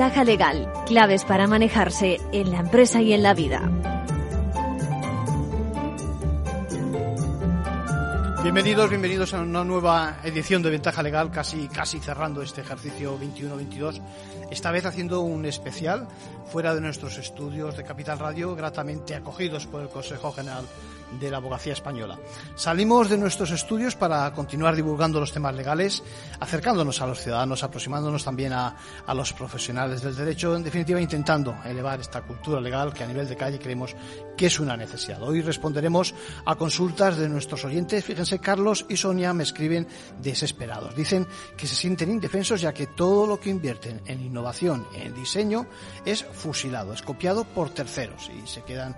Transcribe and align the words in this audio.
Ventaja 0.00 0.24
legal, 0.24 0.72
claves 0.86 1.26
para 1.26 1.46
manejarse 1.46 2.22
en 2.32 2.50
la 2.50 2.60
empresa 2.60 3.02
y 3.02 3.12
en 3.12 3.22
la 3.22 3.34
vida. 3.34 3.70
Bienvenidos, 8.42 8.88
bienvenidos 8.88 9.34
a 9.34 9.42
una 9.42 9.62
nueva 9.62 10.16
edición 10.24 10.62
de 10.62 10.70
Ventaja 10.70 11.02
Legal, 11.02 11.30
casi, 11.30 11.68
casi 11.68 11.98
cerrando 11.98 12.40
este 12.40 12.62
ejercicio 12.62 13.18
21-22. 13.20 14.00
Esta 14.50 14.70
vez 14.70 14.86
haciendo 14.86 15.20
un 15.20 15.44
especial 15.44 16.08
fuera 16.50 16.74
de 16.74 16.80
nuestros 16.80 17.18
estudios 17.18 17.76
de 17.76 17.84
Capital 17.84 18.18
Radio, 18.18 18.56
gratamente 18.56 19.14
acogidos 19.14 19.66
por 19.66 19.82
el 19.82 19.90
Consejo 19.90 20.32
General 20.32 20.64
de 21.18 21.30
la 21.30 21.38
Abogacía 21.38 21.72
Española. 21.72 22.18
Salimos 22.54 23.08
de 23.08 23.18
nuestros 23.18 23.50
estudios 23.50 23.96
para 23.96 24.32
continuar 24.32 24.76
divulgando 24.76 25.20
los 25.20 25.32
temas 25.32 25.54
legales, 25.54 26.02
acercándonos 26.38 27.00
a 27.00 27.06
los 27.06 27.20
ciudadanos, 27.20 27.62
aproximándonos 27.62 28.24
también 28.24 28.52
a, 28.52 28.76
a 29.06 29.14
los 29.14 29.32
profesionales 29.32 30.02
del 30.02 30.16
derecho, 30.16 30.54
en 30.54 30.62
definitiva 30.62 31.00
intentando 31.00 31.56
elevar 31.64 32.00
esta 32.00 32.22
cultura 32.22 32.60
legal 32.60 32.92
que 32.92 33.04
a 33.04 33.06
nivel 33.06 33.28
de 33.28 33.36
calle 33.36 33.58
creemos 33.58 33.94
que 34.36 34.46
es 34.46 34.60
una 34.60 34.76
necesidad. 34.76 35.22
Hoy 35.22 35.42
responderemos 35.42 36.14
a 36.44 36.54
consultas 36.56 37.16
de 37.16 37.28
nuestros 37.28 37.64
oyentes. 37.64 38.04
Fíjense, 38.04 38.38
Carlos 38.38 38.86
y 38.88 38.96
Sonia 38.96 39.34
me 39.34 39.42
escriben 39.42 39.86
desesperados. 40.22 40.94
Dicen 40.94 41.26
que 41.56 41.66
se 41.66 41.74
sienten 41.74 42.10
indefensos 42.10 42.60
ya 42.60 42.72
que 42.72 42.86
todo 42.86 43.26
lo 43.26 43.38
que 43.38 43.50
invierten 43.50 44.00
en 44.06 44.20
innovación, 44.20 44.86
en 44.94 45.14
diseño, 45.14 45.66
es 46.04 46.24
fusilado, 46.24 46.92
es 46.92 47.02
copiado 47.02 47.44
por 47.44 47.70
terceros 47.70 48.30
y 48.30 48.46
se 48.46 48.62
quedan 48.62 48.96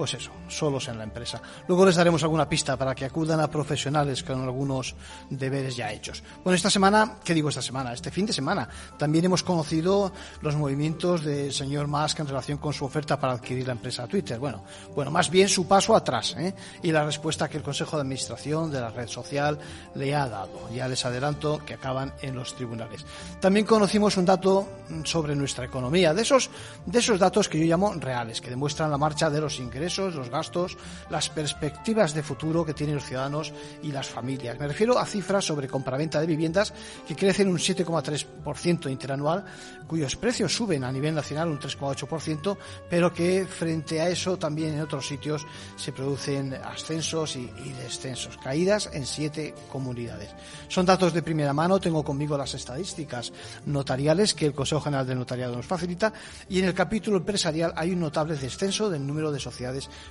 pues 0.00 0.14
eso, 0.14 0.30
solos 0.48 0.88
en 0.88 0.96
la 0.96 1.04
empresa. 1.04 1.42
Luego 1.68 1.84
les 1.84 1.94
daremos 1.94 2.22
alguna 2.22 2.48
pista 2.48 2.74
para 2.74 2.94
que 2.94 3.04
acudan 3.04 3.38
a 3.38 3.50
profesionales 3.50 4.22
con 4.22 4.40
algunos 4.40 4.94
deberes 5.28 5.76
ya 5.76 5.92
hechos. 5.92 6.22
Bueno, 6.42 6.56
esta 6.56 6.70
semana, 6.70 7.16
¿qué 7.22 7.34
digo 7.34 7.50
esta 7.50 7.60
semana? 7.60 7.92
Este 7.92 8.10
fin 8.10 8.24
de 8.24 8.32
semana 8.32 8.66
también 8.96 9.26
hemos 9.26 9.42
conocido 9.42 10.10
los 10.40 10.56
movimientos 10.56 11.22
del 11.22 11.52
señor 11.52 11.86
Musk 11.86 12.20
en 12.20 12.28
relación 12.28 12.56
con 12.56 12.72
su 12.72 12.86
oferta 12.86 13.20
para 13.20 13.34
adquirir 13.34 13.66
la 13.66 13.74
empresa 13.74 14.06
Twitter. 14.06 14.38
Bueno, 14.38 14.64
bueno, 14.94 15.10
más 15.10 15.28
bien 15.28 15.50
su 15.50 15.68
paso 15.68 15.94
atrás 15.94 16.34
¿eh? 16.38 16.54
y 16.82 16.92
la 16.92 17.04
respuesta 17.04 17.46
que 17.50 17.58
el 17.58 17.62
Consejo 17.62 17.96
de 17.98 18.00
Administración 18.00 18.70
de 18.70 18.80
la 18.80 18.88
red 18.88 19.06
social 19.06 19.58
le 19.96 20.14
ha 20.14 20.26
dado. 20.26 20.70
Ya 20.74 20.88
les 20.88 21.04
adelanto 21.04 21.60
que 21.66 21.74
acaban 21.74 22.14
en 22.22 22.36
los 22.36 22.56
tribunales. 22.56 23.04
También 23.38 23.66
conocimos 23.66 24.16
un 24.16 24.24
dato 24.24 24.66
sobre 25.04 25.36
nuestra 25.36 25.66
economía, 25.66 26.14
de 26.14 26.22
esos, 26.22 26.48
de 26.86 27.00
esos 27.00 27.18
datos 27.18 27.50
que 27.50 27.58
yo 27.58 27.66
llamo 27.66 27.92
reales, 27.92 28.40
que 28.40 28.48
demuestran 28.48 28.90
la 28.90 28.96
marcha 28.96 29.28
de 29.28 29.42
los 29.42 29.58
ingresos 29.58 29.89
los 29.98 30.30
gastos, 30.30 30.76
las 31.10 31.28
perspectivas 31.28 32.14
de 32.14 32.22
futuro 32.22 32.64
que 32.64 32.74
tienen 32.74 32.96
los 32.96 33.04
ciudadanos 33.04 33.52
y 33.82 33.92
las 33.92 34.08
familias. 34.08 34.58
Me 34.58 34.68
refiero 34.68 34.98
a 34.98 35.06
cifras 35.06 35.44
sobre 35.44 35.68
compraventa 35.68 36.20
de 36.20 36.26
viviendas 36.26 36.72
que 37.06 37.16
crecen 37.16 37.48
un 37.48 37.58
7,3% 37.58 38.90
interanual, 38.90 39.44
cuyos 39.86 40.16
precios 40.16 40.54
suben 40.54 40.84
a 40.84 40.92
nivel 40.92 41.14
nacional 41.14 41.48
un 41.48 41.58
3,8%, 41.58 42.56
pero 42.88 43.12
que 43.12 43.46
frente 43.46 44.00
a 44.00 44.08
eso 44.08 44.38
también 44.38 44.74
en 44.74 44.80
otros 44.80 45.06
sitios 45.06 45.46
se 45.76 45.92
producen 45.92 46.54
ascensos 46.54 47.36
y, 47.36 47.50
y 47.64 47.72
descensos, 47.72 48.36
caídas 48.38 48.90
en 48.92 49.06
siete 49.06 49.54
comunidades. 49.70 50.30
Son 50.68 50.86
datos 50.86 51.12
de 51.12 51.22
primera 51.22 51.52
mano, 51.52 51.80
tengo 51.80 52.04
conmigo 52.04 52.36
las 52.36 52.54
estadísticas 52.54 53.32
notariales 53.66 54.34
que 54.34 54.46
el 54.46 54.54
Consejo 54.54 54.80
General 54.80 55.06
del 55.06 55.18
Notariado 55.18 55.56
nos 55.56 55.66
facilita 55.66 56.12
y 56.48 56.58
en 56.58 56.66
el 56.66 56.74
capítulo 56.74 57.18
empresarial 57.18 57.72
hay 57.76 57.92
un 57.92 58.00
notable 58.00 58.36
descenso 58.36 58.90
del 58.90 59.06
número 59.06 59.32
de 59.32 59.40
sociedades 59.40 59.69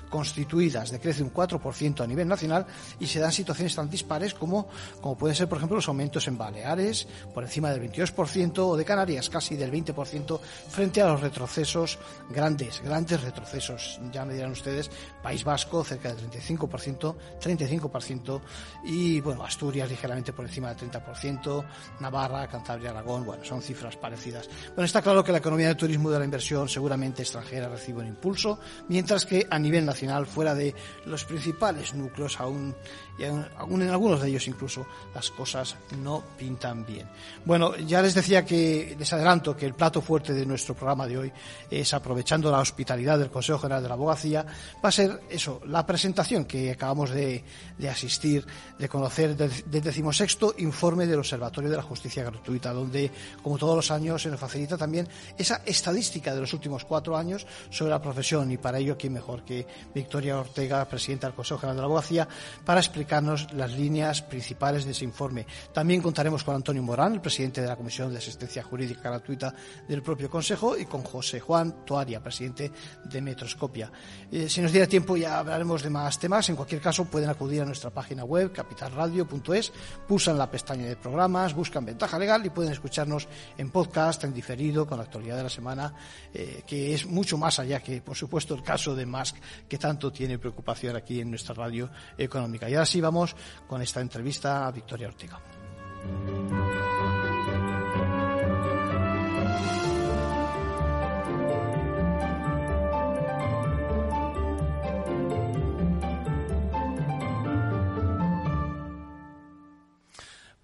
constituidas, 0.10 0.92
decrece 0.92 1.24
un 1.24 1.34
4% 1.34 2.02
a 2.02 2.08
nivel 2.08 2.28
nacional 2.28 2.66
y 3.00 3.08
se 3.08 3.20
dan 3.20 3.32
situaciones 3.32 3.76
tan 3.76 3.90
dispares 3.90 4.34
como, 4.34 4.68
como 5.02 5.18
pueden 5.18 5.36
ser, 5.36 5.48
por 5.48 5.58
ejemplo, 5.58 5.78
los 5.78 5.88
aumentos 5.88 6.28
en 6.28 6.38
Baleares, 6.38 7.08
por 7.34 7.44
encima 7.44 7.72
del 7.72 7.82
22%, 7.92 8.60
o 8.60 8.78
de 8.78 8.86
Canarias, 8.86 9.30
casi 9.30 9.56
del 9.56 9.72
20%, 9.72 10.40
frente 10.70 11.02
a 11.02 11.08
los 11.08 11.22
retrocesos 11.22 12.00
grandes, 12.30 12.82
grandes 12.82 13.22
retrocesos. 13.22 14.00
Ya 14.12 14.26
me 14.26 14.34
dirán 14.34 14.52
ustedes, 14.52 14.90
País 15.22 15.44
Vasco, 15.44 15.84
cerca 15.84 16.14
del 16.14 16.30
35%, 16.30 17.16
35%, 17.42 18.42
y, 18.86 19.22
bueno, 19.22 19.44
Asturias 19.44 19.90
ligeramente 19.90 20.34
por 20.34 20.46
encima 20.46 20.74
del 20.74 20.90
30%, 20.90 21.66
Navarra, 22.00 22.48
Cantabria, 22.48 22.92
Aragón, 22.92 23.26
bueno, 23.26 23.44
son 23.44 23.62
cifras 23.62 23.96
parecidas. 23.96 24.50
Bueno, 24.76 24.86
está 24.86 25.02
claro 25.02 25.24
que 25.24 25.32
la 25.32 25.40
economía 25.40 25.68
del 25.68 25.78
turismo 25.78 26.10
y 26.10 26.14
de 26.14 26.20
la 26.20 26.26
inversión 26.26 26.70
seguramente 26.70 27.22
extranjera 27.22 27.70
recibe 27.70 28.00
un 28.02 28.08
impulso, 28.08 28.60
mientras 28.88 29.26
que 29.26 29.48
a 29.50 29.60
nivel 29.60 29.86
nacional, 29.86 30.26
fuera 30.26 30.56
de 30.56 30.74
los 31.06 31.26
principales 31.26 31.94
núcleos, 31.94 32.40
aún, 32.40 32.76
y 33.20 33.26
aún 33.26 33.82
en 33.82 33.90
algunos 33.90 34.22
de 34.22 34.30
ellos 34.30 34.48
incluso, 34.48 34.86
las 35.14 35.30
cosas 35.32 35.76
no 36.02 36.24
pintan 36.38 36.86
bien. 36.86 37.08
Bueno, 37.44 37.76
ya 37.76 38.02
les 38.02 38.14
decía 38.14 38.46
que, 38.46 38.96
les 38.98 39.12
adelanto 39.12 39.58
que 39.58 39.66
el 39.66 39.74
plato 39.74 40.02
fuerte 40.02 40.34
de 40.34 40.46
nuestro 40.46 40.74
programa 40.74 41.06
de 41.06 41.18
hoy 41.18 41.32
es, 41.70 41.94
aprovechando 41.94 42.50
la 42.50 42.60
hospitalidad 42.60 43.20
del 43.20 43.30
Consejo 43.30 43.60
General 43.60 43.84
de 43.84 43.90
la 43.90 43.96
Abogacía, 43.96 44.46
va 44.84 44.90
a 44.90 44.92
ser 44.92 45.22
eso, 45.30 45.62
la 45.66 45.86
presentación 45.86 46.46
que 46.46 46.72
acabamos 46.72 47.10
de, 47.10 47.44
de 47.78 47.90
asistir, 47.90 48.46
de 48.78 48.88
conocer 48.88 49.36
del, 49.36 49.52
del 49.70 49.84
decimosexto 49.84 50.56
informe 50.60 51.06
del 51.06 51.20
Observatorio 51.20 51.70
de 51.70 51.78
la 51.78 51.84
Justicia 51.84 52.24
Gratuita, 52.24 52.72
donde, 52.72 53.12
como 53.44 53.58
todos 53.58 53.76
los 53.76 53.92
años, 53.92 54.22
se 54.22 54.30
nos 54.30 54.40
facilita 54.40 54.78
también 54.78 55.08
esa 55.38 55.62
estadística 55.66 56.34
de 56.34 56.42
los 56.42 56.54
últimos 56.54 56.86
cuatro 56.86 57.18
años 57.18 57.46
sobre 57.70 57.92
la 57.92 58.02
profesión 58.02 58.52
y 58.52 58.58
para 58.58 58.80
ello, 58.80 58.98
¿quién 58.98 59.14
mejor 59.14 59.44
que 59.44 59.68
Victoria 59.94 60.40
Ortega, 60.40 60.86
presidenta 60.86 61.28
del 61.28 61.36
Consejo 61.36 61.60
General 61.60 61.76
de 61.76 61.82
la 61.82 61.86
Abogacía, 61.86 62.28
para 62.66 62.80
explicarnos 63.10 63.52
las 63.54 63.72
líneas 63.72 64.22
principales 64.22 64.86
de 64.86 64.92
ese 64.92 65.04
informe. 65.04 65.48
También 65.74 66.00
contaremos 66.00 66.44
con 66.44 66.54
Antonio 66.54 66.84
Morán, 66.84 67.14
el 67.14 67.22
presidente 67.22 67.60
de 67.60 67.68
la 67.68 67.76
Comisión 67.76 68.12
de 68.12 68.20
Asistencia 68.20 68.62
Jurídica 68.62 69.10
Gratuita 69.10 69.52
del 69.88 70.04
propio 70.04 70.30
Consejo, 70.30 70.78
y 70.78 70.86
con 70.86 71.02
José 71.02 71.40
Juan 71.40 71.84
Toaria, 71.86 72.22
presidente 72.22 72.72
de 73.04 73.22
Metroscopia. 73.22 73.92
Eh, 74.32 74.48
si 74.48 74.62
nos 74.62 74.72
diera 74.72 74.86
tiempo 74.86 75.18
ya 75.18 75.40
hablaremos 75.40 75.82
de 75.82 75.90
más 75.90 76.20
temas. 76.20 76.48
En 76.50 76.56
cualquier 76.56 76.82
caso, 76.82 77.06
pueden 77.06 77.32
acudir 77.32 77.64
a 77.64 77.66
nuestra 77.66 77.90
página 77.90 78.24
web, 78.26 78.52
capitalradio.es, 78.52 79.74
pulsan 80.08 80.38
la 80.38 80.52
pestaña 80.52 80.86
de 80.86 80.96
programas, 80.96 81.56
buscan 81.56 81.86
Ventaja 81.86 82.20
Legal 82.20 82.46
y 82.46 82.52
pueden 82.52 82.74
escucharnos 82.74 83.28
en 83.58 83.72
podcast, 83.72 84.24
en 84.24 84.36
diferido, 84.36 84.86
con 84.86 85.00
la 85.00 85.06
actualidad 85.06 85.38
de 85.38 85.44
la 85.44 85.50
semana, 85.50 85.96
eh, 86.32 86.62
que 86.68 86.94
es 86.94 87.08
mucho 87.08 87.40
más 87.40 87.58
allá 87.58 87.80
que, 87.80 88.04
por 88.04 88.16
supuesto, 88.16 88.54
el 88.54 88.62
caso 88.62 88.94
de 88.94 89.08
Musk 89.08 89.38
que 89.68 89.80
tanto 89.80 90.12
tiene 90.12 90.38
preocupación 90.38 90.96
aquí 90.96 91.20
en 91.22 91.32
nuestra 91.32 91.56
radio 91.56 91.90
económica. 92.16 92.70
Y 92.70 92.76
ahora 92.76 92.86
vamos 93.02 93.36
con 93.68 93.82
esta 93.82 94.02
entrevista 94.02 94.68
a 94.68 94.72
Victoria 94.72 95.08
Ortega. 95.08 95.40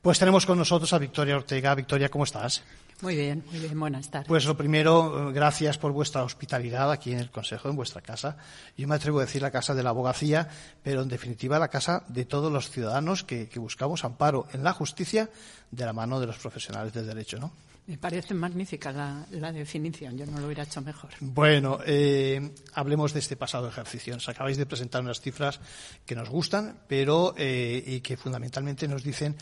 Pues 0.05 0.19
tenemos 0.19 0.45
con 0.45 0.59
nosotros 0.59 0.93
a 0.93 0.99
Victoria 0.99 1.35
Ortega. 1.35 1.73
Victoria, 1.73 2.09
¿cómo 2.09 2.25
estás? 2.25 2.61
Muy 3.01 3.15
bien, 3.15 3.43
muy 3.49 3.59
bien, 3.59 3.79
buenas 3.79 4.11
tardes. 4.11 4.27
Pues 4.27 4.45
lo 4.45 4.55
primero, 4.55 5.33
gracias 5.33 5.79
por 5.79 5.93
vuestra 5.93 6.23
hospitalidad 6.23 6.91
aquí 6.91 7.11
en 7.11 7.17
el 7.17 7.31
Consejo, 7.31 7.69
en 7.69 7.75
vuestra 7.75 8.01
casa. 8.01 8.37
Yo 8.77 8.87
me 8.87 8.93
atrevo 8.93 9.17
a 9.17 9.25
decir 9.25 9.41
la 9.41 9.49
casa 9.49 9.73
de 9.73 9.81
la 9.81 9.89
abogacía, 9.89 10.47
pero 10.83 11.01
en 11.01 11.07
definitiva 11.07 11.57
la 11.57 11.69
casa 11.69 12.03
de 12.07 12.23
todos 12.23 12.51
los 12.51 12.69
ciudadanos 12.69 13.23
que, 13.23 13.49
que 13.49 13.57
buscamos 13.57 14.05
amparo 14.05 14.45
en 14.53 14.63
la 14.63 14.73
justicia 14.73 15.27
de 15.71 15.85
la 15.87 15.91
mano 15.91 16.19
de 16.19 16.27
los 16.27 16.37
profesionales 16.37 16.93
del 16.93 17.07
derecho, 17.07 17.39
¿no? 17.39 17.51
Me 17.87 17.97
parece 17.97 18.33
magnífica 18.33 18.91
la, 18.91 19.25
la, 19.31 19.51
definición, 19.51 20.17
yo 20.17 20.25
no 20.25 20.39
lo 20.39 20.45
hubiera 20.45 20.63
hecho 20.63 20.81
mejor. 20.81 21.11
Bueno, 21.19 21.79
eh, 21.85 22.51
hablemos 22.73 23.13
de 23.13 23.19
este 23.19 23.35
pasado 23.35 23.67
ejercicio. 23.67 24.13
Nos 24.15 24.27
acabáis 24.27 24.57
de 24.57 24.65
presentar 24.65 25.01
unas 25.01 25.21
cifras 25.21 25.59
que 26.03 26.15
nos 26.15 26.29
gustan, 26.29 26.79
pero 26.87 27.35
eh, 27.37 27.83
y 27.85 28.01
que 28.01 28.17
fundamentalmente 28.17 28.87
nos 28.87 29.03
dicen 29.03 29.35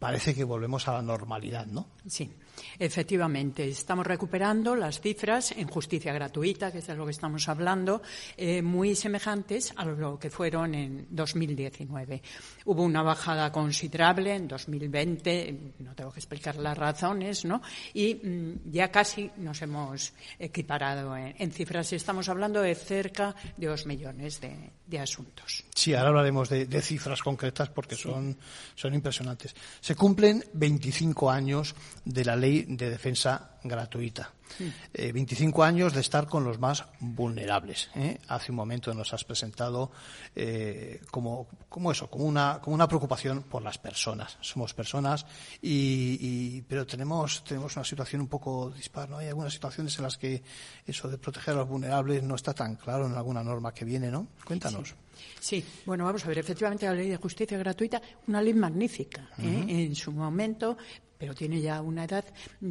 parece 0.00 0.34
que 0.34 0.42
volvemos 0.42 0.88
a 0.88 0.94
la 0.94 1.02
normalidad, 1.02 1.66
¿no? 1.66 1.86
Sí. 2.08 2.32
Efectivamente, 2.78 3.68
estamos 3.68 4.06
recuperando 4.06 4.76
las 4.76 5.00
cifras 5.00 5.52
en 5.52 5.68
justicia 5.68 6.12
gratuita, 6.12 6.70
que 6.70 6.78
es 6.78 6.86
de 6.86 6.94
lo 6.94 7.04
que 7.04 7.12
estamos 7.12 7.48
hablando, 7.48 8.02
eh, 8.36 8.62
muy 8.62 8.94
semejantes 8.94 9.72
a 9.76 9.84
lo 9.84 10.18
que 10.18 10.30
fueron 10.30 10.74
en 10.74 11.06
2019. 11.10 12.22
Hubo 12.64 12.82
una 12.82 13.02
bajada 13.02 13.50
considerable 13.50 14.34
en 14.34 14.48
2020, 14.48 15.74
no 15.80 15.94
tengo 15.94 16.12
que 16.12 16.20
explicar 16.20 16.56
las 16.56 16.76
razones, 16.76 17.44
¿no? 17.44 17.62
Y 17.94 18.14
mm, 18.14 18.70
ya 18.70 18.90
casi 18.90 19.30
nos 19.36 19.60
hemos 19.62 20.12
equiparado 20.38 21.16
en, 21.16 21.52
cifras. 21.52 21.92
Estamos 21.92 22.28
hablando 22.28 22.60
de 22.60 22.74
cerca 22.74 23.34
de 23.56 23.66
dos 23.66 23.86
millones 23.86 24.40
de, 24.40 24.98
asuntos. 24.98 25.64
Sí, 25.74 25.94
ahora 25.94 26.08
hablaremos 26.08 26.48
de, 26.48 26.82
cifras 26.82 27.22
concretas 27.22 27.70
porque 27.70 27.94
son, 27.94 28.36
son 28.74 28.94
impresionantes. 28.94 29.54
Se 29.80 29.94
cumplen 29.94 30.44
25 30.52 31.30
años 31.30 31.74
de 32.04 32.24
la 32.24 32.36
ley 32.36 32.59
de 32.68 32.90
defensa 32.90 33.58
gratuita. 33.62 34.32
25 34.94 35.64
eh, 35.64 35.66
años 35.66 35.92
de 35.92 36.00
estar 36.00 36.26
con 36.26 36.44
los 36.44 36.58
más 36.58 36.84
vulnerables. 36.98 37.90
¿eh? 37.94 38.18
Hace 38.28 38.52
un 38.52 38.56
momento 38.56 38.92
nos 38.94 39.12
has 39.12 39.24
presentado 39.24 39.90
eh, 40.34 41.00
como, 41.10 41.48
como, 41.68 41.92
eso, 41.92 42.10
como 42.10 42.24
una, 42.24 42.60
como 42.60 42.74
una 42.74 42.88
preocupación 42.88 43.42
por 43.42 43.62
las 43.62 43.78
personas. 43.78 44.38
Somos 44.40 44.74
personas, 44.74 45.26
y, 45.62 46.62
pero 46.62 46.86
tenemos, 46.86 47.44
tenemos 47.44 47.76
una 47.76 47.84
situación 47.84 48.22
un 48.22 48.28
poco 48.28 48.70
dispar. 48.70 49.08
¿no? 49.08 49.18
Hay 49.18 49.28
algunas 49.28 49.52
situaciones 49.52 49.96
en 49.98 50.04
las 50.04 50.16
que 50.16 50.42
eso 50.86 51.08
de 51.08 51.18
proteger 51.18 51.54
a 51.54 51.58
los 51.58 51.68
vulnerables 51.68 52.22
no 52.22 52.34
está 52.34 52.54
tan 52.54 52.76
claro 52.76 53.06
en 53.06 53.14
alguna 53.14 53.42
norma 53.42 53.72
que 53.72 53.84
viene. 53.84 54.10
¿no? 54.10 54.28
Cuéntanos. 54.44 54.94
Sí. 55.38 55.64
bueno, 55.84 56.04
vamos 56.04 56.24
a 56.24 56.28
ver. 56.28 56.38
Efectivamente, 56.38 56.86
la 56.86 56.94
ley 56.94 57.08
de 57.08 57.16
justicia 57.16 57.58
gratuita, 57.58 58.00
una 58.26 58.40
ley 58.42 58.54
magnífica. 58.54 59.28
En 59.38 59.94
su 59.94 60.12
momento 60.12 60.76
pero 61.20 61.34
tiene 61.34 61.60
ya 61.60 61.82
una 61.82 62.04
edad 62.04 62.24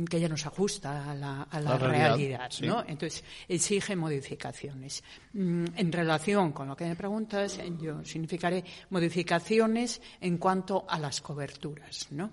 que 0.10 0.20
ya 0.20 0.28
nos 0.28 0.44
ajusta 0.48 1.12
a 1.12 1.14
la, 1.14 1.78
realidad, 1.78 2.52
¿no? 2.64 2.84
Entonces, 2.88 3.24
exige 3.48 3.96
modificaciones. 3.96 5.04
Mm, 5.34 5.66
en 5.76 5.92
relación 5.92 6.52
con 6.52 6.68
lo 6.68 6.76
que 6.76 6.86
me 6.86 6.96
preguntas, 6.96 7.60
yo 7.80 8.04
significaré 8.04 8.64
modificaciones 8.90 10.02
en 10.20 10.40
cuanto 10.40 10.84
a 10.90 10.98
las 10.98 11.22
coberturas, 11.22 12.08
¿no? 12.10 12.32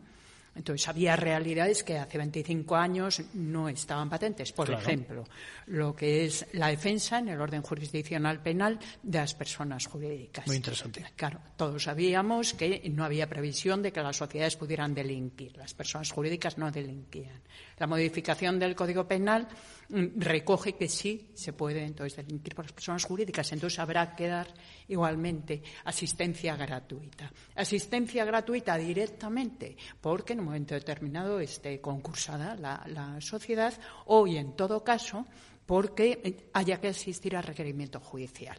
Entonces, 0.56 0.88
había 0.88 1.17
realidades 1.17 1.85
que 1.85 1.99
hace 1.99 2.19
25 2.19 2.76
años 2.76 3.23
no 3.35 3.69
estaban 3.69 4.08
patentes. 4.08 4.53
Por 4.53 4.70
ejemplo, 4.70 5.25
lo 5.67 5.94
que 5.94 6.25
es 6.25 6.47
la 6.53 6.69
defensa 6.69 7.19
en 7.19 7.29
el 7.29 7.41
orden 7.41 7.62
jurisdiccional 7.62 8.43
penal 8.43 8.79
de 9.03 9.19
las 9.19 9.35
personas 9.35 9.87
jurídicas. 9.87 10.47
Muy 10.47 10.56
interesante. 10.56 11.05
Claro, 11.14 11.41
todos 11.56 11.82
sabíamos 11.82 12.55
que 12.55 12.82
no 12.91 13.05
había 13.05 13.29
previsión 13.29 13.82
de 13.82 13.93
que 13.93 14.03
las 14.03 14.17
sociedades 14.17 14.56
pudieran 14.56 14.94
delinquir. 14.94 15.56
Las 15.56 15.75
personas 15.75 16.11
jurídicas 16.11 16.56
no 16.59 16.70
delinquían. 16.70 17.43
La 17.78 17.87
modificación 17.87 18.58
del 18.58 18.75
Código 18.75 19.06
Penal 19.06 19.46
mm, 19.88 20.19
recoge 20.19 20.75
que 20.75 20.88
sí 20.88 21.31
se 21.34 21.52
puede 21.52 21.84
entonces 21.84 22.17
delinquir 22.17 22.55
por 22.55 22.64
las 22.64 22.73
personas 22.73 23.05
jurídicas. 23.05 23.52
Entonces 23.52 23.78
habrá 23.78 24.14
que 24.14 24.28
dar 24.28 24.49
igualmente 24.88 25.62
asistencia 25.84 26.56
gratuita. 26.56 27.31
Asistencia 27.55 28.25
gratuita 28.25 28.76
directamente, 28.78 29.76
porque 30.00 30.32
en 30.32 30.40
un 30.40 30.46
momento 30.46 30.75
determinado 30.75 31.38
esté 31.40 31.81
concursada 31.81 32.56
la, 32.56 32.82
la 32.88 33.20
sociedad 33.20 33.75
o, 34.06 34.26
y 34.26 34.38
en 34.38 34.56
todo 34.56 34.82
caso, 34.82 35.26
porque 35.67 36.49
haya 36.52 36.81
que 36.81 36.88
asistir 36.88 37.37
al 37.37 37.43
requerimiento 37.43 38.00
judicial. 38.00 38.58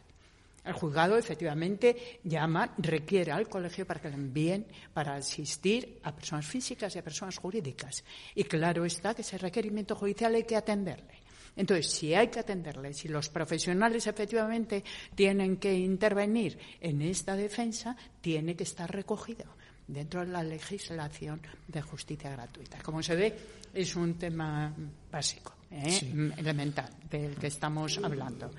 El 0.68 0.74
juzgado 0.74 1.16
efectivamente 1.16 2.20
llama, 2.24 2.74
requiere 2.76 3.32
al 3.32 3.48
colegio 3.48 3.86
para 3.86 4.02
que 4.02 4.10
le 4.10 4.16
envíen 4.16 4.66
para 4.92 5.14
asistir 5.14 5.98
a 6.02 6.14
personas 6.14 6.44
físicas 6.44 6.94
y 6.94 6.98
a 6.98 7.02
personas 7.02 7.38
jurídicas. 7.38 8.04
Y 8.34 8.44
claro 8.44 8.84
está 8.84 9.14
que 9.14 9.22
ese 9.22 9.38
requerimiento 9.38 9.96
judicial 9.96 10.34
hay 10.34 10.44
que 10.44 10.56
atenderle. 10.56 11.22
Entonces, 11.56 11.90
si 11.90 12.12
hay 12.12 12.28
que 12.28 12.40
atenderle, 12.40 12.92
si 12.92 13.08
los 13.08 13.30
profesionales 13.30 14.06
efectivamente 14.06 14.84
tienen 15.14 15.56
que 15.56 15.72
intervenir 15.72 16.58
en 16.82 17.00
esta 17.00 17.34
defensa, 17.34 17.96
tiene 18.20 18.54
que 18.54 18.64
estar 18.64 18.92
recogido 18.92 19.46
dentro 19.86 20.20
de 20.20 20.26
la 20.26 20.42
legislación 20.42 21.40
de 21.66 21.80
justicia 21.80 22.30
gratuita. 22.30 22.82
Como 22.82 23.02
se 23.02 23.16
ve, 23.16 23.34
es 23.72 23.96
un 23.96 24.18
tema 24.18 24.70
básico, 25.10 25.54
¿eh? 25.70 26.32
elemental, 26.36 26.90
del 27.10 27.36
que 27.36 27.46
estamos 27.46 27.98
hablando. 28.04 28.50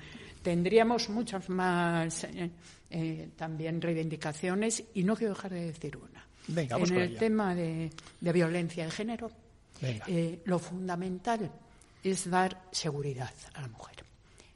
Tendríamos 0.42 1.08
muchas 1.10 1.48
más 1.48 2.24
eh, 2.24 2.50
eh, 2.90 3.28
también 3.36 3.80
reivindicaciones 3.80 4.82
y 4.94 5.04
no 5.04 5.14
quiero 5.16 5.34
dejar 5.34 5.52
de 5.52 5.66
decir 5.66 5.96
una. 5.96 6.26
en 6.56 6.96
el 6.96 7.16
tema 7.16 7.54
de, 7.54 7.90
violencia 8.20 8.84
de 8.84 8.90
género, 8.90 9.30
eh, 9.82 10.40
lo 10.44 10.58
fundamental 10.58 11.50
es 12.02 12.30
dar 12.30 12.62
seguridad 12.72 13.32
a 13.54 13.60
la 13.60 13.68
mujer. 13.68 13.96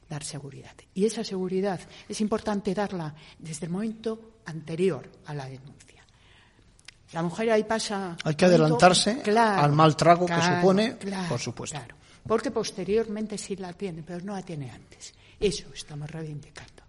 Dar 0.09 0.23
seguridad. 0.23 0.73
Y 0.93 1.05
esa 1.05 1.23
seguridad 1.23 1.79
es 2.07 2.21
importante 2.21 2.73
darla 2.73 3.13
desde 3.39 3.65
el 3.67 3.71
momento 3.71 4.37
anterior 4.45 5.09
a 5.25 5.33
la 5.33 5.45
denuncia. 5.45 6.03
La 7.13 7.23
mujer 7.23 7.51
ahí 7.51 7.63
pasa. 7.63 8.17
Hay 8.23 8.35
que 8.35 8.45
adelantarse 8.45 9.21
al 9.37 9.71
mal 9.71 9.95
trago 9.95 10.25
que 10.25 10.41
supone, 10.41 10.97
por 11.29 11.39
supuesto. 11.39 11.79
Porque 12.27 12.49
posteriormente 12.49 13.37
sí 13.37 13.55
la 13.55 13.71
tiene, 13.73 14.03
pero 14.03 14.19
no 14.25 14.33
la 14.33 14.41
tiene 14.41 14.71
antes. 14.71 15.13
Eso 15.39 15.71
estamos 15.73 16.09
reivindicando. 16.09 16.83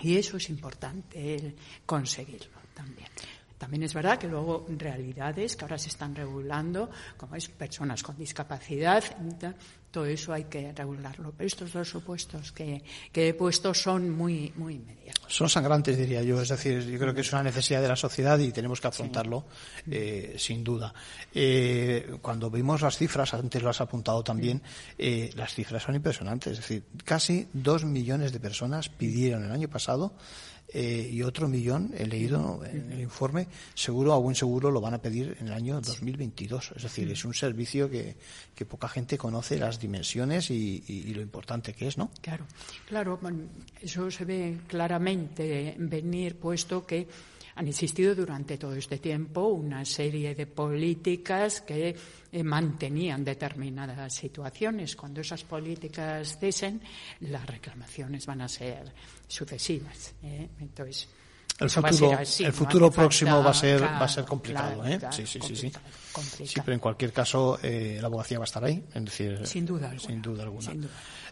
Y 0.00 0.16
eso 0.16 0.36
es 0.36 0.48
importante 0.50 1.54
conseguirlo 1.84 2.58
también. 2.74 3.08
También 3.58 3.82
es 3.82 3.92
verdad 3.92 4.18
que 4.18 4.28
luego 4.28 4.66
realidades 4.68 5.56
que 5.56 5.64
ahora 5.64 5.78
se 5.78 5.88
están 5.88 6.14
regulando, 6.14 6.88
como 7.16 7.34
es 7.34 7.48
personas 7.48 8.04
con 8.04 8.16
discapacidad, 8.16 9.02
todo 9.90 10.06
eso 10.06 10.32
hay 10.32 10.44
que 10.44 10.72
regularlo. 10.72 11.32
Pero 11.36 11.46
estos 11.46 11.72
dos 11.72 11.88
supuestos 11.88 12.52
que, 12.52 12.82
he 13.14 13.34
puesto 13.34 13.74
son 13.74 14.10
muy, 14.10 14.52
muy 14.56 14.74
inmediatos. 14.74 15.24
Son 15.28 15.48
sangrantes, 15.48 15.96
diría 15.96 16.22
yo. 16.22 16.40
Es 16.40 16.48
decir, 16.48 16.84
yo 16.84 16.98
creo 16.98 17.14
que 17.14 17.22
es 17.22 17.32
una 17.32 17.42
necesidad 17.42 17.80
de 17.80 17.88
la 17.88 17.96
sociedad 17.96 18.38
y 18.38 18.52
tenemos 18.52 18.80
que 18.80 18.88
afrontarlo 18.88 19.44
eh, 19.90 20.34
sin 20.38 20.62
duda. 20.62 20.92
Eh, 21.34 22.18
cuando 22.20 22.50
vimos 22.50 22.82
las 22.82 22.96
cifras, 22.96 23.34
antes 23.34 23.62
lo 23.62 23.70
has 23.70 23.80
apuntado 23.80 24.22
también, 24.22 24.62
eh, 24.96 25.30
las 25.34 25.54
cifras 25.54 25.82
son 25.82 25.94
impresionantes. 25.94 26.52
Es 26.52 26.58
decir, 26.58 26.84
casi 27.04 27.48
dos 27.52 27.84
millones 27.84 28.32
de 28.32 28.40
personas 28.40 28.88
pidieron 28.88 29.44
el 29.44 29.52
año 29.52 29.68
pasado 29.68 30.12
eh, 30.70 31.08
y 31.10 31.22
otro 31.22 31.48
millón, 31.48 31.92
he 31.96 32.06
leído 32.06 32.62
en 32.64 32.92
el 32.92 33.00
informe, 33.00 33.48
seguro, 33.74 34.12
a 34.12 34.18
buen 34.18 34.36
seguro 34.36 34.70
lo 34.70 34.80
van 34.82 34.94
a 34.94 34.98
pedir 35.00 35.36
en 35.40 35.46
el 35.46 35.54
año 35.54 35.80
2022. 35.80 36.72
Es 36.76 36.82
decir, 36.82 37.10
es 37.10 37.24
un 37.24 37.32
servicio 37.32 37.88
que, 37.88 38.16
que 38.54 38.66
poca 38.66 38.86
gente 38.88 39.16
conoce 39.16 39.58
las 39.58 39.80
dimensiones 39.80 40.50
y, 40.50 40.84
y, 40.86 41.14
lo 41.14 41.22
importante 41.22 41.72
que 41.72 41.88
es, 41.88 41.96
¿no? 41.96 42.10
Claro, 42.20 42.44
claro, 42.86 43.18
eso 43.80 44.10
se 44.10 44.24
ve 44.26 44.58
claramente 44.66 45.74
venir, 45.78 46.36
puesto 46.36 46.84
que 46.86 47.08
han 47.58 47.66
existido 47.66 48.14
durante 48.14 48.56
todo 48.56 48.74
este 48.76 48.98
tiempo 48.98 49.48
una 49.48 49.84
serie 49.84 50.32
de 50.32 50.46
políticas 50.46 51.60
que 51.62 51.96
eh, 52.30 52.42
mantenían 52.44 53.24
determinadas 53.24 54.14
situaciones. 54.14 54.94
Cuando 54.94 55.20
esas 55.20 55.42
políticas 55.42 56.38
cesen, 56.38 56.80
las 57.20 57.44
reclamaciones 57.44 58.26
van 58.26 58.42
a 58.42 58.48
ser 58.48 58.92
sucesivas. 59.26 60.14
¿eh? 60.22 60.50
Entonces, 60.60 61.08
el 61.58 61.68
futuro, 61.68 62.18
el 62.38 62.52
futuro 62.52 62.90
próximo 62.92 63.42
va 63.42 63.50
a 63.50 63.54
ser 63.54 63.82
va 63.82 64.04
a 64.04 64.08
ser 64.08 64.24
complicado, 64.24 64.86
¿eh? 64.86 65.00
sí, 65.10 65.26
sí, 65.26 65.40
sí, 65.42 65.56
sí. 65.56 65.72
Sí, 66.46 66.60
pero 66.60 66.74
en 66.74 66.78
cualquier 66.78 67.12
caso 67.12 67.58
eh, 67.60 67.98
la 68.00 68.06
abogacía 68.06 68.38
va 68.38 68.44
a 68.44 68.46
estar 68.46 68.64
ahí, 68.64 68.84
es 68.94 69.04
decir, 69.04 69.44
sin 69.44 69.66
duda, 69.66 69.92
sin 69.98 70.22
duda 70.22 70.44
alguna. 70.44 70.72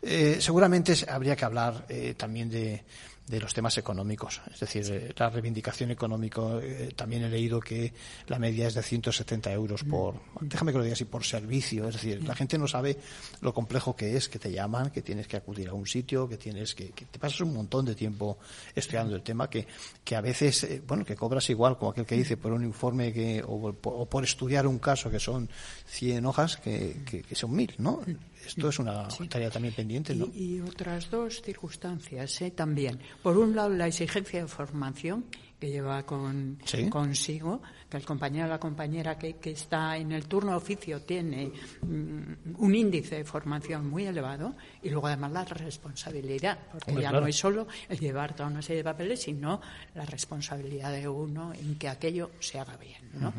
Eh, 0.02 0.38
seguramente 0.40 0.94
habría 1.08 1.36
que 1.36 1.44
hablar 1.44 1.86
también 2.16 2.50
de 2.50 2.82
de 3.26 3.40
los 3.40 3.52
temas 3.52 3.76
económicos. 3.78 4.40
Es 4.52 4.60
decir, 4.60 4.84
eh, 4.90 5.12
la 5.16 5.28
reivindicación 5.30 5.90
económica, 5.90 6.42
eh, 6.62 6.90
también 6.94 7.24
he 7.24 7.28
leído 7.28 7.60
que 7.60 7.92
la 8.28 8.38
media 8.38 8.68
es 8.68 8.74
de 8.74 8.82
170 8.82 9.52
euros 9.52 9.84
mm. 9.84 9.90
por, 9.90 10.14
déjame 10.40 10.72
que 10.72 10.78
lo 10.78 10.84
diga 10.84 10.94
así, 10.94 11.04
por 11.04 11.24
servicio. 11.24 11.88
Es 11.88 11.94
decir, 11.94 12.22
la 12.22 12.34
gente 12.34 12.56
no 12.56 12.68
sabe 12.68 12.96
lo 13.40 13.52
complejo 13.52 13.96
que 13.96 14.16
es, 14.16 14.28
que 14.28 14.38
te 14.38 14.52
llaman, 14.52 14.90
que 14.90 15.02
tienes 15.02 15.26
que 15.26 15.36
acudir 15.36 15.68
a 15.68 15.74
un 15.74 15.86
sitio, 15.86 16.28
que 16.28 16.36
tienes 16.36 16.74
que, 16.74 16.90
que 16.90 17.06
te 17.06 17.18
pasas 17.18 17.40
un 17.40 17.52
montón 17.52 17.84
de 17.84 17.94
tiempo 17.94 18.38
estudiando 18.74 19.16
el 19.16 19.22
tema, 19.22 19.50
que, 19.50 19.66
que 20.04 20.14
a 20.14 20.20
veces, 20.20 20.64
eh, 20.64 20.82
bueno, 20.86 21.04
que 21.04 21.16
cobras 21.16 21.50
igual 21.50 21.76
como 21.78 21.90
aquel 21.90 22.06
que 22.06 22.14
dice 22.14 22.36
por 22.36 22.52
un 22.52 22.62
informe 22.62 23.12
que, 23.12 23.42
o, 23.44 23.72
por, 23.72 24.24
estudiar 24.24 24.66
un 24.66 24.78
caso 24.78 25.10
que 25.10 25.20
son 25.20 25.48
100 25.86 26.26
hojas 26.26 26.56
que, 26.56 27.02
que, 27.28 27.34
son 27.34 27.54
mil, 27.54 27.74
¿no? 27.78 28.02
Esto 28.46 28.68
es 28.68 28.78
una 28.78 29.08
tarea 29.28 29.50
también 29.50 29.74
pendiente, 29.74 30.14
¿no? 30.14 30.26
Y, 30.34 30.60
otras 30.60 31.10
dos 31.10 31.42
circunstancias 31.42 32.42
¿eh? 32.42 32.50
también. 32.50 32.98
Por 33.22 33.36
un 33.36 33.54
lado, 33.54 33.70
la 33.70 33.86
exigencia 33.86 34.42
de 34.42 34.48
formación 34.48 35.26
que 35.58 35.70
lleva 35.70 36.04
con, 36.04 36.58
consigo, 36.90 37.62
que 37.88 37.96
el 37.96 38.04
compañero 38.04 38.46
o 38.46 38.48
la 38.48 38.60
compañera 38.60 39.16
que, 39.16 39.36
que, 39.36 39.52
está 39.52 39.96
en 39.96 40.12
el 40.12 40.26
turno 40.26 40.50
de 40.50 40.56
oficio 40.58 41.00
tiene 41.00 41.50
mm, 41.80 42.56
un 42.58 42.74
índice 42.74 43.16
de 43.16 43.24
formación 43.24 43.88
muy 43.88 44.04
elevado 44.04 44.54
y 44.82 44.90
luego 44.90 45.06
además 45.06 45.32
la 45.32 45.44
responsabilidad, 45.44 46.58
porque 46.70 47.00
ya 47.00 47.10
no 47.10 47.26
es 47.26 47.36
solo 47.36 47.66
el 47.88 47.98
llevar 47.98 48.34
toda 48.34 48.50
una 48.50 48.60
serie 48.60 48.78
de 48.78 48.84
papeles, 48.84 49.22
sino 49.22 49.60
la 49.94 50.04
responsabilidad 50.04 50.92
de 50.92 51.08
uno 51.08 51.54
en 51.54 51.76
que 51.76 51.88
aquello 51.88 52.32
se 52.38 52.58
haga 52.58 52.76
bien, 52.76 53.10
¿no? 53.14 53.32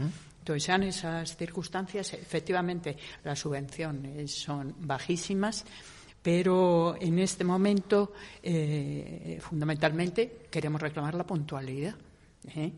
Entonces, 0.47 0.63
sean 0.63 0.83
esas 0.83 1.35
circunstancias, 1.35 2.13
efectivamente, 2.13 2.95
las 3.25 3.37
subvenciones 3.37 4.31
son 4.31 4.75
bajísimas, 4.79 5.65
pero 6.21 6.95
en 7.01 7.19
este 7.19 7.43
momento, 7.43 8.13
eh, 8.41 9.39
fundamentalmente, 9.41 10.47
queremos 10.49 10.79
reclamar 10.79 11.15
la 11.15 11.25
puntualidad. 11.25 11.95
¿eh? 12.55 12.71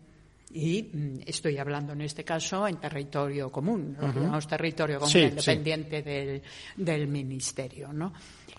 Y 0.51 0.83
mm, 0.83 1.19
estoy 1.25 1.57
hablando 1.57 1.93
en 1.93 2.01
este 2.01 2.23
caso 2.23 2.67
en 2.67 2.77
territorio 2.77 3.51
común, 3.51 3.95
lo 3.99 4.13
que 4.13 4.19
llamamos 4.19 4.47
territorio 4.47 4.99
común 4.99 5.15
independiente 5.15 6.01
Del, 6.01 6.41
del, 6.75 7.07
Ministerio. 7.07 7.93
¿no? 7.93 8.13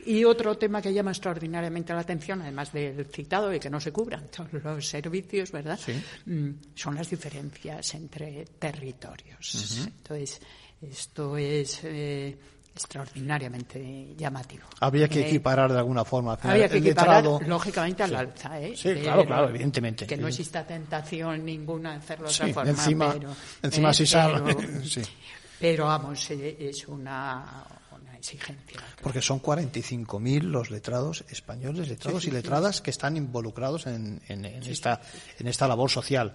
Y 0.06 0.24
otro 0.24 0.56
tema 0.56 0.80
que 0.80 0.92
llama 0.92 1.10
extraordinariamente 1.10 1.92
la 1.92 2.00
atención, 2.00 2.40
además 2.42 2.72
del 2.72 3.06
citado 3.06 3.52
y 3.52 3.60
que 3.60 3.68
no 3.68 3.80
se 3.80 3.92
cubran 3.92 4.28
todos 4.28 4.52
los 4.52 4.86
servicios, 4.86 5.52
¿verdad? 5.52 5.78
Mm, 6.26 6.50
son 6.74 6.94
las 6.94 7.10
diferencias 7.10 7.94
entre 7.94 8.44
territorios. 8.58 9.86
Entonces, 9.86 10.40
esto 10.80 11.36
es. 11.36 11.80
Eh, 11.84 12.38
extraordinariamente 12.74 14.14
llamativo. 14.16 14.64
Habría 14.80 15.08
que 15.08 15.20
eh, 15.20 15.28
equiparar 15.28 15.72
de 15.72 15.78
alguna 15.78 16.04
forma. 16.04 16.38
Habría 16.42 16.68
que 16.68 16.78
equiparar, 16.78 17.24
lógicamente, 17.24 18.02
al 18.02 18.14
alza. 18.14 18.60
¿eh? 18.60 18.74
Sí, 18.76 18.94
claro, 18.94 19.24
claro, 19.24 19.48
evidentemente. 19.48 20.06
Que 20.06 20.16
no 20.16 20.28
exista 20.28 20.66
tentación 20.66 21.44
ninguna 21.44 21.92
de 21.92 21.96
hacerlo 21.98 22.28
de 22.28 22.34
otra 22.34 22.48
forma. 22.48 22.70
Encima, 22.70 23.12
pero, 23.12 23.30
encima 23.62 23.92
si 23.92 24.06
sale. 24.06 24.56
Pero 25.58 25.84
vamos, 25.86 26.30
es 26.30 26.88
una 26.88 27.64
exigencia. 28.20 28.80
Porque 29.02 29.20
son 29.20 29.42
45.000 29.42 30.42
los 30.42 30.70
letrados 30.70 31.24
españoles, 31.28 31.88
letrados 31.88 32.26
y 32.26 32.30
letradas 32.30 32.80
que 32.80 32.90
están 32.90 33.16
involucrados 33.16 33.86
en, 33.86 34.20
esta, 34.28 35.00
en 35.38 35.46
esta 35.48 35.66
labor 35.66 35.90
social. 35.90 36.34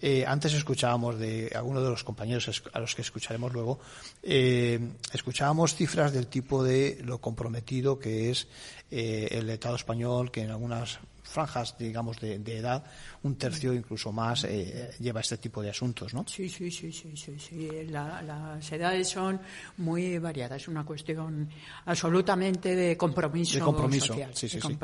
Eh, 0.00 0.24
antes 0.26 0.52
escuchábamos 0.54 1.18
de 1.18 1.52
algunos 1.54 1.82
de 1.82 1.90
los 1.90 2.04
compañeros 2.04 2.62
a 2.72 2.80
los 2.80 2.94
que 2.94 3.02
escucharemos 3.02 3.52
luego, 3.52 3.78
eh, 4.22 4.80
escuchábamos 5.12 5.74
cifras 5.74 6.12
del 6.12 6.26
tipo 6.26 6.64
de 6.64 6.98
lo 7.04 7.20
comprometido 7.20 7.98
que 7.98 8.30
es 8.30 8.48
eh, 8.90 9.28
el 9.30 9.46
letrado 9.46 9.76
español, 9.76 10.30
que 10.30 10.42
en 10.42 10.50
algunas 10.50 10.98
franjas, 11.26 11.76
digamos, 11.78 12.18
de, 12.20 12.36
edad, 12.56 12.84
un 13.22 13.36
tercio 13.36 13.72
incluso 13.74 14.12
más 14.12 14.44
eh, 14.44 14.90
lleva 15.00 15.20
este 15.20 15.36
tipo 15.38 15.62
de 15.62 15.70
asuntos, 15.70 16.14
¿no? 16.14 16.24
Sí, 16.26 16.48
sí, 16.48 16.70
sí, 16.70 16.92
sí, 16.92 17.14
sí. 17.16 17.68
las 17.88 18.72
edades 18.72 19.08
son 19.08 19.40
muy 19.78 20.18
variadas. 20.18 20.62
Es 20.62 20.68
una 20.68 20.84
cuestión 20.84 21.48
absolutamente 21.84 22.74
de 22.74 22.96
compromiso, 22.96 23.54
de 23.54 23.60
compromiso 23.60 24.06
social. 24.08 24.30
Sí, 24.34 24.48
sí, 24.48 24.60
sí. 24.60 24.76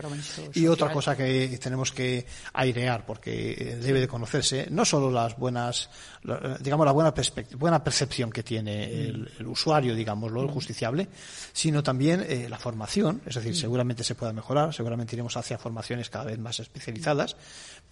Y 0.55 0.67
otra 0.67 0.93
cosa 0.93 1.17
que 1.17 1.59
tenemos 1.59 1.93
que 1.93 2.27
airear, 2.53 3.07
porque 3.07 3.53
eh, 3.53 3.77
debe 3.77 4.01
de 4.01 4.09
conocerse, 4.09 4.69
no 4.71 4.85
solo 4.85 5.11
las 5.11 5.37
buenas, 5.37 5.91
digamos, 6.61 6.87
la 6.87 6.93
buena, 6.93 7.15
buena 7.57 7.85
percepción 7.85 8.31
que 8.31 8.43
tiene 8.43 9.07
el, 9.07 9.47
usuario, 9.47 9.95
digámoslo, 9.95 10.43
el 10.43 10.49
justiciable, 10.49 11.09
sino 11.53 11.83
también 11.83 12.25
eh, 12.29 12.49
la 12.49 12.59
formación. 12.59 13.23
Es 13.27 13.37
decir, 13.37 13.57
seguramente 13.57 14.05
se 14.05 14.15
pueda 14.15 14.33
mejorar, 14.33 14.75
seguramente 14.75 15.15
iremos 15.15 15.37
hacia 15.37 15.59
formaciones 15.59 16.11
cada 16.11 16.25
vez 16.25 16.32
más 16.39 16.61
especializadas, 16.61 17.37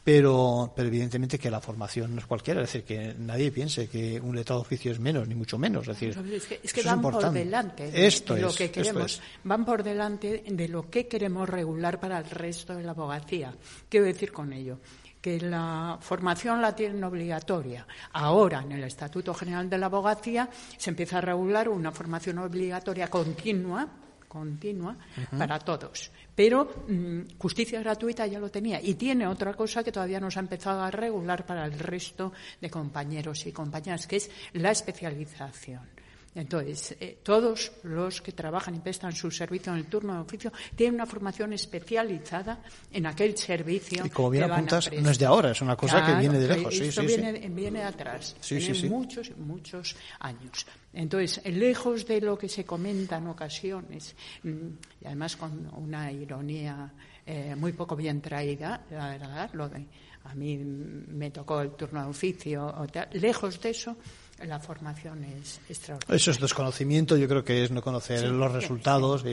pero, 0.02 0.73
pero 0.75 0.88
evidentemente 0.88 1.38
que 1.38 1.50
la 1.50 1.61
formación 1.61 2.14
no 2.14 2.20
es 2.20 2.26
cualquiera, 2.26 2.62
es 2.62 2.73
decir, 2.73 2.85
que 2.85 3.14
nadie 3.18 3.50
piense 3.52 3.88
que 3.88 4.18
un 4.20 4.35
letrado 4.35 4.62
oficio 4.62 4.90
es 4.92 4.99
menos, 4.99 5.28
ni 5.28 5.35
mucho 5.35 5.59
menos. 5.59 5.87
Es, 5.88 6.00
decir, 6.00 6.59
es 6.62 6.73
que, 6.73 6.82
van 6.82 7.02
por 7.02 7.32
delante 7.32 7.90
de, 7.90 8.40
lo 8.40 8.52
que 8.52 8.70
queremos, 8.70 9.20
van 9.44 9.64
por 9.64 9.82
delante 9.82 10.42
de 10.47 10.68
lo 10.68 10.88
que 10.88 11.06
queremos 11.06 11.49
regular 11.49 12.00
para 12.00 12.18
el 12.18 12.30
resto 12.30 12.75
de 12.75 12.82
la 12.82 12.92
abogacía. 12.92 13.54
Quiero 13.88 14.06
decir 14.06 14.32
con 14.32 14.52
ello 14.52 14.78
que 15.20 15.38
la 15.38 15.99
formación 16.00 16.62
la 16.62 16.75
tienen 16.75 17.04
obligatoria. 17.04 17.87
Ahora, 18.12 18.62
en 18.62 18.73
el 18.73 18.85
Estatuto 18.85 19.35
General 19.35 19.68
de 19.68 19.76
la 19.76 19.87
Abogacía, 19.87 20.49
se 20.78 20.90
empieza 20.90 21.18
a 21.18 21.20
regular 21.20 21.68
una 21.68 21.92
formación 21.92 22.38
obligatoria 22.38 23.09
continua 23.09 23.87
continua 24.30 24.96
para 25.37 25.58
todos. 25.58 26.12
Pero 26.32 26.87
mm, 26.87 27.37
justicia 27.37 27.80
gratuita 27.80 28.26
ya 28.28 28.38
lo 28.38 28.49
tenía. 28.49 28.80
Y 28.80 28.94
tiene 28.94 29.26
otra 29.26 29.54
cosa 29.54 29.82
que 29.82 29.90
todavía 29.90 30.20
no 30.20 30.30
se 30.30 30.38
ha 30.38 30.46
empezado 30.46 30.82
a 30.82 30.90
regular 30.90 31.44
para 31.44 31.66
el 31.66 31.76
resto 31.76 32.32
de 32.60 32.70
compañeros 32.70 33.44
y 33.46 33.52
compañeras, 33.52 34.06
que 34.06 34.16
es 34.16 34.30
la 34.52 34.70
especialización. 34.70 36.00
Entonces, 36.34 36.96
eh, 37.00 37.18
todos 37.22 37.72
los 37.82 38.22
que 38.22 38.32
trabajan 38.32 38.76
y 38.76 38.78
prestan 38.78 39.12
su 39.12 39.30
servicio 39.30 39.72
en 39.72 39.78
el 39.78 39.87
turno 39.87 40.14
de 40.14 40.20
oficio 40.20 40.52
tienen 40.76 40.94
una 40.94 41.06
formación 41.06 41.52
especializada 41.52 42.62
en 42.92 43.06
aquel 43.06 43.37
servicio. 43.37 44.06
Y 44.06 44.10
como 44.10 44.30
bien 44.30 44.44
apuntas, 44.44 44.90
no 44.92 45.10
es 45.10 45.18
de 45.18 45.26
ahora, 45.26 45.50
es 45.50 45.60
una 45.60 45.76
cosa 45.76 46.06
que 46.06 46.14
viene 46.14 46.38
de 46.38 46.56
lejos. 46.56 46.76
Sí, 46.76 46.84
esto 46.84 47.02
viene, 47.02 47.32
viene, 47.49 47.80
de 47.80 47.84
atrás, 47.84 48.37
viene 48.49 48.88
muchos, 48.88 49.37
muchos 49.38 49.96
años. 50.20 50.66
Entonces, 50.92 51.44
lejos 51.46 52.06
de 52.06 52.20
lo 52.20 52.38
que 52.38 52.49
se 52.49 52.64
comenta 52.64 53.16
en 53.16 53.26
ocasiones, 53.26 54.14
mm, 54.44 54.66
y 55.02 55.06
además 55.06 55.37
con 55.37 55.68
una 55.76 56.12
ironía 56.12 56.92
eh, 57.26 57.54
muy 57.56 57.72
poco 57.72 57.96
bien 57.96 58.20
traída, 58.20 58.84
la 58.90 59.10
verdad, 59.10 59.50
lo 59.52 59.68
de 59.68 59.87
a 60.25 60.34
mí 60.34 60.56
me 60.58 61.30
tocó 61.30 61.60
el 61.60 61.72
turno 61.72 62.02
de 62.02 62.10
oficio, 62.10 62.75
lejos 63.12 63.60
de 63.60 63.70
eso, 63.70 63.96
la 64.47 64.59
formación 64.59 65.25
es 65.25 65.61
extraordinaria. 65.68 66.16
Eso 66.16 66.30
es 66.30 66.40
desconocimiento, 66.40 67.16
yo 67.16 67.28
creo 67.28 67.44
que 67.44 67.64
es 67.64 67.70
no 67.70 67.82
conocer 67.82 68.28
los 68.28 68.52
resultados, 68.52 69.25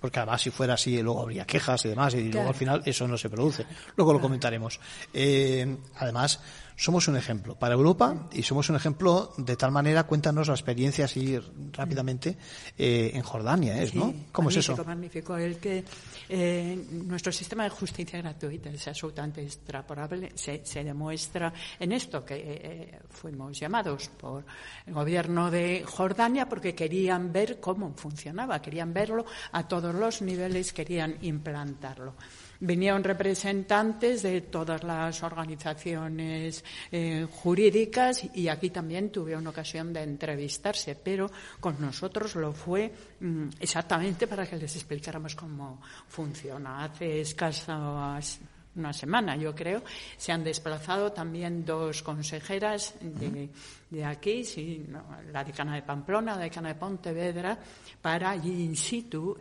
porque 0.00 0.18
además 0.18 0.42
si 0.42 0.50
fuera 0.50 0.74
así 0.74 1.00
luego 1.02 1.22
habría 1.22 1.44
quejas 1.44 1.84
y 1.84 1.88
demás, 1.88 2.14
y 2.14 2.30
luego 2.30 2.48
al 2.48 2.54
final 2.54 2.82
eso 2.84 3.06
no 3.08 3.16
se 3.16 3.30
produce. 3.30 3.66
Luego 3.96 4.12
lo 4.12 4.20
comentaremos. 4.20 4.80
Eh, 5.12 5.76
además, 5.96 6.40
somos 6.80 7.08
un 7.08 7.16
ejemplo 7.16 7.56
para 7.56 7.74
Europa 7.74 8.28
y 8.32 8.42
somos 8.42 8.70
un 8.70 8.76
ejemplo 8.76 9.34
de 9.36 9.54
tal 9.54 9.70
manera, 9.70 10.04
cuéntanos 10.04 10.48
la 10.48 10.54
experiencia 10.54 11.04
así 11.04 11.38
rápidamente 11.72 12.38
eh, 12.78 13.10
en 13.12 13.22
Jordania, 13.22 13.82
¿es, 13.82 13.94
¿no? 13.94 14.14
¿Cómo 14.32 14.48
es 14.48 14.56
eso? 14.56 14.82
Magnífico, 14.82 15.36
el 15.36 15.58
que 15.58 15.84
eh, 16.26 16.82
nuestro 16.90 17.32
sistema 17.32 17.64
de 17.64 17.70
justicia 17.70 18.22
gratuita 18.22 18.70
es 18.70 18.88
absolutamente 18.88 19.42
extrapolable, 19.42 20.32
se, 20.34 20.62
demuestra 20.82 21.52
en 21.78 21.92
esto 21.92 22.24
que 22.24 22.36
eh, 22.36 22.98
fuimos 23.10 23.60
llamados 23.60 24.08
por 24.08 24.46
el 24.86 24.94
gobierno 24.94 25.50
de 25.50 25.84
Jordania 25.86 26.48
porque 26.48 26.74
querían 26.74 27.30
ver 27.30 27.60
cómo 27.60 27.92
funcionaba, 27.94 28.62
querían 28.62 28.94
verlo 28.94 29.26
a 29.52 29.68
todos 29.68 29.94
los 29.94 30.22
niveles, 30.22 30.72
querían 30.72 31.18
implantarlo 31.20 32.14
vinieron 32.60 33.02
representantes 33.02 34.22
de 34.22 34.42
todas 34.42 34.82
las 34.84 35.22
organizaciones 35.22 36.64
eh, 36.92 37.26
jurídicas 37.30 38.24
y 38.34 38.48
aquí 38.48 38.70
también 38.70 39.10
tuve 39.10 39.36
una 39.36 39.50
ocasión 39.50 39.92
de 39.92 40.02
entrevistarse, 40.02 40.94
pero 40.94 41.30
con 41.58 41.80
nosotros 41.80 42.36
lo 42.36 42.52
fue 42.52 42.92
mm, 43.20 43.48
exactamente 43.60 44.26
para 44.26 44.46
que 44.46 44.56
les 44.56 44.76
explicáramos 44.76 45.34
cómo 45.34 45.80
funciona. 46.08 46.84
Hace 46.84 47.22
escasas 47.22 48.40
una 48.76 48.92
semana, 48.92 49.36
yo 49.36 49.54
creo, 49.54 49.82
se 50.16 50.32
han 50.32 50.44
desplazado 50.44 51.12
también 51.12 51.64
dos 51.64 52.02
consejeras 52.02 52.94
de, 53.00 54.04
aquí, 54.04 54.44
sí, 54.44 54.86
la 55.32 55.42
decana 55.42 55.74
de 55.74 55.82
Pamplona, 55.82 56.36
la 56.36 56.42
decana 56.42 56.68
de 56.68 56.74
Pontevedra, 56.76 57.58
para 58.00 58.30
allí 58.30 58.64
in 58.64 58.76
situ 58.76 59.36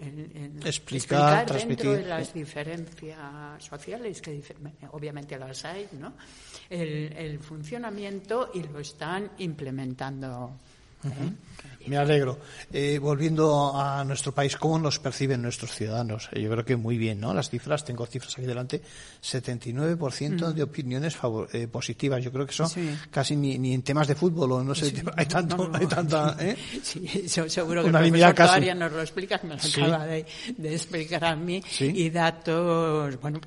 explicar, 0.66 1.46
dentro 1.52 1.94
de 1.94 2.06
las 2.06 2.34
diferencias 2.34 3.64
sociales, 3.64 4.22
que 4.22 4.42
obviamente 4.92 5.38
las 5.38 5.64
hay, 5.66 5.88
¿no? 6.00 6.14
el, 6.70 7.14
el 7.16 7.40
funcionamiento 7.40 8.52
y 8.54 8.64
lo 8.64 8.80
están 8.80 9.32
implementando 9.38 10.58
me 11.89 11.98
alegro. 11.98 12.38
Eh, 12.72 13.00
volviendo 13.00 13.75
a 13.75 14.03
nuestro 14.03 14.32
país, 14.32 14.56
¿cómo 14.56 14.77
nos 14.77 15.00
perciben 15.00 15.41
nuestros 15.41 15.74
ciudadanos? 15.74 16.29
Eh, 16.32 16.41
yo 16.41 16.50
creo 16.51 16.63
que 16.63 16.75
muy 16.75 16.98
bien, 16.98 17.20
¿no? 17.20 17.34
Las 17.34 17.50
cifras, 17.50 17.84
tengo 17.84 18.06
cifras 18.06 18.38
aquí 18.38 18.46
delante, 18.46 18.82
79% 19.24 20.53
de 20.53 20.63
opiniones 20.63 21.18
eh, 21.53 21.68
positivas. 21.68 22.24
Yo 22.24 22.32
creo 22.32 22.46
que 22.46 22.53
son 22.53 22.70
casi 23.10 23.36
ni, 23.36 23.74
en 23.74 23.82
temas 23.82 24.08
de 24.08 24.15
fútbol 24.15 24.51
o 24.51 24.63
no 24.63 24.75
sé, 24.75 24.94
hay 25.15 25.25
tanto, 25.25 25.70
hay 25.74 25.88
tanta, 25.88 26.38
¿eh? 26.39 26.56
Sí, 26.84 27.27
seguro 27.27 27.84
que 27.84 27.89
el 27.89 28.34
profesor 28.34 28.75
nos 28.75 28.91
lo 28.91 29.01
explica, 29.01 29.39
me 29.44 29.56
lo 29.56 29.56
acaba 29.56 30.06
de, 30.06 30.25
explicar 30.63 31.25
a 31.25 31.36
mí. 31.36 31.62
Y 31.79 32.10
datos, 32.10 33.20
bueno, 33.20 33.39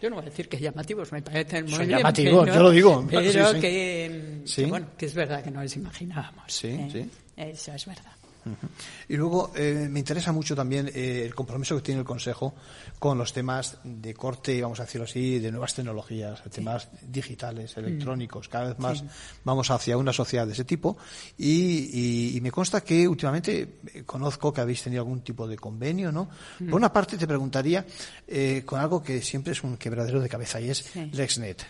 yo 0.00 0.10
no 0.10 0.16
voy 0.16 0.24
a 0.24 0.28
decir 0.28 0.48
que 0.48 0.58
llamativos, 0.58 1.10
me 1.12 1.22
parecen 1.22 1.66
muy 1.66 1.86
llamativos, 1.86 2.46
yo 2.46 2.62
lo 2.62 2.70
digo. 2.70 3.06
Pero 3.10 3.52
que, 3.54 4.42
que, 4.54 4.66
bueno, 4.66 4.88
que 4.96 5.06
es 5.06 5.14
verdad 5.14 5.42
que 5.42 5.50
no 5.50 5.62
les 5.62 5.76
imaginábamos. 5.76 6.44
Sí, 6.46 6.73
sí. 6.90 7.10
Eso 7.36 7.72
es 7.72 7.86
verdad. 7.86 8.12
Y 9.08 9.16
luego 9.16 9.52
eh, 9.54 9.88
me 9.90 10.00
interesa 10.00 10.32
mucho 10.32 10.54
también 10.54 10.90
eh, 10.94 11.22
el 11.24 11.34
compromiso 11.34 11.76
que 11.76 11.82
tiene 11.82 12.00
el 12.00 12.06
Consejo 12.06 12.54
con 12.98 13.18
los 13.18 13.32
temas 13.32 13.78
de 13.84 14.14
corte, 14.14 14.60
vamos 14.62 14.80
a 14.80 14.84
decirlo 14.84 15.04
así, 15.04 15.38
de 15.38 15.50
nuevas 15.50 15.74
tecnologías, 15.74 16.42
temas 16.50 16.88
digitales, 17.02 17.76
electrónicos. 17.76 18.48
Cada 18.48 18.68
vez 18.68 18.78
más 18.78 19.04
vamos 19.44 19.70
hacia 19.70 19.96
una 19.96 20.12
sociedad 20.12 20.46
de 20.46 20.52
ese 20.52 20.64
tipo. 20.64 20.96
Y, 21.38 22.38
me 22.44 22.50
consta 22.50 22.82
que 22.82 23.08
últimamente 23.08 23.78
eh, 23.94 24.02
conozco 24.04 24.52
que 24.52 24.60
habéis 24.60 24.82
tenido 24.82 25.00
algún 25.00 25.22
tipo 25.22 25.48
de 25.48 25.56
convenio, 25.56 26.12
¿no? 26.12 26.28
Por 26.58 26.74
una 26.74 26.92
parte 26.92 27.16
te 27.16 27.26
preguntaría 27.26 27.86
con 28.66 28.80
algo 28.80 29.02
que 29.02 29.22
siempre 29.22 29.52
es 29.52 29.62
un 29.62 29.78
quebradero 29.78 30.20
de 30.20 30.28
cabeza 30.28 30.60
y 30.60 30.68
es 30.68 30.94
LexNet. 30.94 31.66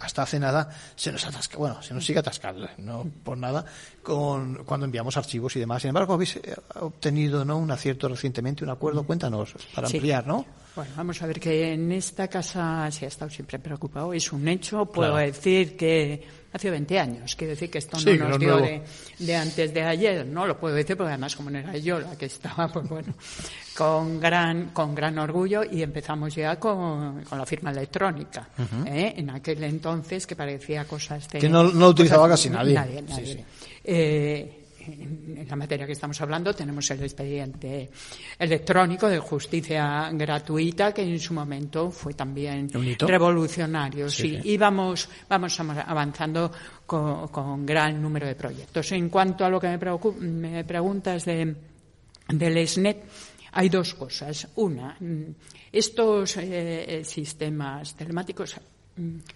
hasta 0.00 0.22
hace 0.22 0.40
nada 0.40 0.70
se 0.96 1.12
nos 1.12 1.26
atasca, 1.26 1.58
bueno, 1.58 1.82
se 1.82 1.92
nos 1.92 2.06
sigue 2.06 2.20
atascando, 2.20 2.68
no 2.78 3.06
por 3.22 3.36
nada, 3.36 3.66
con, 4.02 4.64
cuando 4.64 4.86
enviamos 4.86 5.16
archivos 5.16 5.56
y 5.56 5.60
demás. 5.60 5.82
Sin 5.82 5.90
embargo, 5.90 6.14
habéis 6.14 6.36
eh, 6.36 6.54
obtenido 6.80 7.44
¿no? 7.44 7.58
un 7.58 7.70
acierto 7.70 8.08
recientemente, 8.08 8.64
un 8.64 8.70
acuerdo. 8.70 9.04
Cuéntanos, 9.04 9.54
para 9.74 9.86
ampliar, 9.86 10.26
¿no? 10.26 10.44
Bueno, 10.74 10.90
vamos 10.96 11.20
a 11.20 11.26
ver 11.26 11.38
que 11.38 11.74
en 11.74 11.92
esta 11.92 12.28
casa 12.28 12.90
se 12.90 13.04
ha 13.04 13.08
estado 13.08 13.30
siempre 13.30 13.58
preocupado. 13.58 14.12
Es 14.14 14.32
un 14.32 14.48
hecho. 14.48 14.86
Puedo 14.86 15.16
decir 15.16 15.76
que 15.76 16.22
hace 16.50 16.70
20 16.70 16.98
años. 16.98 17.36
Quiero 17.36 17.50
decir 17.50 17.70
que 17.70 17.76
esto 17.78 17.98
no 18.00 18.28
nos 18.28 18.38
dio 18.38 18.56
de, 18.56 19.36
antes 19.36 19.74
de 19.74 19.82
ayer. 19.82 20.26
No 20.26 20.46
lo 20.46 20.58
puedo 20.58 20.74
decir 20.74 20.96
porque 20.96 21.10
además 21.10 21.36
como 21.36 21.50
no 21.50 21.58
era 21.58 21.76
yo 21.76 22.00
la 22.00 22.16
que 22.16 22.24
estaba, 22.26 22.68
pues 22.68 22.88
bueno, 22.88 23.12
con 23.76 24.18
gran, 24.18 24.70
con 24.70 24.94
gran 24.94 25.18
orgullo 25.18 25.62
y 25.62 25.82
empezamos 25.82 26.34
ya 26.34 26.58
con, 26.58 27.22
con 27.24 27.38
la 27.38 27.44
firma 27.44 27.70
electrónica. 27.70 28.48
¿eh? 28.86 29.12
En 29.16 29.28
aquel 29.28 29.62
entonces 29.64 30.26
que 30.26 30.36
parecía 30.36 30.86
cosas 30.86 31.28
de... 31.28 31.38
Que 31.38 31.50
no, 31.50 31.64
no 31.64 31.88
utilizaba 31.88 32.28
casi 32.30 32.48
nadie. 32.48 32.74
Nadie, 32.74 33.02
nadie. 33.02 33.44
Eh, 33.84 34.62
en 34.86 35.46
la 35.48 35.56
materia 35.56 35.86
que 35.86 35.92
estamos 35.92 36.20
hablando 36.20 36.54
tenemos 36.54 36.90
el 36.90 37.02
expediente 37.02 37.88
electrónico 38.38 39.08
de 39.08 39.18
justicia 39.18 40.10
gratuita 40.12 40.92
que 40.92 41.02
en 41.02 41.20
su 41.20 41.34
momento 41.34 41.90
fue 41.90 42.14
también 42.14 42.68
revolucionario. 42.98 44.10
Sí, 44.10 44.40
y 44.42 44.56
vamos, 44.56 45.08
vamos 45.28 45.58
avanzando 45.60 46.50
con, 46.86 47.64
gran 47.64 48.00
número 48.00 48.26
de 48.26 48.34
proyectos. 48.34 48.90
En 48.92 49.08
cuanto 49.08 49.44
a 49.44 49.50
lo 49.50 49.60
que 49.60 49.68
me, 49.68 50.48
me 50.50 50.64
preguntas 50.64 51.24
de, 51.24 51.54
del 52.28 52.68
SNET, 52.68 53.04
hay 53.52 53.68
dos 53.68 53.94
cosas. 53.94 54.48
Una, 54.56 54.96
mm, 54.98 55.22
estos 55.72 56.36
eh, 56.38 57.02
sistemas 57.04 57.94
telemáticos 57.94 58.56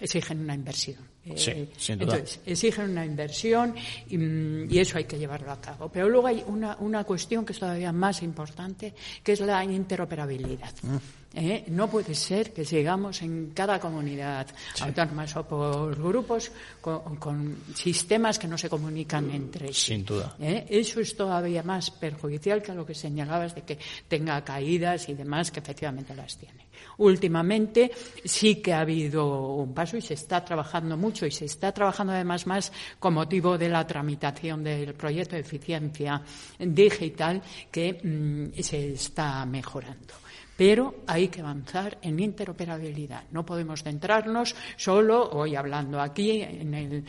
exigen 0.01 0.41
una 0.41 0.55
inversión 0.55 1.17
Sí, 1.35 1.51
eh, 1.51 1.69
Entonces, 1.89 2.41
exigen 2.47 2.91
una 2.91 3.05
inversión 3.05 3.75
mm, 4.11 4.71
y, 4.71 4.79
eso 4.79 4.99
hay 4.99 5.05
que 5.05 5.19
llevarlo 5.19 5.51
a 5.51 5.61
cabo. 5.61 5.89
Pero 5.89 6.09
luego 6.09 6.29
hay 6.29 6.45
una, 6.47 6.77
una 6.79 7.03
cuestión 7.03 7.45
que 7.45 7.53
es 7.53 7.59
todavía 7.59 7.91
más 7.91 8.23
importante, 8.23 8.95
que 9.25 9.33
es 9.33 9.41
la 9.41 9.65
interoperabilidad. 9.65 10.73
Mm. 10.83 10.97
¿Eh? 11.39 11.65
No 11.69 11.91
puede 11.91 12.15
ser 12.15 12.53
que 12.53 12.65
sigamos 12.65 13.21
en 13.21 13.51
cada 13.51 13.79
comunidad 13.79 14.47
autónoma 14.81 15.27
o 15.35 15.43
por 15.43 15.95
grupos 15.95 16.51
con, 16.81 17.59
sistemas 17.75 18.39
que 18.39 18.49
no 18.49 18.57
se 18.57 18.71
comunican 18.71 19.31
entre 19.31 19.69
sí. 19.69 19.93
Sin 19.93 20.05
duda. 20.05 20.35
¿Eh? 20.41 20.65
Eso 20.71 21.01
es 21.01 21.15
todavía 21.15 21.63
más 21.63 21.91
perjudicial 21.91 22.63
que 22.63 22.73
lo 22.73 22.87
que 22.87 22.95
señalabas 22.95 23.55
de 23.55 23.63
que 23.63 23.79
tenga 24.09 24.43
caídas 24.43 25.11
y 25.11 25.15
demás, 25.15 25.51
que 25.51 25.61
efectivamente 25.61 26.15
las 26.15 26.39
tiene. 26.39 26.66
Últimamente. 26.99 27.91
Sí 28.25 28.57
que 28.57 28.73
ha 28.73 28.81
habido 28.81 29.55
un 29.57 29.75
paso 29.75 29.97
y 29.97 30.03
se 30.03 30.15
está 30.15 30.45
trabajando 30.45 30.97
mucho 30.97 31.27
y 31.27 31.31
se 31.31 31.45
está 31.45 31.73
trabajando 31.73 32.13
además 32.13 32.47
más 32.47 32.73
con 32.99 33.15
motivo 33.15 33.59
de 33.59 33.69
la 33.69 33.87
tramitación 33.87 34.65
del 34.65 34.95
proyecto 34.95 35.37
de 35.37 35.43
eficiencia 35.43 36.23
digital 36.59 37.43
que 37.71 38.01
mm, 38.03 38.63
se 38.63 38.93
está 38.93 39.45
mejorando 39.47 40.26
pero 40.57 41.03
hay 41.07 41.29
que 41.29 41.41
avanzar 41.41 41.99
en 42.03 42.19
interoperabilidad. 42.19 43.25
No 43.31 43.45
podemos 43.45 43.83
centrarnos 43.83 44.55
solo, 44.77 45.31
hoy 45.31 45.55
hablando 45.55 46.01
aquí, 46.01 46.43
en 46.43 46.75
el, 46.75 47.05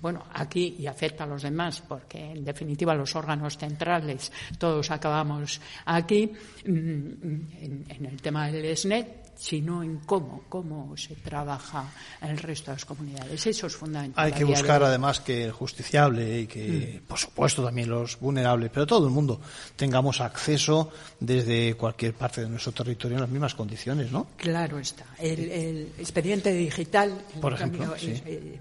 bueno, 0.00 0.24
aquí 0.32 0.76
y 0.78 0.86
afecta 0.86 1.24
a 1.24 1.26
los 1.26 1.42
demás, 1.42 1.82
porque 1.86 2.32
en 2.32 2.44
definitiva 2.44 2.94
los 2.94 3.14
órganos 3.16 3.58
centrales 3.58 4.32
todos 4.58 4.90
acabamos 4.90 5.60
aquí, 5.84 6.32
mm, 6.64 6.68
en, 6.68 8.06
el 8.06 8.22
tema 8.22 8.50
del 8.50 8.76
SNET, 8.76 9.27
sino 9.38 9.82
en 9.82 9.98
cómo, 10.00 10.42
cómo 10.48 10.96
se 10.96 11.14
trabaja 11.14 11.88
en 12.20 12.30
el 12.30 12.38
resto 12.38 12.70
de 12.70 12.76
las 12.76 12.84
comunidades. 12.84 13.46
Eso 13.46 13.68
es 13.68 13.76
fundamental. 13.76 14.24
Hay 14.24 14.32
que 14.32 14.44
buscar 14.44 14.82
además 14.82 15.20
que 15.20 15.44
el 15.44 15.52
justiciable 15.52 16.40
y 16.40 16.46
que, 16.46 17.00
mm. 17.00 17.06
por 17.06 17.18
supuesto, 17.18 17.64
también 17.64 17.88
los 17.88 18.18
vulnerables, 18.18 18.70
pero 18.72 18.86
todo 18.86 19.06
el 19.06 19.12
mundo 19.12 19.40
tengamos 19.76 20.20
acceso 20.20 20.90
desde 21.20 21.74
cualquier 21.74 22.14
parte 22.14 22.40
de 22.40 22.48
nuestro 22.48 22.72
territorio 22.72 23.16
en 23.16 23.22
las 23.22 23.30
mismas 23.30 23.54
condiciones, 23.54 24.10
¿no? 24.10 24.26
Claro 24.36 24.78
está. 24.78 25.06
El, 25.18 25.92
expediente 25.98 26.52
digital, 26.52 27.16
por 27.40 27.52
ejemplo, 27.52 27.94
eh, 28.00 28.58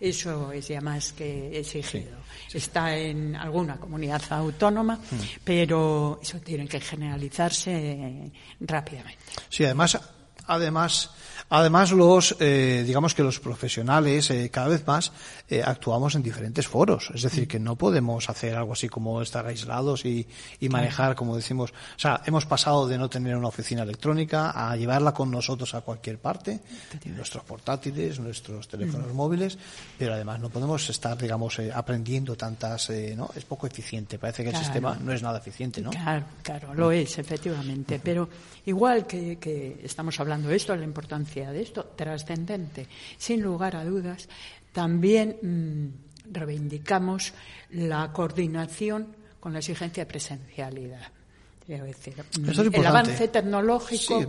eso 0.00 0.52
es 0.52 0.68
ya 0.68 0.80
más 0.80 1.12
que 1.12 1.58
exigido. 1.58 2.24
Está 2.52 2.96
en 2.96 3.36
alguna 3.36 3.76
comunidad 3.76 4.22
autónoma, 4.30 4.96
mm. 4.96 5.16
pero 5.44 6.18
eso 6.22 6.38
tiene 6.40 6.66
que 6.66 6.80
generalizarse 6.80 8.30
rápidamente. 8.60 9.22
Sí, 9.48 9.64
además 9.64 9.98
además, 10.46 11.10
además 11.48 11.92
los, 11.92 12.36
eh, 12.40 12.82
digamos 12.86 13.14
que 13.14 13.22
los 13.22 13.40
profesionales 13.40 14.30
eh, 14.30 14.50
cada 14.50 14.68
vez 14.68 14.86
más 14.86 15.12
eh, 15.48 15.62
actuamos 15.64 16.14
en 16.14 16.22
diferentes 16.22 16.66
foros. 16.66 17.10
Es 17.14 17.22
decir, 17.22 17.46
que 17.46 17.58
no 17.58 17.76
podemos 17.76 18.28
hacer 18.28 18.56
algo 18.56 18.72
así 18.72 18.88
como 18.88 19.22
estar 19.22 19.46
aislados 19.46 20.04
y, 20.04 20.26
y 20.60 20.68
manejar, 20.68 21.14
como 21.14 21.36
decimos. 21.36 21.72
O 21.72 21.98
sea, 21.98 22.22
hemos 22.26 22.46
pasado 22.46 22.86
de 22.86 22.98
no 22.98 23.08
tener 23.08 23.36
una 23.36 23.48
oficina 23.48 23.82
electrónica 23.82 24.50
a 24.50 24.76
llevarla 24.76 25.12
con 25.12 25.30
nosotros 25.30 25.74
a 25.74 25.82
cualquier 25.82 26.18
parte, 26.18 26.60
nuestros 27.06 27.44
portátiles, 27.44 28.18
nuestros 28.20 28.68
teléfonos 28.68 29.12
móviles, 29.12 29.58
pero 29.98 30.14
además 30.14 30.40
no 30.40 30.48
podemos 30.50 30.88
estar, 30.88 31.16
digamos, 31.16 31.60
aprendiendo 31.74 32.36
tantas, 32.36 32.90
¿no? 33.16 33.30
Es 33.36 33.44
poco 33.44 33.66
eficiente. 33.66 34.18
Parece 34.18 34.42
que 34.44 34.50
el 34.50 34.56
sistema 34.56 34.96
no 35.00 35.12
es 35.12 35.22
nada 35.22 35.38
eficiente, 35.38 35.80
¿no? 35.80 35.90
Claro, 35.90 36.24
claro, 36.42 36.74
lo 36.74 36.90
es, 36.90 37.18
efectivamente. 37.18 38.00
Pero 38.02 38.28
igual 38.66 39.06
que, 39.06 39.36
que 39.38 39.80
estamos 39.82 40.18
hablando 40.20 40.50
esto, 40.50 40.74
la 40.74 40.84
importancia 40.84 41.33
de 41.42 41.62
esto, 41.62 41.84
trascendente, 41.96 42.86
sin 43.18 43.42
lugar 43.42 43.76
a 43.76 43.84
dudas, 43.84 44.28
también 44.72 45.36
mm, 45.42 46.32
reivindicamos 46.32 47.32
la 47.70 48.12
coordinación 48.12 49.14
con 49.40 49.52
la 49.52 49.58
exigencia 49.58 50.04
de 50.04 50.10
presencialidad. 50.10 51.12
Decir, 51.66 52.14
mm, 52.40 52.74
el 52.74 52.86
avance 52.86 53.28
tecnológico 53.28 54.20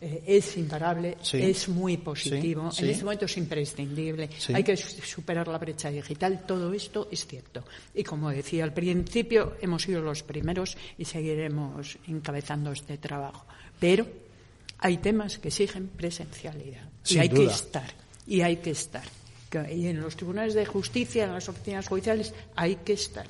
eh, 0.00 0.22
es, 0.26 0.56
imparable, 0.56 1.18
es 1.34 1.68
muy 1.68 1.98
positivo, 1.98 2.70
en 2.78 2.88
este 2.88 3.04
momento 3.04 3.26
es 3.26 3.36
imprescindible, 3.36 4.30
hay 4.54 4.64
que 4.64 4.74
superar 4.74 5.48
la 5.48 5.58
brecha 5.58 5.90
digital, 5.90 6.46
todo 6.46 6.72
esto 6.72 7.08
es 7.10 7.26
cierto. 7.26 7.64
Y 7.94 8.02
como 8.04 8.30
decía 8.30 8.64
al 8.64 8.72
principio, 8.72 9.56
hemos 9.60 9.82
sido 9.82 10.00
los 10.00 10.22
primeros 10.22 10.78
y 10.96 11.04
seguiremos 11.04 11.98
encabezando 12.06 12.72
este 12.72 12.96
trabajo. 12.96 13.44
Pero 13.78 14.06
hay 14.78 14.98
temas 14.98 15.38
que 15.38 15.48
exigen 15.48 15.88
presencialidad. 15.88 16.88
Y 17.06 17.18
hay 17.18 17.28
que 17.28 17.44
estar 17.44 18.08
y 18.26 18.42
hay 18.42 18.56
que 18.56 18.70
estar. 18.70 19.04
Y 19.70 19.86
en 19.86 20.00
los 20.00 20.14
tribunales 20.14 20.54
de 20.54 20.66
justicia 20.66 21.24
en 21.24 21.32
las 21.32 21.48
oficinas 21.48 21.88
judiciales 21.88 22.34
hay 22.54 22.76
que 22.76 22.92
estar. 22.92 23.26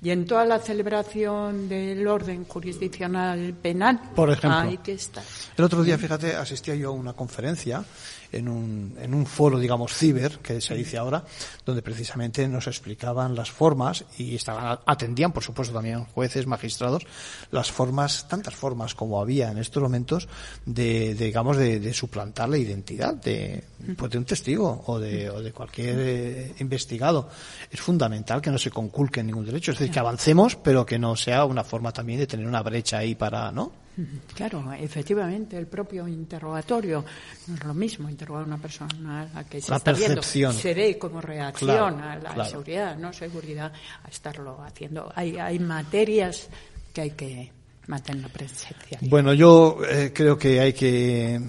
Y 0.00 0.10
en 0.10 0.26
toda 0.26 0.44
la 0.44 0.60
celebración 0.60 1.68
del 1.68 2.06
orden 2.06 2.44
jurisdiccional 2.44 3.52
penal 3.54 4.00
Por 4.14 4.30
ejemplo, 4.30 4.60
hay 4.60 4.78
que 4.78 4.92
estar. 4.92 5.24
El 5.56 5.64
otro 5.64 5.82
día 5.82 5.98
fíjate 5.98 6.36
asistía 6.36 6.76
yo 6.76 6.90
a 6.90 6.92
una 6.92 7.14
conferencia 7.14 7.84
en 8.32 8.48
un, 8.48 8.94
en 9.00 9.14
un 9.14 9.26
foro, 9.26 9.58
digamos, 9.58 9.94
ciber, 9.94 10.38
que 10.38 10.60
se 10.60 10.74
dice 10.74 10.98
ahora, 10.98 11.24
donde 11.64 11.82
precisamente 11.82 12.46
nos 12.48 12.66
explicaban 12.66 13.34
las 13.34 13.50
formas 13.50 14.04
y 14.18 14.34
estaban, 14.34 14.78
atendían, 14.84 15.32
por 15.32 15.42
supuesto, 15.42 15.74
también 15.74 16.04
jueces, 16.04 16.46
magistrados, 16.46 17.06
las 17.50 17.70
formas, 17.70 18.28
tantas 18.28 18.54
formas 18.54 18.94
como 18.94 19.20
había 19.20 19.50
en 19.50 19.58
estos 19.58 19.82
momentos 19.82 20.28
de, 20.64 21.14
digamos, 21.14 21.56
de, 21.56 21.92
suplantar 21.92 22.48
la 22.48 22.58
identidad 22.58 23.14
de, 23.14 23.64
pues, 23.96 24.10
de 24.10 24.18
un 24.18 24.24
testigo 24.24 24.84
o 24.86 24.98
de, 24.98 25.30
o 25.30 25.40
de 25.40 25.52
cualquier 25.52 25.96
eh, 25.98 26.54
investigado. 26.58 27.28
Es 27.70 27.80
fundamental 27.80 28.40
que 28.40 28.50
no 28.50 28.58
se 28.58 28.70
conculque 28.70 29.22
ningún 29.22 29.46
derecho, 29.46 29.72
es 29.72 29.78
decir, 29.78 29.92
que 29.92 29.98
avancemos, 29.98 30.56
pero 30.56 30.84
que 30.84 30.98
no 30.98 31.16
sea 31.16 31.44
una 31.44 31.64
forma 31.64 31.92
también 31.92 32.20
de 32.20 32.26
tener 32.26 32.46
una 32.46 32.62
brecha 32.62 32.98
ahí 32.98 33.14
para, 33.14 33.50
¿no? 33.50 33.87
Claro, 34.34 34.72
efectivamente, 34.72 35.56
el 35.56 35.66
propio 35.66 36.06
interrogatorio 36.06 37.04
no 37.46 37.54
es 37.54 37.64
lo 37.64 37.74
mismo 37.74 38.08
interrogar 38.08 38.44
a 38.44 38.46
una 38.46 38.58
persona 38.58 39.22
a 39.22 39.24
la 39.34 39.44
que 39.44 39.60
se 39.60 39.74
está 39.74 39.92
viendo, 39.92 40.22
se 40.22 40.74
ve 40.74 40.98
como 40.98 41.20
reacción 41.20 42.00
a 42.00 42.16
la 42.16 42.44
seguridad, 42.44 42.96
no 42.96 43.12
seguridad, 43.12 43.72
a 44.04 44.08
estarlo 44.08 44.62
haciendo. 44.62 45.10
Hay, 45.14 45.36
hay 45.38 45.58
materias 45.58 46.48
que 46.92 47.00
hay 47.00 47.10
que 47.10 47.57
mantener 47.88 48.22
la 48.22 48.28
presencia. 48.28 48.98
Bueno, 49.00 49.32
yo 49.32 49.78
eh, 49.88 50.12
creo 50.14 50.38
que 50.38 50.60
hay 50.60 50.72
que 50.74 51.40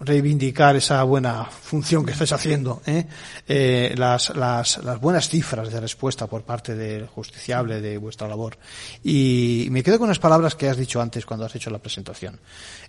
reivindicar 0.00 0.76
esa 0.76 1.02
buena 1.04 1.44
función 1.44 2.04
que 2.04 2.12
estáis 2.12 2.32
haciendo, 2.32 2.82
¿eh? 2.86 3.06
Eh, 3.48 3.94
las, 3.96 4.36
las, 4.36 4.78
las, 4.84 5.00
buenas 5.00 5.28
cifras 5.28 5.72
de 5.72 5.80
respuesta 5.80 6.26
por 6.26 6.42
parte 6.42 6.74
del 6.74 7.06
justiciable 7.06 7.80
de 7.80 7.96
vuestra 7.96 8.28
labor. 8.28 8.58
Y 9.02 9.68
me 9.70 9.82
quedo 9.82 9.98
con 9.98 10.08
las 10.08 10.18
palabras 10.18 10.54
que 10.54 10.68
has 10.68 10.76
dicho 10.76 11.00
antes 11.00 11.24
cuando 11.24 11.46
has 11.46 11.54
hecho 11.56 11.70
la 11.70 11.78
presentación. 11.78 12.38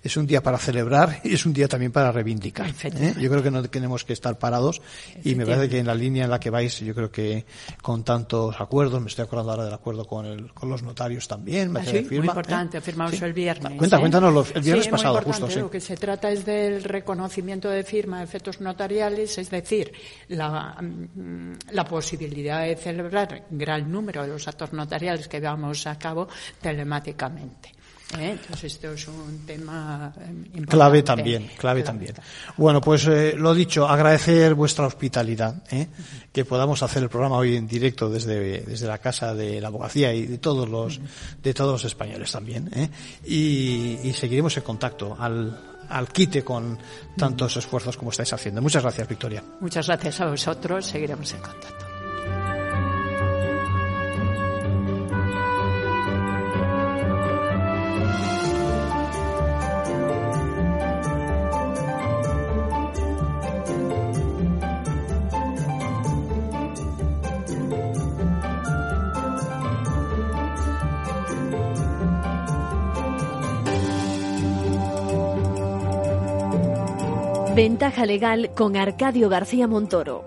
Es 0.03 0.17
un 0.17 0.27
día 0.27 0.43
para 0.43 0.57
celebrar 0.57 1.21
y 1.23 1.33
es 1.33 1.45
un 1.45 1.53
día 1.53 1.69
también 1.69 1.93
para 1.93 2.11
reivindicar. 2.11 2.73
¿eh? 2.83 3.15
Yo 3.19 3.29
creo 3.29 3.41
que 3.41 3.51
no 3.51 3.63
tenemos 3.63 4.03
que 4.03 4.13
estar 4.13 4.37
parados 4.37 4.81
y 5.23 5.35
me 5.35 5.45
parece 5.45 5.69
que 5.69 5.79
en 5.79 5.87
la 5.87 5.95
línea 5.95 6.25
en 6.25 6.29
la 6.29 6.39
que 6.39 6.49
vais, 6.49 6.79
yo 6.79 6.93
creo 6.93 7.09
que 7.09 7.45
con 7.81 8.03
tantos 8.03 8.59
acuerdos, 8.59 9.01
me 9.01 9.07
estoy 9.07 9.23
acordando 9.23 9.51
ahora 9.51 9.65
del 9.65 9.73
acuerdo 9.73 10.05
con, 10.05 10.25
el, 10.25 10.53
con 10.53 10.69
los 10.69 10.83
notarios 10.83 11.27
también, 11.27 11.75
ah, 11.77 11.83
sí, 11.85 12.05
muy 12.09 12.27
importante, 12.27 12.80
firmamos 12.81 13.21
el 13.21 13.33
viernes. 13.33 13.77
Cuenta, 13.77 13.99
cuéntanos, 13.99 14.51
el 14.55 14.61
viernes 14.61 14.85
sí, 14.85 14.91
pasado, 14.91 15.15
muy 15.15 15.23
justo. 15.23 15.47
Lo 15.59 15.71
que 15.71 15.79
se 15.79 15.95
trata 15.95 16.31
es 16.31 16.45
del 16.45 16.83
reconocimiento 16.83 17.69
de 17.69 17.83
firma 17.83 18.19
de 18.19 18.23
efectos 18.25 18.61
notariales, 18.61 19.37
es 19.37 19.49
decir, 19.49 19.91
la, 20.29 20.75
mm, 20.81 21.53
la 21.71 21.85
posibilidad 21.85 22.63
de 22.63 22.75
celebrar 22.75 23.45
gran 23.49 23.91
número 23.91 24.23
de 24.23 24.29
los 24.29 24.47
actos 24.47 24.73
notariales 24.73 25.27
que 25.27 25.39
llevamos 25.39 25.85
a 25.87 25.97
cabo 25.97 26.27
telemáticamente. 26.61 27.80
¿Eh? 28.19 28.31
Entonces 28.31 28.73
esto 28.73 28.91
es 28.91 29.07
un 29.07 29.45
tema 29.45 30.13
eh, 30.17 30.29
importante. 30.29 30.67
Clave 30.67 31.03
también, 31.03 31.49
clave, 31.57 31.83
también. 31.83 32.15
Bueno, 32.57 32.81
pues 32.81 33.07
eh, 33.07 33.33
lo 33.37 33.53
dicho, 33.53 33.87
agradecer 33.87 34.53
vuestra 34.53 34.85
hospitalidad, 34.87 35.63
¿eh? 35.71 35.87
que 36.31 36.45
podamos 36.45 36.81
hacer 36.83 37.03
el 37.03 37.09
programa 37.09 37.37
hoy 37.37 37.55
en 37.55 37.67
directo 37.67 38.09
desde, 38.09 38.61
desde 38.61 38.87
la 38.87 38.97
casa 38.97 39.33
de 39.33 39.59
la 39.61 39.67
abogacía 39.67 40.13
y 40.13 40.25
de 40.25 40.37
todos 40.37 40.69
los 40.69 40.99
de 41.41 41.53
todos 41.53 41.73
los 41.73 41.85
españoles 41.85 42.31
también, 42.31 42.69
¿eh? 42.73 42.89
y, 43.25 43.99
y 44.03 44.13
seguiremos 44.13 44.55
en 44.57 44.63
contacto 44.63 45.15
al, 45.19 45.59
al 45.89 46.07
quite 46.09 46.43
con 46.43 46.77
tantos 47.17 47.57
esfuerzos 47.57 47.97
como 47.97 48.11
estáis 48.11 48.33
haciendo. 48.33 48.61
Muchas 48.61 48.83
gracias, 48.83 49.07
Victoria. 49.07 49.43
Muchas 49.59 49.87
gracias 49.87 50.21
a 50.21 50.27
vosotros. 50.27 50.85
Seguiremos 50.85 51.33
en 51.33 51.41
contacto. 51.41 51.90
Ventaja 77.55 78.05
legal 78.05 78.51
con 78.55 78.77
Arcadio 78.77 79.27
García 79.27 79.67
Montoro. 79.67 80.23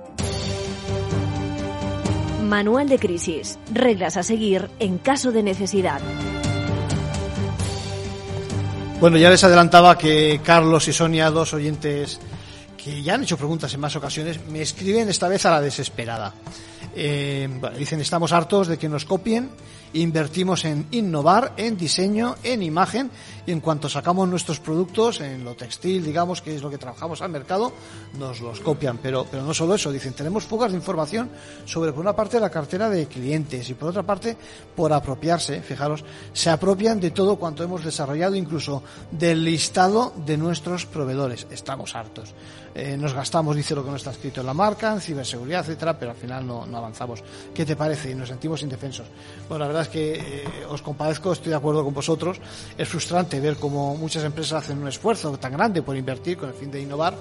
Manual 2.43 2.91
de 2.91 2.99
crisis. 2.99 3.59
Reglas 3.73 4.19
a 4.19 4.23
seguir 4.23 4.69
en 4.79 4.99
caso 4.99 5.33
de 5.33 5.43
necesidad. 5.43 6.03
Bueno, 9.01 9.17
ya 9.17 9.31
les 9.31 9.43
adelantaba 9.43 9.97
que 9.97 10.43
Carlos 10.45 10.87
y 10.89 10.93
Sonia, 10.93 11.31
dos 11.31 11.55
oyentes 11.55 12.21
que 12.77 13.03
ya 13.03 13.15
han 13.15 13.23
hecho 13.23 13.39
preguntas 13.39 13.73
en 13.73 13.81
más 13.81 13.97
ocasiones, 13.97 14.47
me 14.49 14.61
escriben 14.61 15.09
esta 15.09 15.27
vez 15.27 15.47
a 15.47 15.51
la 15.51 15.63
desesperada. 15.63 16.35
Eh, 16.97 17.49
bueno, 17.61 17.77
dicen, 17.77 18.01
estamos 18.01 18.33
hartos 18.33 18.69
de 18.69 18.79
que 18.79 18.89
nos 18.89 19.05
copien, 19.05 19.51
invertimos 19.95 20.65
en 20.65 20.87
innovar, 20.91 21.53
en 21.57 21.77
diseño, 21.77 22.37
en 22.43 22.63
imagen, 22.63 23.11
y 23.47 23.53
en 23.53 23.61
cuanto 23.61 23.89
sacamos 23.89 24.29
nuestros 24.29 24.61
productos, 24.61 25.21
en 25.21 25.45
lo 25.45 25.55
textil, 25.55 26.05
digamos, 26.05 26.41
que 26.41 26.55
es 26.55 26.63
lo 26.63 26.71
que 26.71 26.79
trabajamos 26.79 27.21
al 27.23 27.31
mercado, 27.31 27.73
nos 28.19 28.41
los 28.41 28.61
copian. 28.61 28.99
Pero, 28.99 29.27
pero 29.31 29.43
no 29.43 29.53
solo 29.53 29.75
eso, 29.75 29.93
dicen, 29.93 30.15
tenemos 30.15 30.45
fugas 30.45 30.73
de 30.73 30.79
información 30.79 31.31
sobre, 31.65 31.93
por 31.93 32.01
una 32.01 32.17
parte, 32.17 32.41
la 32.41 32.51
cartera 32.51 32.89
de 32.89 33.07
clientes 33.07 33.69
y 33.69 33.75
por 33.75 33.91
otra 33.91 34.03
parte, 34.03 34.37
por 34.75 34.93
apropiarse, 34.93 35.63
fijaros, 35.63 36.05
se 36.33 36.51
apropian 36.51 37.01
de 37.01 37.11
todo 37.11 37.37
cuanto 37.37 37.63
hemos 37.63 37.85
desarrollado, 37.85 38.35
incluso 38.35 38.83
del 39.11 39.45
listado 39.45 40.13
de 40.25 40.37
nuestros 40.37 40.87
proveedores. 40.87 41.47
Estamos 41.51 41.95
hartos. 41.95 42.35
Eh, 42.75 42.97
nos 42.97 43.15
gastamos, 43.15 43.55
dice 43.55 43.75
lo 43.75 43.85
que 43.85 43.91
no 43.91 43.97
está 43.97 44.11
escrito 44.11 44.41
en 44.41 44.47
la 44.47 44.55
marca, 44.55 44.93
en 44.93 45.01
ciberseguridad, 45.01 45.61
etcétera, 45.61 45.97
pero 45.97 46.11
al 46.11 46.17
final 46.17 46.45
no, 46.47 46.67
no 46.67 46.79
avanzamos. 46.79 47.23
¿Qué 47.55 47.65
te 47.65 47.77
parece? 47.77 48.11
Y 48.11 48.15
nos 48.15 48.29
sentimos 48.29 48.63
indefensos. 48.63 49.07
Bueno, 49.49 49.65
la 49.65 49.69
verdad 49.69 49.83
es 49.83 49.89
que 49.89 50.15
eh, 50.15 50.45
os 50.69 50.83
compadezco, 50.83 51.33
estoy 51.33 51.51
de 51.51 51.57
acuerdo 51.57 51.85
con 51.85 51.95
vosotros. 51.95 52.41
Es 52.77 52.89
frustrante 52.89 53.39
ver 53.39 53.57
cómo 53.57 53.97
muchas 53.97 54.25
empresas 54.25 54.65
hacen 54.65 54.79
un 54.79 54.89
esfuerzo 54.89 55.37
tan 55.39 55.53
grande 55.53 55.83
por 55.83 55.97
invertir 55.97 56.37
con 56.37 56.49
el 56.49 56.55
fin 56.55 56.71
de 56.71 56.81
innovar 56.81 57.15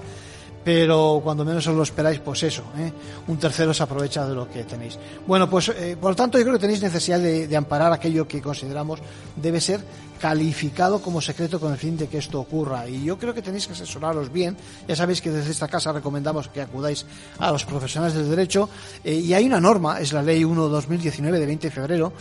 pero 0.64 1.20
cuando 1.22 1.44
menos 1.44 1.66
os 1.66 1.76
lo 1.76 1.82
esperáis, 1.82 2.18
pues 2.20 2.42
eso, 2.42 2.62
¿eh? 2.78 2.90
un 3.28 3.36
tercero 3.36 3.74
se 3.74 3.82
aprovecha 3.82 4.26
de 4.26 4.34
lo 4.34 4.48
que 4.48 4.64
tenéis. 4.64 4.98
Bueno, 5.26 5.48
pues 5.48 5.68
eh, 5.68 5.96
por 6.00 6.12
lo 6.12 6.16
tanto 6.16 6.38
yo 6.38 6.44
creo 6.44 6.54
que 6.54 6.60
tenéis 6.60 6.82
necesidad 6.82 7.20
de, 7.20 7.46
de, 7.46 7.56
amparar 7.56 7.92
aquello 7.92 8.26
que 8.26 8.40
consideramos 8.40 8.98
debe 9.36 9.60
ser 9.60 9.84
calificado 10.20 11.00
como 11.02 11.20
secreto 11.20 11.60
con 11.60 11.72
el 11.72 11.78
fin 11.78 11.96
de 11.96 12.08
que 12.08 12.18
esto 12.18 12.40
ocurra. 12.40 12.88
Y 12.88 13.04
yo 13.04 13.18
creo 13.18 13.34
que 13.34 13.42
tenéis 13.42 13.66
que 13.66 13.72
asesoraros 13.72 14.32
bien. 14.32 14.56
Ya 14.88 14.96
sabéis 14.96 15.20
que 15.20 15.30
desde 15.30 15.50
esta 15.50 15.68
casa 15.68 15.92
recomendamos 15.92 16.48
que 16.48 16.60
acudáis 16.60 17.06
a 17.38 17.52
los 17.52 17.64
profesionales 17.64 18.14
del 18.14 18.30
derecho. 18.30 18.68
Eh, 19.02 19.14
y 19.14 19.34
hay 19.34 19.46
una 19.46 19.60
norma, 19.60 20.00
es 20.00 20.12
la 20.12 20.22
Ley 20.22 20.42
1-2019 20.42 21.32
de 21.32 21.46
20 21.46 21.66
de 21.68 21.70
febrero, 21.70 22.12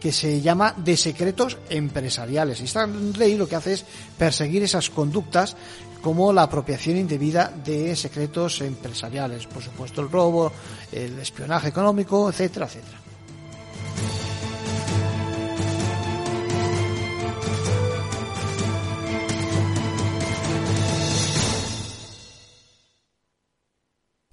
que 0.00 0.12
se 0.12 0.40
llama 0.40 0.74
de 0.76 0.96
secretos 0.96 1.58
empresariales. 1.70 2.60
Y 2.60 2.64
esta 2.64 2.86
ley 2.86 3.36
lo 3.36 3.48
que 3.48 3.56
hace 3.56 3.74
es 3.74 3.84
perseguir 4.18 4.62
esas 4.62 4.90
conductas 4.90 5.56
como 6.02 6.32
la 6.32 6.42
apropiación 6.42 6.96
indebida 6.96 7.52
de 7.64 7.94
secretos 7.94 8.60
empresariales, 8.60 9.46
por 9.46 9.62
supuesto 9.62 10.00
el 10.00 10.10
robo, 10.10 10.52
el 10.90 11.18
espionaje 11.20 11.68
económico, 11.68 12.28
etcétera, 12.28 12.66
etcétera. 12.66 13.01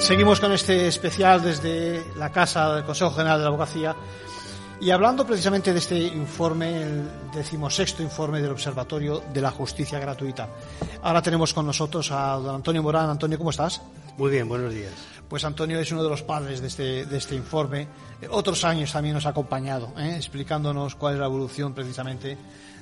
Seguimos 0.00 0.40
con 0.40 0.52
este 0.52 0.86
especial 0.86 1.42
desde 1.42 2.02
la 2.16 2.30
Casa 2.30 2.74
del 2.74 2.84
Consejo 2.84 3.10
General 3.10 3.38
de 3.38 3.42
la 3.42 3.48
Abogacía 3.48 3.96
y 4.80 4.90
hablando 4.90 5.26
precisamente 5.26 5.72
de 5.72 5.78
este 5.80 5.98
informe, 5.98 6.82
el 6.82 7.08
decimosexto 7.34 8.02
informe 8.02 8.40
del 8.40 8.52
Observatorio 8.52 9.22
de 9.32 9.40
la 9.40 9.50
Justicia 9.50 9.98
Gratuita. 9.98 10.48
Ahora 11.02 11.20
tenemos 11.20 11.52
con 11.52 11.66
nosotros 11.66 12.10
a 12.12 12.36
don 12.36 12.54
Antonio 12.54 12.82
Morán. 12.82 13.10
Antonio, 13.10 13.36
¿cómo 13.36 13.50
estás? 13.50 13.82
Muy 14.16 14.30
bien, 14.30 14.48
buenos 14.48 14.72
días. 14.72 14.92
Pues 15.28 15.44
Antonio 15.44 15.78
es 15.80 15.90
uno 15.90 16.02
de 16.02 16.08
los 16.08 16.22
padres 16.22 16.60
de 16.60 16.68
este, 16.68 17.04
de 17.04 17.16
este 17.18 17.34
informe. 17.34 17.88
Otros 18.30 18.64
años 18.64 18.92
también 18.92 19.14
nos 19.14 19.26
ha 19.26 19.30
acompañado, 19.30 19.92
¿eh? 19.98 20.14
explicándonos 20.16 20.94
cuál 20.94 21.14
es 21.14 21.20
la 21.20 21.26
evolución 21.26 21.74
precisamente 21.74 22.38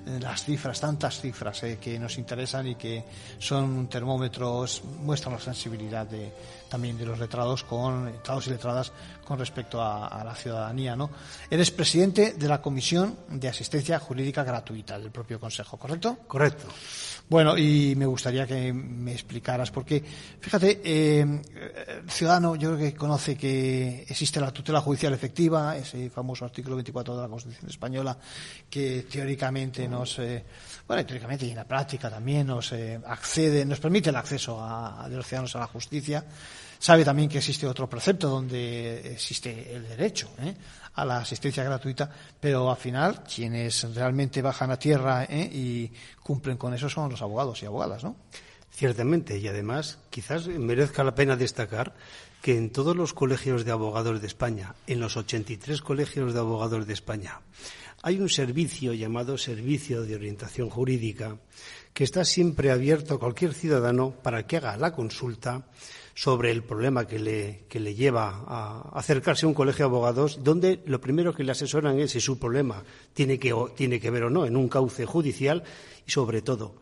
las 0.06 0.44
cifras, 0.44 0.80
tantas 0.80 1.20
cifras 1.20 1.62
eh, 1.64 1.78
que 1.80 1.98
nos 1.98 2.16
interesan 2.18 2.66
y 2.68 2.74
que 2.76 3.04
son 3.38 3.88
termómetros, 3.88 4.82
muestran 5.02 5.34
la 5.34 5.40
sensibilidad 5.40 6.06
de, 6.06 6.32
también 6.68 6.96
de 6.96 7.04
los 7.04 7.18
letrados 7.18 7.64
con 7.64 8.06
letrados 8.06 8.46
y 8.46 8.50
letradas 8.50 8.92
con 9.24 9.38
respecto 9.38 9.80
a, 9.80 10.06
a, 10.06 10.24
la 10.24 10.34
ciudadanía, 10.34 10.94
¿no? 10.94 11.10
Eres 11.50 11.72
presidente 11.72 12.34
de 12.34 12.48
la 12.48 12.62
Comisión 12.62 13.16
de 13.28 13.48
Asistencia 13.48 13.98
Jurídica 13.98 14.44
Gratuita 14.44 14.98
del 14.98 15.10
propio 15.10 15.40
Consejo, 15.40 15.76
¿correcto? 15.76 16.18
Correcto. 16.26 16.66
Bueno, 17.28 17.58
y 17.58 17.94
me 17.96 18.06
gustaría 18.06 18.46
que 18.46 18.72
me 18.72 19.10
explicaras, 19.10 19.72
porque, 19.72 20.00
fíjate, 20.40 20.80
eh, 20.84 21.20
el 21.22 22.08
ciudadano 22.08 22.54
yo 22.54 22.76
creo 22.76 22.90
que 22.90 22.96
conoce 22.96 23.36
que 23.36 24.06
existe 24.08 24.40
la 24.40 24.52
tutela 24.52 24.80
judicial 24.80 25.12
efectiva, 25.12 25.76
ese 25.76 26.08
famoso 26.08 26.44
artículo 26.44 26.76
24 26.76 27.16
de 27.16 27.22
la 27.22 27.28
Constitución 27.28 27.68
Española, 27.68 28.16
que 28.70 29.06
teóricamente 29.10 29.88
nos, 29.98 30.18
eh, 30.18 30.44
bueno, 30.86 31.04
teóricamente 31.04 31.46
y 31.46 31.50
en 31.50 31.56
la 31.56 31.64
práctica 31.64 32.10
también 32.10 32.46
nos 32.46 32.72
eh, 32.72 33.00
accede, 33.06 33.64
nos 33.64 33.80
permite 33.80 34.10
el 34.10 34.16
acceso 34.16 34.58
a, 34.60 35.08
de 35.08 35.16
los 35.16 35.26
ciudadanos 35.26 35.56
a 35.56 35.60
la 35.60 35.66
justicia. 35.66 36.24
Sabe 36.78 37.04
también 37.04 37.28
que 37.28 37.38
existe 37.38 37.66
otro 37.66 37.88
precepto 37.88 38.28
donde 38.28 39.12
existe 39.12 39.74
el 39.74 39.88
derecho 39.88 40.28
¿eh? 40.40 40.54
a 40.94 41.04
la 41.04 41.18
asistencia 41.18 41.64
gratuita, 41.64 42.10
pero 42.38 42.70
al 42.70 42.76
final 42.76 43.22
quienes 43.22 43.94
realmente 43.94 44.42
bajan 44.42 44.70
a 44.70 44.78
tierra 44.78 45.24
y 45.24 45.90
cumplen 46.22 46.58
con 46.58 46.74
eso 46.74 46.90
son 46.90 47.10
los 47.10 47.22
abogados 47.22 47.62
y 47.62 47.66
abogadas, 47.66 48.04
¿no? 48.04 48.16
Ciertamente, 48.70 49.38
y 49.38 49.48
además 49.48 49.98
quizás 50.10 50.48
merezca 50.48 51.02
la 51.02 51.14
pena 51.14 51.34
destacar 51.34 51.94
que 52.42 52.58
en 52.58 52.70
todos 52.70 52.94
los 52.94 53.14
colegios 53.14 53.64
de 53.64 53.72
abogados 53.72 54.20
de 54.20 54.26
España, 54.26 54.74
en 54.86 55.00
los 55.00 55.16
83 55.16 55.80
colegios 55.80 56.34
de 56.34 56.38
abogados 56.38 56.86
de 56.86 56.92
España, 56.92 57.40
hay 58.06 58.20
un 58.20 58.28
servicio 58.28 58.94
llamado 58.94 59.36
Servicio 59.36 60.02
de 60.02 60.14
Orientación 60.14 60.70
Jurídica 60.70 61.40
que 61.92 62.04
está 62.04 62.24
siempre 62.24 62.70
abierto 62.70 63.14
a 63.14 63.18
cualquier 63.18 63.52
ciudadano 63.52 64.12
para 64.22 64.46
que 64.46 64.58
haga 64.58 64.76
la 64.76 64.92
consulta 64.92 65.66
sobre 66.14 66.52
el 66.52 66.62
problema 66.62 67.08
que 67.08 67.18
le, 67.18 67.94
lleva 67.96 68.44
a 68.46 68.90
acercarse 68.96 69.44
a 69.44 69.48
un 69.48 69.54
colegio 69.54 69.86
de 69.86 69.90
abogados, 69.90 70.44
donde 70.44 70.84
lo 70.86 71.00
primero 71.00 71.34
que 71.34 71.42
le 71.42 71.50
asesoran 71.50 71.98
es 71.98 72.12
si 72.12 72.20
su 72.20 72.38
problema 72.38 72.84
tiene 73.12 73.40
que, 73.40 73.52
tiene 73.74 73.98
que 73.98 74.10
ver 74.10 74.22
o 74.22 74.30
no 74.30 74.46
en 74.46 74.54
un 74.54 74.68
cauce 74.68 75.04
judicial 75.04 75.64
y, 76.06 76.12
sobre 76.12 76.42
todo, 76.42 76.76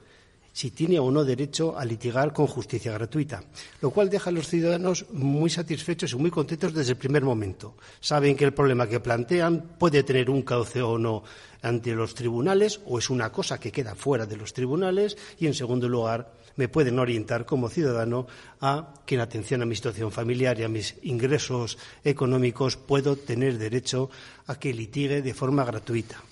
si 0.55 0.71
tiene 0.71 1.01
o 1.01 1.11
no 1.11 1.25
derecho 1.25 1.77
a 1.77 1.85
litigar 1.85 2.33
con 2.33 2.47
justicia 2.47 2.93
gratuita, 2.93 3.43
lo 3.83 3.91
cual 3.91 4.09
deja 4.09 4.31
a 4.31 4.33
los 4.33 4.47
ciudadanos 4.47 5.05
muy 5.11 5.51
satisfechos 5.51 6.13
y 6.13 6.17
muy 6.17 6.31
contentos 6.31 6.73
desde 6.73 6.93
el 6.93 6.97
primer 6.97 7.25
momento. 7.25 7.75
Saben 8.01 8.37
que 8.37 8.45
el 8.45 8.55
problema 8.55 8.87
que 8.87 9.01
plantean 9.01 9.75
puede 9.77 10.05
tener 10.05 10.31
un 10.31 10.43
cauce 10.43 10.81
o 10.81 10.97
no 10.97 11.25
ante 11.61 11.93
los 11.93 12.15
tribunales 12.15 12.81
o 12.87 13.01
es 13.01 13.11
una 13.11 13.33
cosa 13.33 13.59
que 13.59 13.73
queda 13.73 13.97
fuera 13.97 14.27
de 14.27 14.37
los 14.37 14.53
tribunales 14.55 15.19
y, 15.41 15.49
en 15.49 15.55
segundo 15.55 15.89
lugar, 15.89 16.33
me 16.55 16.69
pueden 16.69 17.01
orientar 17.01 17.47
como 17.47 17.69
ciudadano 17.69 18.29
a 18.61 18.95
que 19.05 19.17
en 19.17 19.23
atención 19.23 19.63
a 19.63 19.67
mi 19.67 19.75
situación 19.75 20.13
familiar 20.13 20.61
y 20.61 20.63
a 20.63 20.69
mis 20.69 20.95
ingresos 21.03 21.79
económicos 22.05 22.77
puedo 22.77 23.17
tener 23.17 23.59
derecho 23.59 24.09
a 24.47 24.55
que 24.55 24.73
litigue 24.73 25.21
de 25.21 25.35
forma 25.35 25.65
gratuita. 25.65 26.23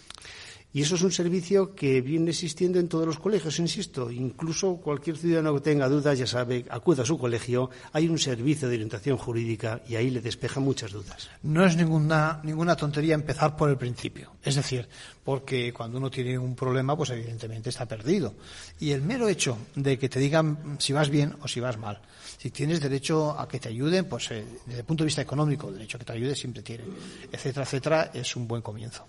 Y 0.75 0.81
eso 0.81 0.95
es 0.95 1.03
un 1.03 1.13
servicio 1.13 1.75
que 1.75 2.01
viene 2.01 2.31
existiendo 2.31 2.79
en 2.79 2.89
todos 2.89 3.07
los 3.07 3.19
colegios, 3.19 3.59
insisto. 3.59 4.11
Incluso 4.11 4.77
cualquier 4.77 5.19
ciudadano 5.19 5.55
que 5.55 5.61
tenga 5.61 5.87
dudas, 5.87 6.19
ya 6.19 6.27
sabe, 6.27 6.65
acuda 6.71 7.03
a 7.03 7.07
su 7.07 7.19
colegio. 7.19 7.69
Hay 7.93 8.09
un 8.09 8.19
servicio 8.19 8.69
de 8.69 8.77
orientación 8.77 9.19
jurídica 9.19 9.83
y 9.87 9.97
ahí 9.97 10.09
le 10.09 10.23
despeja 10.23 10.61
muchas 10.61 10.93
dudas. 10.93 11.29
No 11.43 11.67
es 11.67 11.77
ninguna, 11.77 12.41
ninguna 12.43 12.75
tontería 12.75 13.15
empezar 13.15 13.55
por 13.55 13.69
el 13.69 13.77
principio. 13.77 14.33
Es 14.43 14.55
decir, 14.55 14.89
porque 15.25 15.75
cuando 15.75 15.99
uno 15.99 16.11
tiene 16.11 16.39
un 16.39 16.57
problema, 16.57 16.97
pues 16.97 17.11
evidentemente 17.11 17.69
está 17.69 17.85
perdido. 17.85 18.35
Y 18.81 18.93
el 18.93 19.03
mero 19.03 19.29
hecho 19.29 19.59
de 19.75 19.99
que 19.99 20.09
te 20.09 20.21
digan 20.21 20.77
si 20.79 20.95
vas 20.95 21.11
bien 21.11 21.37
o 21.43 21.49
si 21.49 21.61
vas 21.61 21.77
mal, 21.77 22.01
si 22.39 22.51
tienes 22.51 22.81
derecho 22.81 23.39
a 23.39 23.47
que 23.47 23.61
te 23.61 23.69
ayuden, 23.69 24.07
pues 24.07 24.31
eh, 24.31 24.45
desde 24.67 24.81
el 24.81 24.87
punto 24.87 25.05
de 25.05 25.07
vista 25.07 25.21
económico, 25.21 25.69
el 25.69 25.75
derecho 25.75 25.99
a 25.99 26.01
que 26.01 26.07
te 26.07 26.13
ayude 26.13 26.35
siempre 26.35 26.63
tiene, 26.63 26.85
etcétera, 27.31 27.65
etcétera, 27.65 28.11
es 28.15 28.35
un 28.37 28.49
buen 28.49 28.63
comienzo. 28.63 29.07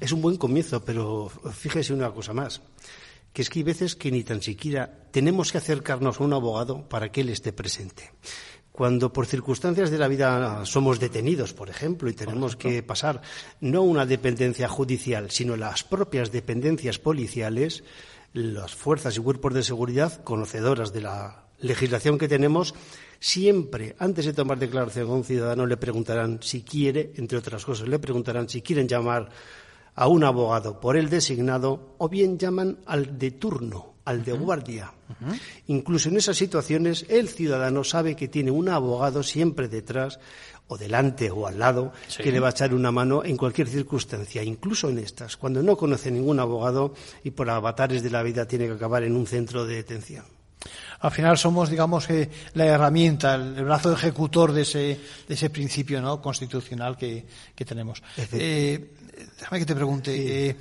Es 0.00 0.12
un 0.12 0.22
buen 0.22 0.36
comienzo, 0.36 0.84
pero 0.84 1.30
fíjese 1.52 1.92
una 1.92 2.10
cosa 2.10 2.32
más, 2.32 2.60
que 3.32 3.42
es 3.42 3.50
que 3.50 3.60
hay 3.60 3.64
veces 3.64 3.96
que 3.96 4.10
ni 4.10 4.24
tan 4.24 4.42
siquiera 4.42 5.08
tenemos 5.10 5.52
que 5.52 5.58
acercarnos 5.58 6.20
a 6.20 6.24
un 6.24 6.32
abogado 6.32 6.88
para 6.88 7.10
que 7.10 7.22
él 7.22 7.28
esté 7.28 7.52
presente. 7.52 8.12
Cuando 8.72 9.10
por 9.10 9.24
circunstancias 9.24 9.90
de 9.90 9.96
la 9.96 10.08
vida 10.08 10.66
somos 10.66 11.00
detenidos, 11.00 11.54
por 11.54 11.70
ejemplo, 11.70 12.10
y 12.10 12.12
tenemos 12.12 12.56
que 12.56 12.82
pasar 12.82 13.22
no 13.60 13.80
una 13.80 14.04
dependencia 14.04 14.68
judicial, 14.68 15.30
sino 15.30 15.56
las 15.56 15.82
propias 15.82 16.30
dependencias 16.30 16.98
policiales, 16.98 17.84
las 18.34 18.74
fuerzas 18.74 19.16
y 19.16 19.20
cuerpos 19.20 19.54
de 19.54 19.62
seguridad, 19.62 20.22
conocedoras 20.24 20.92
de 20.92 21.00
la 21.00 21.45
legislación 21.60 22.18
que 22.18 22.28
tenemos, 22.28 22.74
siempre, 23.18 23.96
antes 23.98 24.24
de 24.24 24.32
tomar 24.32 24.58
declaración 24.58 25.08
a 25.08 25.14
un 25.14 25.24
ciudadano, 25.24 25.66
le 25.66 25.76
preguntarán 25.76 26.40
si 26.42 26.62
quiere, 26.62 27.12
entre 27.16 27.38
otras 27.38 27.64
cosas, 27.64 27.88
le 27.88 27.98
preguntarán 27.98 28.48
si 28.48 28.62
quieren 28.62 28.88
llamar 28.88 29.28
a 29.94 30.08
un 30.08 30.24
abogado 30.24 30.78
por 30.78 30.96
el 30.96 31.08
designado 31.08 31.94
o 31.98 32.08
bien 32.08 32.38
llaman 32.38 32.78
al 32.86 33.18
de 33.18 33.30
turno, 33.32 33.94
al 34.04 34.24
de 34.24 34.32
guardia. 34.32 34.92
Incluso 35.68 36.10
en 36.10 36.18
esas 36.18 36.36
situaciones 36.36 37.06
el 37.08 37.28
ciudadano 37.28 37.82
sabe 37.82 38.14
que 38.14 38.28
tiene 38.28 38.50
un 38.50 38.68
abogado 38.68 39.22
siempre 39.22 39.68
detrás 39.68 40.20
o 40.68 40.76
delante 40.76 41.30
o 41.30 41.46
al 41.46 41.58
lado 41.58 41.92
que 42.18 42.30
le 42.30 42.40
va 42.40 42.48
a 42.48 42.50
echar 42.50 42.74
una 42.74 42.92
mano 42.92 43.24
en 43.24 43.36
cualquier 43.36 43.68
circunstancia, 43.68 44.42
incluso 44.42 44.90
en 44.90 44.98
estas, 44.98 45.36
cuando 45.36 45.62
no 45.62 45.76
conoce 45.76 46.10
ningún 46.10 46.40
abogado 46.40 46.92
y 47.24 47.30
por 47.30 47.48
avatares 47.48 48.02
de 48.02 48.10
la 48.10 48.22
vida 48.22 48.46
tiene 48.46 48.66
que 48.66 48.72
acabar 48.72 49.02
en 49.02 49.16
un 49.16 49.26
centro 49.26 49.64
de 49.64 49.76
detención 49.76 50.35
al 51.00 51.10
final 51.10 51.38
somos, 51.38 51.70
digamos, 51.70 52.08
eh, 52.10 52.30
la 52.54 52.66
herramienta, 52.66 53.34
el, 53.34 53.64
brazo 53.64 53.92
ejecutor 53.92 54.52
de 54.52 54.62
ese, 54.62 55.00
de 55.28 55.34
ese 55.34 55.50
principio 55.50 56.00
¿no? 56.00 56.20
constitucional 56.20 56.96
que, 56.96 57.26
que 57.54 57.64
tenemos. 57.64 58.02
Eh, 58.32 58.96
déjame 59.38 59.60
que 59.60 59.66
te 59.66 59.74
pregunte. 59.74 60.48
Eh, 60.48 60.56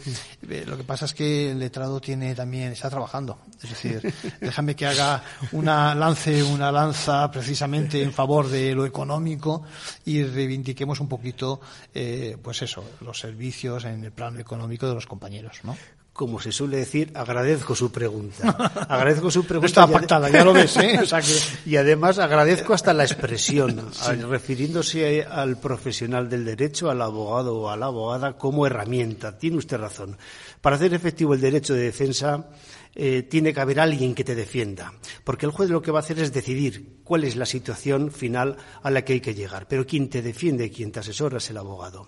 eh, 0.49 0.63
lo 0.65 0.77
que 0.77 0.83
pasa 0.83 1.05
es 1.05 1.13
que 1.13 1.51
el 1.51 1.59
letrado 1.59 1.99
tiene 1.99 2.35
también 2.35 2.71
está 2.71 2.89
trabajando. 2.89 3.39
Es 3.61 3.69
decir, 3.69 4.13
déjame 4.41 4.75
que 4.75 4.85
haga 4.85 5.23
una 5.51 5.95
lance 5.95 6.43
una 6.43 6.71
lanza 6.71 7.29
precisamente 7.31 8.01
en 8.01 8.13
favor 8.13 8.47
de 8.47 8.73
lo 8.73 8.85
económico 8.85 9.63
y 10.05 10.23
reivindiquemos 10.23 10.99
un 10.99 11.07
poquito, 11.07 11.61
eh, 11.93 12.37
pues 12.41 12.61
eso, 12.61 12.83
los 13.01 13.19
servicios 13.19 13.85
en 13.85 14.03
el 14.03 14.11
plano 14.11 14.39
económico 14.39 14.87
de 14.87 14.93
los 14.93 15.05
compañeros, 15.05 15.59
¿no? 15.63 15.77
Como 16.15 16.39
se 16.39 16.53
suele 16.53 16.77
decir, 16.77 17.11
agradezco 17.13 17.75
su 17.75 17.91
pregunta. 17.91 18.49
Agradezco 18.87 19.29
su 19.29 19.43
pregunta. 19.43 19.67
está 19.67 19.85
pactada, 19.85 20.29
ya 20.29 20.45
lo 20.45 20.53
ves, 20.53 20.77
¿eh? 20.77 20.97
Y 21.65 21.75
además 21.75 22.19
agradezco 22.19 22.73
hasta 22.73 22.93
la 22.93 23.03
expresión, 23.03 23.89
refiriéndose 24.29 25.23
al 25.23 25.59
profesional 25.59 26.29
del 26.29 26.45
derecho, 26.45 26.89
al 26.89 27.01
abogado 27.01 27.57
o 27.57 27.69
a 27.69 27.75
la 27.75 27.87
abogada, 27.87 28.37
como 28.37 28.65
herramienta. 28.65 29.37
Tiene 29.37 29.57
usted 29.57 29.77
razón. 29.77 30.17
Para 30.61 30.77
hacer 30.77 30.93
efectivo 30.93 31.33
el 31.33 31.41
derecho 31.41 31.73
de 31.73 31.81
defensa, 31.81 32.47
eh, 32.95 33.23
tiene 33.23 33.53
que 33.53 33.59
haber 33.59 33.81
alguien 33.81 34.15
que 34.15 34.23
te 34.23 34.35
defienda, 34.35 34.93
porque 35.25 35.45
el 35.45 35.51
juez 35.51 35.69
lo 35.69 35.81
que 35.81 35.91
va 35.91 35.99
a 35.99 36.01
hacer 36.01 36.17
es 36.19 36.31
decidir 36.31 37.01
cuál 37.03 37.25
es 37.25 37.35
la 37.35 37.45
situación 37.45 38.09
final 38.09 38.55
a 38.81 38.89
la 38.89 39.03
que 39.03 39.11
hay 39.11 39.19
que 39.19 39.35
llegar, 39.35 39.67
pero 39.67 39.85
quien 39.85 40.09
te 40.09 40.21
defiende, 40.21 40.71
quien 40.71 40.93
te 40.93 41.01
asesora 41.01 41.39
es 41.39 41.49
el 41.49 41.57
abogado. 41.57 42.07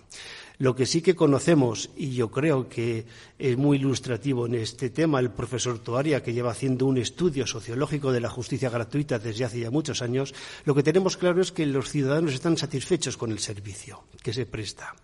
Lo 0.58 0.74
que 0.74 0.86
sí 0.86 1.02
que 1.02 1.14
conocemos, 1.14 1.90
y 1.96 2.10
yo 2.10 2.32
creo 2.32 2.68
que 2.68 3.06
es 3.38 3.56
muy 3.56 3.76
ilustrativo 3.76 4.46
en 4.46 4.56
este 4.56 4.90
tema, 4.90 5.20
el 5.20 5.30
profesor 5.30 5.78
Toaria, 5.78 6.20
que 6.20 6.32
lleva 6.32 6.50
haciendo 6.50 6.86
un 6.86 6.98
estudio 6.98 7.46
sociológico 7.46 8.10
de 8.10 8.20
la 8.20 8.28
justicia 8.28 8.68
gratuita 8.68 9.20
desde 9.20 9.44
hace 9.44 9.60
ya 9.60 9.70
muchos 9.70 10.02
años, 10.02 10.34
lo 10.64 10.74
que 10.74 10.82
tenemos 10.82 11.16
claro 11.16 11.40
es 11.40 11.52
que 11.52 11.64
los 11.64 11.90
ciudadanos 11.90 12.34
están 12.34 12.56
satisfechos 12.56 13.16
con 13.16 13.30
el 13.30 13.38
servicio 13.38 14.02
que 14.20 14.32
se 14.32 14.46
presta. 14.46 14.96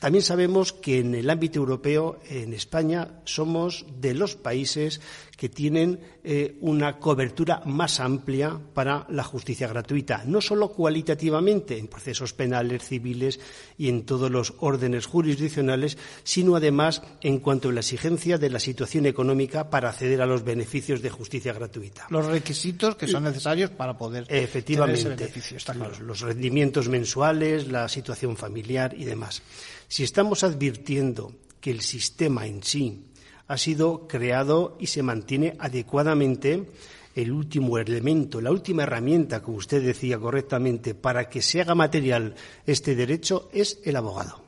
También 0.00 0.22
sabemos 0.22 0.72
que 0.72 0.98
en 0.98 1.14
el 1.14 1.30
ámbito 1.30 1.60
europeo, 1.60 2.18
en 2.28 2.52
España, 2.52 3.20
somos 3.24 3.86
de 4.00 4.12
los 4.12 4.34
países 4.34 5.00
que 5.38 5.48
tienen 5.48 6.00
eh, 6.24 6.58
una 6.62 6.98
cobertura 6.98 7.62
más 7.64 8.00
amplia 8.00 8.58
para 8.74 9.06
la 9.08 9.22
justicia 9.22 9.68
gratuita, 9.68 10.24
no 10.26 10.40
solo 10.40 10.72
cualitativamente 10.72 11.78
en 11.78 11.86
procesos 11.86 12.32
penales, 12.32 12.82
civiles 12.82 13.38
y 13.78 13.88
en 13.88 14.04
todos 14.04 14.32
los 14.32 14.54
órdenes 14.58 15.06
jurisdiccionales, 15.06 15.96
sino 16.24 16.56
además 16.56 17.02
en 17.20 17.38
cuanto 17.38 17.68
a 17.68 17.72
la 17.72 17.80
exigencia 17.80 18.36
de 18.36 18.50
la 18.50 18.58
situación 18.58 19.06
económica 19.06 19.70
para 19.70 19.90
acceder 19.90 20.20
a 20.22 20.26
los 20.26 20.42
beneficios 20.42 21.02
de 21.02 21.10
justicia 21.10 21.52
gratuita. 21.52 22.08
Los 22.10 22.26
requisitos 22.26 22.96
que 22.96 23.06
son 23.06 23.22
necesarios 23.22 23.70
para 23.70 23.96
poder 23.96 24.26
Efectivamente, 24.28 25.04
tener 25.04 25.12
ese 25.12 25.24
beneficio, 25.24 25.56
está 25.56 25.72
claro. 25.72 25.94
los 26.00 26.20
rendimientos 26.20 26.88
mensuales, 26.88 27.68
la 27.68 27.88
situación 27.88 28.36
familiar 28.36 28.92
y 28.98 29.04
demás. 29.04 29.40
Si 29.86 30.02
estamos 30.02 30.42
advirtiendo 30.42 31.32
que 31.60 31.70
el 31.70 31.80
sistema 31.80 32.44
en 32.44 32.62
sí 32.64 33.04
ha 33.48 33.56
sido 33.56 34.06
creado 34.06 34.76
y 34.78 34.86
se 34.86 35.02
mantiene 35.02 35.56
adecuadamente, 35.58 36.66
el 37.14 37.32
último 37.32 37.78
elemento, 37.78 38.40
la 38.40 38.52
última 38.52 38.84
herramienta, 38.84 39.42
como 39.42 39.56
usted 39.56 39.82
decía 39.82 40.18
correctamente, 40.18 40.94
para 40.94 41.28
que 41.28 41.42
se 41.42 41.60
haga 41.60 41.74
material 41.74 42.34
este 42.64 42.94
derecho 42.94 43.48
es 43.52 43.80
el 43.84 43.96
abogado. 43.96 44.40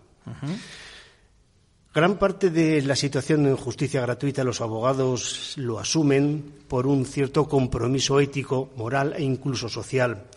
Gran 1.93 2.19
parte 2.19 2.51
de 2.51 2.83
la 2.83 2.95
situación 2.95 3.47
en 3.47 3.57
justicia 3.57 4.03
gratuita 4.03 4.45
los 4.45 4.61
abogados 4.61 5.55
lo 5.57 5.81
asumen 5.81 6.45
por 6.69 6.87
un 6.87 7.05
cierto 7.05 7.49
compromiso 7.49 8.21
ético, 8.21 8.71
moral 8.77 9.15
e 9.17 9.25
incluso 9.25 9.69
social 9.69 10.29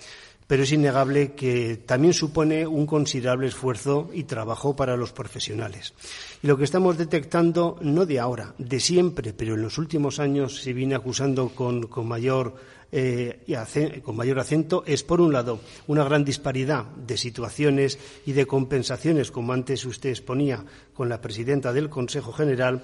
pero 0.48 0.64
es 0.64 0.72
innegable 0.72 1.34
que 1.34 1.78
también 1.78 2.14
supone 2.14 2.68
un 2.68 2.86
considerable 2.86 3.48
esfuerzo 3.48 4.10
y 4.14 4.24
trabajo 4.24 4.76
para 4.76 4.98
los 4.98 5.12
profesionales. 5.12 5.94
Y 6.42 6.48
lo 6.48 6.58
que 6.58 6.64
estamos 6.64 6.98
detectando, 6.98 7.78
no 7.82 8.06
de 8.06 8.20
ahora, 8.20 8.54
de 8.58 8.80
siempre, 8.80 9.34
pero 9.34 9.56
en 9.56 9.62
los 9.62 9.78
últimos 9.78 10.20
años 10.20 10.62
se 10.62 10.74
viene 10.74 10.96
acusando 10.96 11.50
con, 11.50 11.90
mayor 12.08 12.56
eh, 12.92 13.40
con 14.04 14.16
mayor 14.16 14.40
acento 14.40 14.84
es, 14.86 15.04
por 15.04 15.20
un 15.20 15.34
lado, 15.34 15.60
una 15.88 16.04
gran 16.04 16.24
disparidad 16.24 16.86
de 16.86 17.18
situaciones 17.18 17.98
y 18.26 18.34
de 18.34 18.46
compensaciones, 18.46 19.32
como 19.32 19.54
antes 19.54 19.86
usted 19.86 20.12
exponía 20.12 20.64
con 20.94 21.10
la 21.10 21.20
presidenta 21.20 21.74
del 21.74 21.90
Consejo 21.90 22.32
General, 22.34 22.84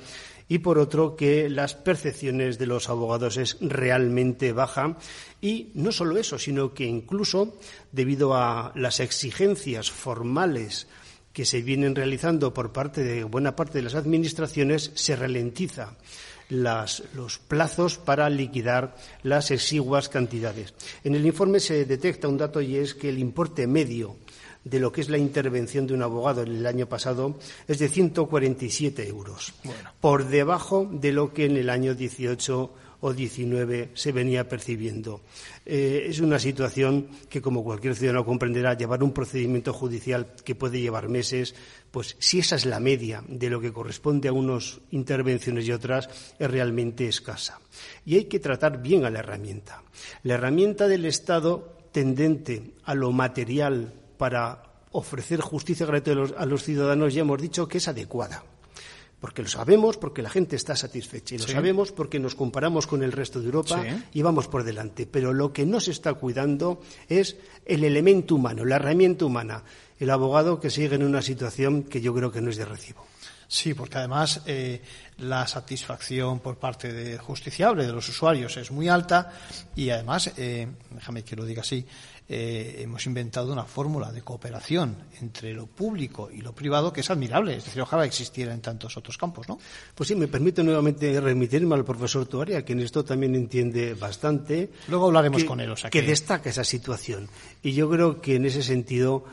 y 0.50 0.58
por 0.60 0.80
otro 0.80 1.16
que 1.16 1.48
las 1.48 1.76
percepciones 1.76 2.58
de 2.58 2.66
los 2.66 2.90
abogados 2.90 3.38
es 3.38 3.56
realmente 3.62 4.52
baja 4.52 4.98
y 5.40 5.70
no 5.76 5.92
solo 5.94 6.18
eso, 6.18 6.38
sino 6.38 6.74
que 6.74 6.86
incluso 6.86 7.56
debido 7.92 8.34
a 8.34 8.74
las 8.76 9.00
exigencias 9.00 9.92
formales 9.92 10.88
que 11.32 11.46
se 11.46 11.62
vienen 11.62 11.96
realizando 11.96 12.54
por 12.54 12.74
parte 12.74 13.04
de 13.04 13.24
buena 13.24 13.56
parte 13.56 13.78
de 13.78 13.84
las 13.84 13.96
administraciones 13.96 14.92
se 14.96 15.16
ralentiza 15.16 15.96
los 16.50 17.40
plazos 17.48 18.00
para 18.00 18.28
liquidar 18.28 18.96
las 19.22 19.52
exiguas 19.52 20.10
cantidades. 20.10 20.74
En 21.04 21.14
el 21.14 21.26
informe 21.28 21.60
se 21.60 21.86
detecta 21.86 22.28
un 22.28 22.40
dato 22.40 22.60
y 22.60 22.76
es 22.76 22.96
que 22.96 23.10
el 23.10 23.20
importe 23.20 23.68
medio 23.68 24.18
de 24.63 24.80
lo 24.80 24.91
que 24.91 25.02
es 25.02 25.10
la 25.10 25.17
intervención 25.17 25.88
de 25.88 25.93
un 25.93 26.04
abogado 26.04 26.43
en 26.43 26.56
el 26.56 26.65
año 26.65 26.88
pasado 26.88 27.38
es 27.67 27.80
de 27.80 27.89
147 27.89 29.08
euros, 29.08 29.54
por 30.00 30.28
debajo 30.28 30.89
de 30.91 31.12
lo 31.12 31.34
que 31.34 31.45
en 31.45 31.58
el 31.58 31.69
año 31.69 31.95
18 31.95 32.74
o 33.02 33.13
19 33.13 33.91
se 33.93 34.12
venía 34.12 34.48
percibiendo. 34.48 35.22
Eh, 35.65 36.08
es 36.08 36.19
una 36.19 36.39
situación 36.39 37.08
que, 37.30 37.41
como 37.41 37.63
cualquier 37.63 37.95
ciudadano 37.95 38.26
comprenderá, 38.26 38.76
llevar 38.76 39.04
un 39.04 39.13
procedimiento 39.13 39.74
judicial 39.74 40.34
que 40.43 40.56
puede 40.56 40.82
llevar 40.82 41.08
meses, 41.08 41.56
pues 41.91 42.15
si 42.19 42.39
esa 42.39 42.56
es 42.56 42.65
la 42.65 42.80
media 42.80 43.24
de 43.28 43.50
lo 43.50 43.62
que 43.62 43.72
corresponde 43.72 44.28
a 44.28 44.34
unas 44.34 44.80
intervenciones 44.91 45.67
y 45.67 45.72
otras, 45.72 46.10
es 46.38 46.52
realmente 46.52 47.08
escasa. 47.08 47.60
Y 48.06 48.15
hay 48.15 48.26
que 48.26 48.39
tratar 48.39 48.82
bien 48.82 49.06
a 49.06 49.10
la 49.10 49.19
herramienta. 49.19 49.82
La 50.24 50.36
herramienta 50.36 50.88
del 50.88 51.06
Estado 51.06 51.78
tendente 51.91 52.74
a 52.84 52.95
lo 52.95 53.12
material 53.12 53.93
para 54.20 54.62
ofrecer 54.92 55.40
justicia 55.40 55.86
gratuita 55.86 56.36
a 56.38 56.46
los, 56.46 56.64
ciudadanos 56.64 57.14
ya 57.14 57.22
hemos 57.22 57.42
dicho 57.42 57.68
que 57.68 57.78
es 57.80 57.88
adecuada. 57.88 58.44
Porque 59.22 59.42
lo 59.42 59.50
sabemos, 59.50 59.98
porque 59.98 60.22
la 60.22 60.30
gente 60.30 60.56
está 60.56 60.76
satisfecha. 60.76 61.36
Y 61.36 61.40
lo 61.40 61.48
sabemos 61.48 61.92
porque 61.92 62.20
nos 62.20 62.36
comparamos 62.36 62.88
con 62.88 63.04
el 63.04 63.12
resto 63.12 63.40
de 63.40 63.48
Europa 63.48 63.84
y 64.14 64.22
vamos 64.22 64.48
por 64.48 64.64
delante. 64.64 65.06
Pero 65.06 65.34
lo 65.34 65.52
que 65.52 65.66
no 65.66 65.80
se 65.82 65.92
está 65.92 66.14
cuidando 66.14 66.82
es 67.10 67.36
el 67.66 67.84
elemento 67.84 68.36
humano, 68.36 68.64
la 68.64 68.78
herramienta 68.78 69.26
humana. 69.26 69.64
El 70.00 70.10
abogado 70.10 70.60
que 70.60 70.70
sigue 70.70 70.96
en 70.96 71.04
una 71.04 71.22
situación 71.22 71.84
que 71.84 72.00
yo 72.00 72.14
creo 72.14 72.32
que 72.32 72.40
no 72.40 72.50
es 72.50 72.58
de 72.58 72.66
recibo. 72.66 73.06
Sí, 73.50 73.74
porque 73.74 73.98
además 73.98 74.42
eh, 74.46 74.80
la 75.18 75.48
satisfacción 75.48 76.40
por 76.40 76.58
parte 76.58 76.94
del 76.94 77.18
justiciable, 77.18 77.86
de 77.86 77.92
los 77.92 78.08
usuarios, 78.08 78.56
es 78.58 78.70
muy 78.70 78.88
alta 78.88 79.34
y 79.76 79.90
además, 79.90 80.32
eh, 80.38 80.68
déjame 80.92 81.24
que 81.24 81.36
lo 81.36 81.46
diga 81.46 81.62
así, 81.62 81.84
eh, 82.32 82.76
hemos 82.84 83.06
inventado 83.08 83.52
una 83.52 83.63
fórmula 83.63 84.12
de 84.12 84.22
cooperación 84.22 84.96
entre 85.20 85.52
lo 85.52 85.65
público 85.65 86.30
y 86.32 86.42
lo 86.42 86.54
privado 86.54 86.94
que 86.94 87.02
es 87.02 87.10
admirable. 87.10 87.56
Es 87.56 87.65
decir, 87.65 87.82
ojalá 87.82 88.06
existiera 88.06 88.54
en 88.54 88.62
tantos 88.62 88.96
otros 88.98 89.18
campos, 89.18 89.50
¿no? 89.50 89.58
Pues 89.96 90.08
sí, 90.08 90.15
me 90.15 90.28
permite 90.28 90.63
nuevamente 90.63 91.20
remitirme 91.20 91.74
al 91.74 91.84
profesor 91.84 92.28
Tuaria, 92.28 92.63
que 92.63 92.74
en 92.74 92.82
esto 92.82 93.04
también 93.04 93.34
entiende 93.34 93.96
bastante. 93.96 94.70
Luego 94.88 95.08
hablaremos 95.08 95.44
con 95.44 95.60
él, 95.60 95.72
o 95.72 95.76
sea 95.76 95.89
que... 95.89 96.04
destaca 96.04 96.52
esa 96.52 96.63
situación. 96.63 97.28
Y 97.63 97.74
yo 97.74 97.89
creo 97.89 98.22
que 98.22 98.36
en 98.36 98.46
ese 98.46 98.62
sentido 98.62 99.26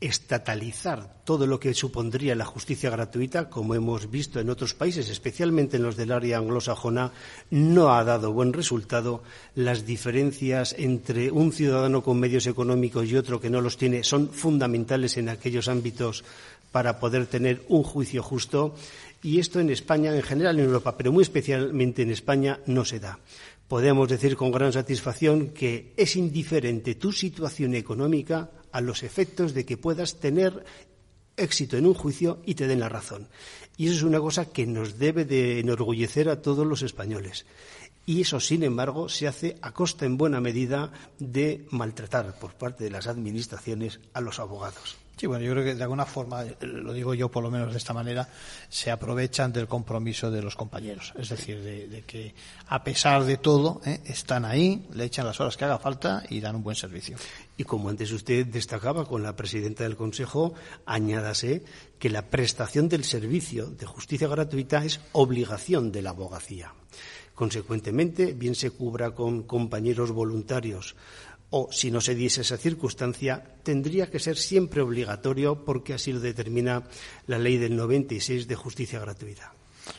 estatalizar 0.00 1.22
todo 1.24 1.46
lo 1.46 1.58
que 1.58 1.74
supondría 1.74 2.34
la 2.34 2.44
justicia 2.44 2.90
gratuita, 2.90 3.48
como 3.48 3.74
hemos 3.74 4.10
visto 4.10 4.40
en 4.40 4.50
otros 4.50 4.74
países, 4.74 5.08
especialmente 5.08 5.76
en 5.76 5.82
los 5.82 5.96
del 5.96 6.12
área 6.12 6.38
anglosajona, 6.38 7.12
no 7.50 7.94
ha 7.94 8.04
dado 8.04 8.32
buen 8.32 8.52
resultado. 8.52 9.22
Las 9.54 9.86
diferencias 9.86 10.74
entre 10.78 11.30
un 11.30 11.52
ciudadano 11.52 12.02
con 12.02 12.20
medios 12.20 12.46
económicos 12.46 13.06
y 13.06 13.16
otro 13.16 13.40
que 13.40 13.50
no 13.50 13.60
los 13.60 13.76
tiene 13.76 14.04
son 14.04 14.28
fundamentales 14.28 15.16
en 15.16 15.28
aquellos 15.28 15.68
ámbitos 15.68 16.24
para 16.72 17.00
poder 17.00 17.26
tener 17.26 17.62
un 17.68 17.82
juicio 17.82 18.22
justo. 18.22 18.74
Y 19.22 19.40
esto 19.40 19.60
en 19.60 19.70
España, 19.70 20.14
en 20.14 20.22
general 20.22 20.58
en 20.58 20.66
Europa, 20.66 20.96
pero 20.96 21.10
muy 21.10 21.22
especialmente 21.22 22.02
en 22.02 22.10
España, 22.10 22.60
no 22.66 22.84
se 22.84 23.00
da 23.00 23.18
podemos 23.68 24.08
decir 24.08 24.36
con 24.36 24.52
gran 24.52 24.72
satisfacción 24.72 25.48
que 25.48 25.92
es 25.96 26.14
indiferente 26.16 26.94
tu 26.94 27.10
situación 27.10 27.74
económica 27.74 28.48
a 28.76 28.82
los 28.82 29.02
efectos 29.02 29.54
de 29.54 29.64
que 29.64 29.78
puedas 29.78 30.20
tener 30.20 30.62
éxito 31.38 31.78
en 31.78 31.86
un 31.86 31.94
juicio 31.94 32.42
y 32.44 32.56
te 32.56 32.66
den 32.66 32.80
la 32.80 32.90
razón. 32.90 33.26
Y 33.78 33.86
eso 33.86 33.96
es 33.96 34.02
una 34.02 34.20
cosa 34.20 34.52
que 34.52 34.66
nos 34.66 34.98
debe 34.98 35.24
de 35.24 35.60
enorgullecer 35.60 36.28
a 36.28 36.42
todos 36.42 36.66
los 36.66 36.82
españoles. 36.82 37.46
Y 38.04 38.20
eso, 38.20 38.38
sin 38.38 38.62
embargo, 38.64 39.08
se 39.08 39.28
hace 39.28 39.56
a 39.62 39.72
costa 39.72 40.04
en 40.04 40.18
buena 40.18 40.42
medida 40.42 40.92
de 41.18 41.66
maltratar 41.70 42.38
por 42.38 42.52
parte 42.52 42.84
de 42.84 42.90
las 42.90 43.06
administraciones 43.06 43.98
a 44.12 44.20
los 44.20 44.40
abogados. 44.40 44.98
Sí, 45.16 45.26
bueno, 45.26 45.42
yo 45.42 45.52
creo 45.52 45.64
que 45.64 45.74
de 45.74 45.82
alguna 45.82 46.04
forma, 46.04 46.44
lo 46.60 46.92
digo 46.92 47.14
yo 47.14 47.30
por 47.30 47.42
lo 47.42 47.50
menos 47.50 47.72
de 47.72 47.78
esta 47.78 47.94
manera, 47.94 48.28
se 48.68 48.90
aprovechan 48.90 49.50
del 49.50 49.66
compromiso 49.66 50.30
de 50.30 50.42
los 50.42 50.56
compañeros. 50.56 51.14
Es 51.16 51.30
decir, 51.30 51.62
de, 51.62 52.04
que 52.06 52.34
a 52.68 52.84
pesar 52.84 53.24
de 53.24 53.38
todo, 53.38 53.80
¿eh? 53.86 54.00
están 54.04 54.44
ahí, 54.44 54.86
le 54.92 55.04
echan 55.04 55.24
las 55.24 55.40
horas 55.40 55.56
que 55.56 55.64
haga 55.64 55.78
falta 55.78 56.22
y 56.28 56.40
dan 56.40 56.56
un 56.56 56.62
buen 56.62 56.76
servicio. 56.76 57.16
Y 57.56 57.64
como 57.64 57.88
antes 57.88 58.12
usted 58.12 58.44
destacaba 58.44 59.06
con 59.06 59.22
la 59.22 59.34
presidenta 59.34 59.84
del 59.84 59.96
Consejo, 59.96 60.52
añádase 60.84 61.64
que 61.98 62.10
la 62.10 62.28
prestación 62.28 62.90
del 62.90 63.04
servicio 63.04 63.68
de 63.70 63.86
justicia 63.86 64.28
gratuita 64.28 64.84
es 64.84 65.00
obligación 65.12 65.92
de 65.92 66.02
la 66.02 66.10
abogacía. 66.10 66.74
Consecuentemente, 67.36 68.32
bien 68.32 68.54
se 68.54 68.70
cubra 68.70 69.10
con 69.10 69.42
compañeros 69.42 70.10
voluntarios 70.10 70.96
o, 71.50 71.68
si 71.70 71.90
no 71.90 72.00
se 72.00 72.14
diese 72.14 72.40
esa 72.40 72.56
circunstancia, 72.56 73.42
tendría 73.62 74.10
que 74.10 74.18
ser 74.18 74.36
siempre 74.36 74.80
obligatorio 74.80 75.64
porque 75.64 75.94
así 75.94 76.12
lo 76.12 76.20
determina 76.20 76.84
la 77.26 77.38
ley 77.38 77.56
del 77.56 77.76
96 77.76 78.48
de 78.48 78.56
justicia 78.56 79.00
gratuita. 79.00 79.52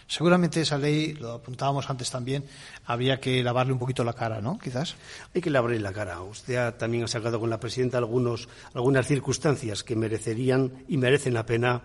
Seguramente 0.07 0.61
esa 0.61 0.77
ley, 0.77 1.13
lo 1.13 1.33
apuntábamos 1.33 1.89
antes 1.89 2.11
también, 2.11 2.43
habría 2.85 3.19
que 3.19 3.41
lavarle 3.43 3.73
un 3.73 3.79
poquito 3.79 4.03
la 4.03 4.13
cara, 4.13 4.41
¿no? 4.41 4.57
Quizás. 4.57 4.95
Hay 5.33 5.41
que 5.41 5.49
lavarle 5.49 5.79
la 5.79 5.93
cara. 5.93 6.21
Usted 6.21 6.73
también 6.73 7.03
ha 7.03 7.07
sacado 7.07 7.39
con 7.39 7.49
la 7.49 7.59
presidenta 7.59 7.97
algunos, 7.97 8.49
algunas 8.73 9.07
circunstancias 9.07 9.83
que 9.83 9.95
merecerían 9.95 10.85
y 10.87 10.97
merecen 10.97 11.33
la 11.33 11.45
pena 11.45 11.83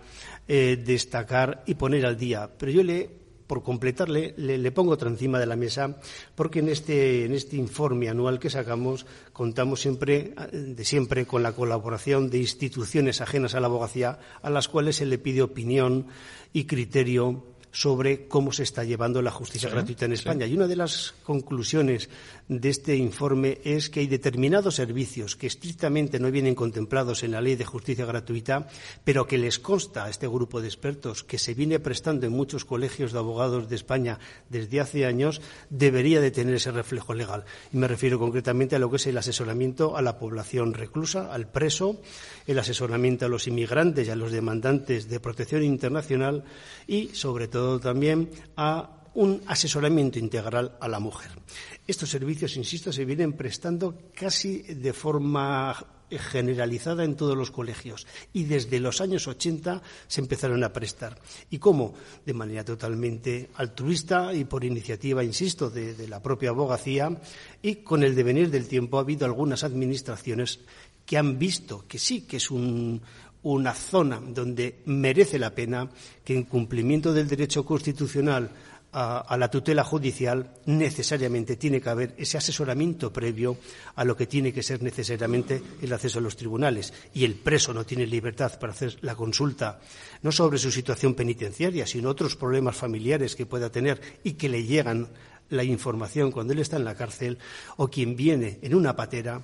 eh, 0.48 0.82
destacar 0.84 1.62
y 1.66 1.74
poner 1.74 2.06
al 2.06 2.16
día. 2.16 2.50
Pero 2.58 2.72
yo 2.72 2.82
le 2.82 3.21
por 3.46 3.62
completarle, 3.62 4.34
le, 4.36 4.72
pongo 4.72 4.92
otra 4.92 5.08
encima 5.08 5.38
de 5.38 5.46
la 5.46 5.56
mesa, 5.56 5.98
porque 6.34 6.60
en 6.60 6.68
este, 6.68 7.24
en 7.24 7.34
este 7.34 7.56
informe 7.56 8.08
anual 8.08 8.38
que 8.38 8.50
sacamos 8.50 9.06
contamos 9.32 9.80
siempre, 9.80 10.34
de 10.52 10.84
siempre 10.84 11.26
con 11.26 11.42
la 11.42 11.52
colaboración 11.52 12.30
de 12.30 12.38
instituciones 12.38 13.20
ajenas 13.20 13.54
a 13.54 13.60
la 13.60 13.66
abogacía, 13.66 14.18
a 14.42 14.50
las 14.50 14.68
cuales 14.68 14.96
se 14.96 15.06
le 15.06 15.18
pide 15.18 15.42
opinión 15.42 16.06
y 16.52 16.64
criterio 16.64 17.44
sobre 17.72 18.28
cómo 18.28 18.52
se 18.52 18.62
está 18.62 18.84
llevando 18.84 19.22
la 19.22 19.30
justicia 19.30 19.70
gratuita 19.70 20.04
en 20.04 20.12
España. 20.12 20.46
Y 20.46 20.54
una 20.54 20.66
de 20.66 20.76
las 20.76 21.14
conclusiones 21.24 22.10
de 22.60 22.68
este 22.68 22.96
informe 22.96 23.60
es 23.64 23.88
que 23.88 24.00
hay 24.00 24.06
determinados 24.06 24.74
servicios 24.74 25.36
que 25.36 25.46
estrictamente 25.46 26.18
no 26.18 26.30
vienen 26.30 26.54
contemplados 26.54 27.22
en 27.22 27.32
la 27.32 27.40
ley 27.40 27.56
de 27.56 27.64
justicia 27.64 28.04
gratuita, 28.04 28.68
pero 29.04 29.26
que 29.26 29.38
les 29.38 29.58
consta 29.58 30.04
a 30.04 30.10
este 30.10 30.26
grupo 30.28 30.60
de 30.60 30.68
expertos 30.68 31.24
que 31.24 31.38
se 31.38 31.54
viene 31.54 31.80
prestando 31.80 32.26
en 32.26 32.32
muchos 32.32 32.64
colegios 32.64 33.12
de 33.12 33.18
abogados 33.18 33.68
de 33.68 33.76
España 33.76 34.18
desde 34.48 34.80
hace 34.80 35.06
años, 35.06 35.40
debería 35.70 36.20
de 36.20 36.30
tener 36.30 36.54
ese 36.54 36.70
reflejo 36.70 37.14
legal. 37.14 37.44
Y 37.72 37.76
me 37.76 37.88
refiero 37.88 38.18
concretamente 38.18 38.76
a 38.76 38.78
lo 38.78 38.90
que 38.90 38.96
es 38.96 39.06
el 39.06 39.18
asesoramiento 39.18 39.96
a 39.96 40.02
la 40.02 40.18
población 40.18 40.74
reclusa, 40.74 41.32
al 41.32 41.50
preso, 41.50 42.00
el 42.46 42.58
asesoramiento 42.58 43.26
a 43.26 43.28
los 43.28 43.46
inmigrantes 43.46 44.06
y 44.06 44.10
a 44.10 44.16
los 44.16 44.32
demandantes 44.32 45.08
de 45.08 45.20
protección 45.20 45.62
internacional 45.62 46.44
y, 46.86 47.08
sobre 47.08 47.48
todo, 47.48 47.80
también 47.80 48.30
a 48.56 48.98
un 49.14 49.42
asesoramiento 49.46 50.18
integral 50.18 50.76
a 50.80 50.88
la 50.88 50.98
mujer. 50.98 51.30
Estos 51.86 52.10
servicios, 52.10 52.56
insisto, 52.56 52.92
se 52.92 53.04
vienen 53.04 53.32
prestando 53.32 53.98
casi 54.14 54.62
de 54.62 54.92
forma 54.92 55.74
generalizada 56.18 57.04
en 57.04 57.16
todos 57.16 57.36
los 57.36 57.50
colegios 57.50 58.06
y 58.32 58.44
desde 58.44 58.80
los 58.80 59.00
años 59.00 59.26
80 59.26 59.82
se 60.06 60.20
empezaron 60.20 60.62
a 60.64 60.72
prestar. 60.72 61.18
¿Y 61.50 61.58
cómo? 61.58 61.94
De 62.24 62.34
manera 62.34 62.64
totalmente 62.64 63.50
altruista 63.54 64.34
y 64.34 64.44
por 64.44 64.64
iniciativa, 64.64 65.24
insisto, 65.24 65.70
de, 65.70 66.06
la 66.08 66.22
propia 66.22 66.50
abogacía 66.50 67.20
y 67.62 67.76
con 67.76 68.02
el 68.02 68.14
devenir 68.14 68.50
del 68.50 68.68
tiempo 68.68 68.98
ha 68.98 69.00
habido 69.00 69.24
algunas 69.24 69.64
administraciones 69.64 70.60
que 71.06 71.18
han 71.18 71.38
visto 71.38 71.84
que 71.88 71.98
sí, 71.98 72.22
que 72.22 72.36
es 72.36 72.50
un, 72.50 73.00
una 73.42 73.74
zona 73.74 74.20
donde 74.20 74.82
merece 74.86 75.38
la 75.38 75.54
pena 75.54 75.90
que 76.24 76.34
en 76.34 76.44
cumplimiento 76.44 77.12
del 77.12 77.28
derecho 77.28 77.64
constitucional 77.64 78.50
a, 78.92 79.36
la 79.38 79.50
tutela 79.50 79.84
judicial 79.84 80.50
necesariamente 80.66 81.56
tiene 81.56 81.80
que 81.80 81.88
haber 81.88 82.14
ese 82.18 82.36
asesoramiento 82.36 83.12
previo 83.12 83.56
a 83.94 84.04
lo 84.04 84.16
que 84.16 84.26
tiene 84.26 84.52
que 84.52 84.62
ser 84.62 84.82
necesariamente 84.82 85.62
el 85.80 85.92
acceso 85.92 86.18
a 86.18 86.22
los 86.22 86.36
tribunales. 86.36 86.92
Y 87.14 87.24
el 87.24 87.34
preso 87.34 87.72
no 87.72 87.84
tiene 87.84 88.06
libertad 88.06 88.58
para 88.58 88.72
hacer 88.72 88.98
la 89.00 89.14
consulta 89.14 89.80
no 90.22 90.30
sobre 90.30 90.58
su 90.58 90.70
situación 90.70 91.14
penitenciaria, 91.14 91.86
sino 91.86 92.10
otros 92.10 92.36
problemas 92.36 92.76
familiares 92.76 93.34
que 93.34 93.46
pueda 93.46 93.70
tener 93.70 94.00
y 94.24 94.34
que 94.34 94.48
le 94.48 94.64
llegan 94.64 95.08
la 95.48 95.64
información 95.64 96.30
cuando 96.30 96.52
él 96.52 96.60
está 96.60 96.76
en 96.76 96.84
la 96.84 96.94
cárcel 96.94 97.38
o 97.76 97.88
quien 97.88 98.16
viene 98.16 98.58
en 98.62 98.74
una 98.74 98.94
patera 98.96 99.42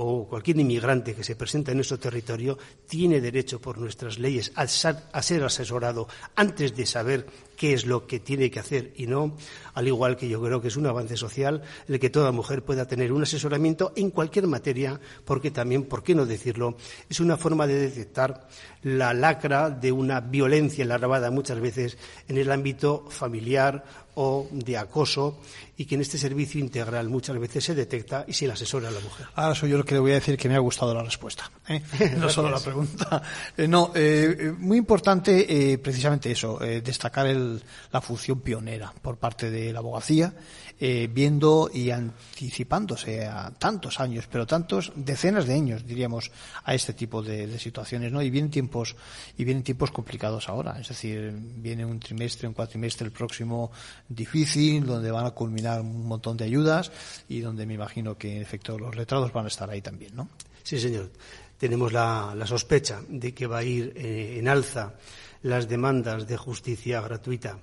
o 0.00 0.28
cualquier 0.28 0.58
inmigrante 0.60 1.14
que 1.14 1.24
se 1.24 1.34
presenta 1.34 1.72
en 1.72 1.78
nuestro 1.78 1.98
territorio 1.98 2.56
tiene 2.86 3.20
derecho 3.20 3.60
por 3.60 3.78
nuestras 3.78 4.18
leyes 4.18 4.52
a 4.54 4.66
ser 4.68 5.42
asesorado 5.42 6.06
antes 6.36 6.76
de 6.76 6.86
saber 6.86 7.26
qué 7.56 7.72
es 7.72 7.84
lo 7.84 8.06
que 8.06 8.20
tiene 8.20 8.48
que 8.48 8.60
hacer 8.60 8.92
y 8.94 9.08
no, 9.08 9.36
al 9.74 9.88
igual 9.88 10.16
que 10.16 10.28
yo 10.28 10.40
creo 10.40 10.60
que 10.60 10.68
es 10.68 10.76
un 10.76 10.86
avance 10.86 11.16
social 11.16 11.62
el 11.88 11.98
que 11.98 12.10
toda 12.10 12.30
mujer 12.30 12.62
pueda 12.62 12.86
tener 12.86 13.12
un 13.12 13.22
asesoramiento 13.22 13.92
en 13.96 14.10
cualquier 14.10 14.46
materia, 14.46 15.00
porque 15.24 15.50
también, 15.50 15.82
¿por 15.82 16.04
qué 16.04 16.14
no 16.14 16.24
decirlo?, 16.24 16.76
es 17.10 17.18
una 17.18 17.36
forma 17.36 17.66
de 17.66 17.80
detectar 17.80 18.46
la 18.82 19.12
lacra 19.12 19.70
de 19.70 19.90
una 19.90 20.20
violencia 20.20 20.84
enlarvada 20.84 21.32
muchas 21.32 21.58
veces 21.58 21.98
en 22.28 22.38
el 22.38 22.52
ámbito 22.52 23.06
familiar 23.10 23.84
o 24.20 24.48
de 24.50 24.76
acoso 24.76 25.38
y 25.76 25.84
que 25.84 25.94
en 25.94 26.00
este 26.00 26.18
servicio 26.18 26.58
integral 26.60 27.08
muchas 27.08 27.38
veces 27.38 27.62
se 27.62 27.74
detecta 27.74 28.24
y 28.26 28.32
se 28.32 28.48
le 28.48 28.52
asesora 28.52 28.88
a 28.88 28.90
la 28.90 28.98
mujer. 28.98 29.28
Ahora 29.36 29.54
soy 29.54 29.70
yo 29.70 29.78
lo 29.78 29.84
que 29.84 29.94
le 29.94 30.00
voy 30.00 30.10
a 30.10 30.14
decir 30.14 30.36
que 30.36 30.48
me 30.48 30.56
ha 30.56 30.58
gustado 30.58 30.92
la 30.92 31.04
respuesta, 31.04 31.48
¿eh? 31.68 31.80
no 32.18 32.28
solo 32.28 32.50
la 32.50 32.58
pregunta. 32.58 33.22
Eh, 33.56 33.68
no, 33.68 33.92
eh, 33.94 34.52
muy 34.58 34.76
importante 34.76 35.78
precisamente 35.80 36.32
eso, 36.32 36.58
destacar 36.58 37.28
el 37.28 37.62
la 37.92 38.00
función 38.00 38.40
pionera 38.40 38.92
por 39.02 39.18
parte 39.18 39.50
de 39.50 39.72
la 39.72 39.78
abogacía, 39.78 40.32
eh, 40.80 41.08
viendo 41.12 41.70
y 41.72 41.90
anticipándose 41.90 43.26
a 43.26 43.50
tantos 43.50 43.98
años, 43.98 44.28
pero 44.30 44.46
tantos 44.46 44.92
decenas 44.94 45.46
de 45.46 45.54
años, 45.54 45.84
diríamos, 45.84 46.30
a 46.64 46.74
este 46.74 46.92
tipo 46.92 47.22
de, 47.22 47.58
situaciones, 47.58 48.12
¿no? 48.12 48.22
Y 48.22 48.30
vienen 48.30 48.50
tiempos 48.50 48.94
y 49.36 49.44
vienen 49.44 49.64
tiempos 49.64 49.90
complicados 49.90 50.48
ahora, 50.48 50.78
es 50.80 50.88
decir, 50.88 51.32
viene 51.34 51.84
un 51.84 51.98
trimestre, 51.98 52.46
un 52.46 52.54
cuatrimestre 52.54 53.06
el 53.06 53.12
próximo 53.12 53.72
difícil, 54.08 54.86
donde 54.86 55.10
van 55.10 55.26
a 55.26 55.30
culminar 55.30 55.80
un 55.80 56.06
montón 56.06 56.36
de 56.36 56.44
ayudas 56.44 56.92
y 57.28 57.40
donde 57.40 57.66
me 57.66 57.74
imagino 57.74 58.16
que 58.16 58.36
en 58.36 58.42
efecto 58.42 58.78
los 58.78 58.94
letrados 58.94 59.32
van 59.32 59.46
a 59.46 59.48
estar 59.48 59.68
ahí 59.68 59.82
también, 59.82 60.14
¿no? 60.14 60.28
Sí, 60.62 60.78
señor. 60.78 61.10
Tenemos 61.58 61.92
la, 61.92 62.36
sospecha 62.46 63.00
de 63.08 63.34
que 63.34 63.48
va 63.48 63.58
a 63.58 63.64
ir 63.64 63.92
eh, 63.96 64.36
en 64.38 64.46
alza 64.46 64.94
las 65.42 65.68
demandas 65.68 66.26
de 66.26 66.36
justicia 66.36 67.00
gratuita. 67.00 67.58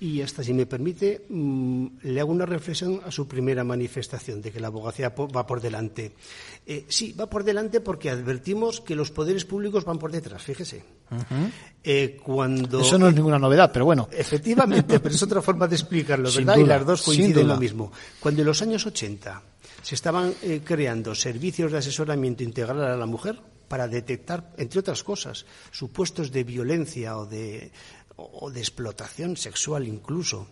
Y 0.00 0.22
hasta, 0.22 0.42
si 0.42 0.54
me 0.54 0.66
permite, 0.66 1.26
mm, 1.28 1.86
le 2.02 2.20
hago 2.20 2.32
una 2.32 2.46
reflexión 2.46 3.00
a 3.04 3.10
su 3.10 3.28
primera 3.28 3.64
manifestación 3.64 4.40
de 4.40 4.50
que 4.50 4.60
la 4.60 4.68
abogacía 4.68 5.10
va 5.10 5.46
por 5.46 5.60
delante. 5.60 6.12
Eh, 6.66 6.86
sí, 6.88 7.12
va 7.12 7.28
por 7.28 7.44
delante 7.44 7.80
porque 7.80 8.10
advertimos 8.10 8.80
que 8.80 8.94
los 8.94 9.10
poderes 9.10 9.44
públicos 9.44 9.84
van 9.84 9.98
por 9.98 10.10
detrás, 10.10 10.42
fíjese. 10.42 10.84
Eh, 11.84 12.18
cuando, 12.22 12.80
Eso 12.80 12.98
no 12.98 13.08
es 13.08 13.14
ninguna 13.14 13.38
novedad, 13.38 13.70
pero 13.72 13.84
bueno. 13.84 14.08
Efectivamente, 14.10 15.00
pero 15.00 15.14
es 15.14 15.22
otra 15.22 15.42
forma 15.42 15.66
de 15.66 15.76
explicarlo, 15.76 16.30
¿verdad? 16.34 16.56
y 16.56 16.64
las 16.64 16.86
dos 16.86 17.02
coinciden 17.02 17.46
lo 17.46 17.56
mismo. 17.56 17.92
Cuando 18.18 18.42
en 18.42 18.46
los 18.46 18.62
años 18.62 18.86
80 18.86 19.42
se 19.82 19.94
estaban 19.94 20.34
eh, 20.42 20.60
creando 20.64 21.14
servicios 21.14 21.72
de 21.72 21.78
asesoramiento 21.78 22.42
integral 22.42 22.82
a 22.82 22.96
la 22.96 23.06
mujer, 23.06 23.40
para 23.70 23.86
detectar, 23.86 24.50
entre 24.58 24.80
otras 24.80 25.04
cosas, 25.04 25.46
supuestos 25.70 26.32
de 26.32 26.42
violencia 26.42 27.16
o 27.16 27.24
de, 27.24 27.70
o 28.16 28.50
de 28.50 28.58
explotación 28.58 29.36
sexual 29.36 29.86
incluso. 29.86 30.48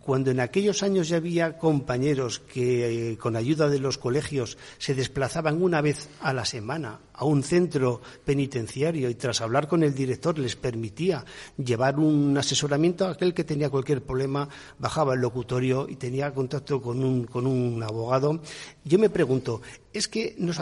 Cuando 0.00 0.32
en 0.32 0.40
aquellos 0.40 0.82
años 0.82 1.08
ya 1.08 1.18
había 1.18 1.58
compañeros 1.58 2.40
que 2.40 3.12
eh, 3.12 3.18
con 3.18 3.36
ayuda 3.36 3.68
de 3.68 3.78
los 3.78 3.98
colegios 3.98 4.58
se 4.78 4.94
desplazaban 4.94 5.62
una 5.62 5.80
vez 5.80 6.08
a 6.20 6.32
la 6.32 6.44
semana 6.44 6.98
a 7.14 7.24
un 7.24 7.42
centro 7.42 8.02
penitenciario 8.24 9.08
y 9.08 9.14
tras 9.14 9.40
hablar 9.40 9.68
con 9.68 9.82
el 9.82 9.94
director 9.94 10.38
les 10.38 10.56
permitía 10.56 11.24
llevar 11.56 11.98
un 11.98 12.36
asesoramiento 12.36 13.06
a 13.06 13.12
aquel 13.12 13.32
que 13.32 13.44
tenía 13.44 13.70
cualquier 13.70 14.02
problema, 14.02 14.48
bajaba 14.78 15.14
el 15.14 15.20
locutorio 15.20 15.88
y 15.88 15.96
tenía 15.96 16.34
contacto 16.34 16.82
con 16.82 17.02
un, 17.02 17.24
con 17.24 17.46
un 17.46 17.82
abogado. 17.82 18.40
Yo 18.84 18.98
me 18.98 19.08
pregunto, 19.08 19.62
¿es 19.96 20.08
que 20.08 20.34
nos 20.38 20.60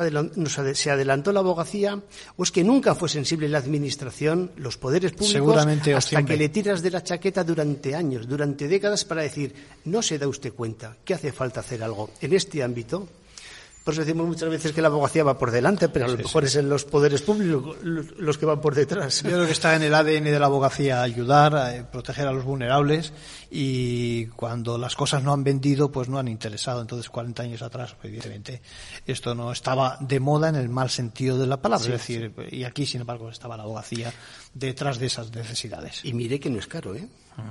se 0.74 0.90
adelantó 0.90 1.32
la 1.32 1.40
abogacía 1.40 2.00
o 2.36 2.42
es 2.42 2.52
que 2.52 2.62
nunca 2.62 2.94
fue 2.94 3.08
sensible 3.08 3.48
la 3.48 3.58
administración, 3.58 4.52
los 4.56 4.78
poderes 4.78 5.12
públicos, 5.12 5.66
hasta 5.94 6.24
que 6.24 6.36
le 6.36 6.48
tiras 6.48 6.82
de 6.82 6.90
la 6.90 7.02
chaqueta 7.02 7.42
durante 7.42 7.94
años, 7.94 8.28
durante 8.28 8.68
décadas 8.68 9.04
para 9.04 9.22
decir, 9.22 9.54
no 9.84 10.02
se 10.02 10.18
da 10.18 10.28
usted 10.28 10.52
cuenta 10.52 10.96
que 11.04 11.14
hace 11.14 11.32
falta 11.32 11.60
hacer 11.60 11.82
algo 11.82 12.10
en 12.20 12.32
este 12.32 12.62
ámbito? 12.62 13.08
Por 13.84 13.92
eso 13.92 14.00
decimos 14.00 14.26
muchas 14.26 14.48
veces 14.48 14.72
que 14.72 14.80
la 14.80 14.88
abogacía 14.88 15.24
va 15.24 15.36
por 15.36 15.50
delante, 15.50 15.90
pero 15.90 16.06
a 16.06 16.08
lo 16.08 16.16
mejor 16.16 16.44
es 16.44 16.56
en 16.56 16.70
los 16.70 16.86
poderes 16.86 17.20
públicos 17.20 17.76
los 17.82 18.38
que 18.38 18.46
van 18.46 18.62
por 18.62 18.74
detrás. 18.74 19.22
Yo 19.22 19.28
creo 19.28 19.44
que 19.44 19.52
está 19.52 19.76
en 19.76 19.82
el 19.82 19.94
ADN 19.94 20.24
de 20.24 20.38
la 20.38 20.46
abogacía 20.46 21.02
ayudar, 21.02 21.54
a 21.54 21.76
eh, 21.76 21.84
proteger 21.84 22.26
a 22.26 22.32
los 22.32 22.44
vulnerables 22.44 23.12
y 23.50 24.26
cuando 24.28 24.78
las 24.78 24.96
cosas 24.96 25.22
no 25.22 25.34
han 25.34 25.44
vendido, 25.44 25.92
pues 25.92 26.08
no 26.08 26.18
han 26.18 26.28
interesado. 26.28 26.80
Entonces, 26.80 27.10
40 27.10 27.42
años 27.42 27.60
atrás, 27.60 27.94
pues, 27.94 28.06
evidentemente, 28.06 28.62
esto 29.06 29.34
no 29.34 29.52
estaba 29.52 29.98
de 30.00 30.18
moda 30.18 30.48
en 30.48 30.56
el 30.56 30.70
mal 30.70 30.88
sentido 30.88 31.36
de 31.36 31.46
la 31.46 31.60
palabra. 31.60 31.84
es 31.84 31.92
decir, 31.92 32.32
y 32.50 32.64
aquí, 32.64 32.86
sin 32.86 33.02
embargo, 33.02 33.28
estaba 33.28 33.58
la 33.58 33.64
abogacía 33.64 34.10
detrás 34.54 34.98
de 34.98 35.06
esas 35.06 35.30
necesidades. 35.30 36.02
Y 36.06 36.14
mire 36.14 36.40
que 36.40 36.48
no 36.48 36.58
es 36.58 36.66
caro, 36.66 36.94
¿eh? 36.94 37.06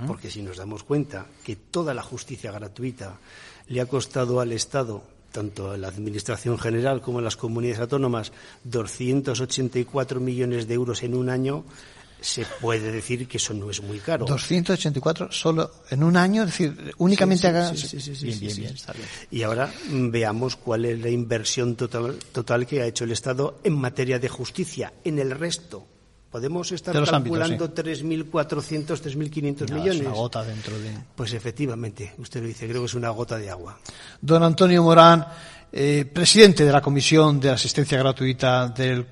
Porque 0.07 0.31
si 0.31 0.41
nos 0.41 0.57
damos 0.57 0.83
cuenta 0.83 1.27
que 1.43 1.57
toda 1.57 1.93
la 1.93 2.01
justicia 2.01 2.51
gratuita 2.51 3.19
le 3.67 3.81
ha 3.81 3.85
costado 3.85 4.39
al 4.39 4.51
Estado 4.51 5.03
tanto 5.33 5.73
en 5.73 5.81
la 5.81 5.89
Administración 5.89 6.57
General 6.57 7.01
como 7.01 7.19
en 7.19 7.25
las 7.25 7.35
comunidades 7.35 7.81
autónomas, 7.81 8.31
284 8.63 10.21
millones 10.21 10.67
de 10.67 10.75
euros 10.75 11.03
en 11.03 11.15
un 11.15 11.27
año, 11.27 11.65
se 12.21 12.45
puede 12.61 12.91
decir 12.91 13.27
que 13.27 13.37
eso 13.37 13.53
no 13.53 13.69
es 13.69 13.81
muy 13.81 13.99
caro. 13.99 14.25
284 14.25 15.31
solo 15.31 15.69
en 15.89 16.03
un 16.03 16.15
año, 16.15 16.43
es 16.43 16.51
decir, 16.51 16.93
únicamente 16.97 17.47
haga. 17.47 17.75
Sí, 17.75 17.97
bien, 18.21 18.39
bien, 18.39 18.55
bien, 18.55 18.75
Y 19.29 19.43
ahora 19.43 19.73
mm, 19.89 20.09
veamos 20.09 20.55
cuál 20.55 20.85
es 20.85 20.99
la 21.01 21.09
inversión 21.09 21.75
total, 21.75 22.17
total 22.31 22.65
que 22.65 22.81
ha 22.81 22.85
hecho 22.85 23.03
el 23.03 23.11
Estado 23.11 23.59
en 23.63 23.73
materia 23.73 24.19
de 24.19 24.29
justicia, 24.29 24.93
en 25.03 25.19
el 25.19 25.31
resto. 25.31 25.85
Podemos 26.33 26.71
estar 26.71 26.95
calculando 27.05 27.71
3.400, 27.71 28.87
3.500 28.87 29.71
millones. 29.71 30.01
Es 30.01 30.01
una 30.01 30.15
gota 30.15 30.43
dentro 30.43 30.79
de. 30.79 30.89
Pues 31.13 31.31
efectivamente, 31.31 32.15
usted 32.17 32.41
lo 32.41 32.47
dice, 32.47 32.67
creo 32.67 32.81
que 32.81 32.87
es 32.87 32.95
una 32.95 33.11
gota 33.11 33.37
de 33.37 33.51
agua. 33.51 33.77
Don 34.19 34.41
Antonio 34.41 34.81
Morán, 34.81 35.27
eh, 35.71 36.09
presidente 36.11 36.65
de 36.65 36.71
la 36.71 36.81
Comisión 36.81 37.39
de 37.39 37.51
Asistencia 37.51 37.99
Gratuita 37.99 38.69
del, 38.69 39.05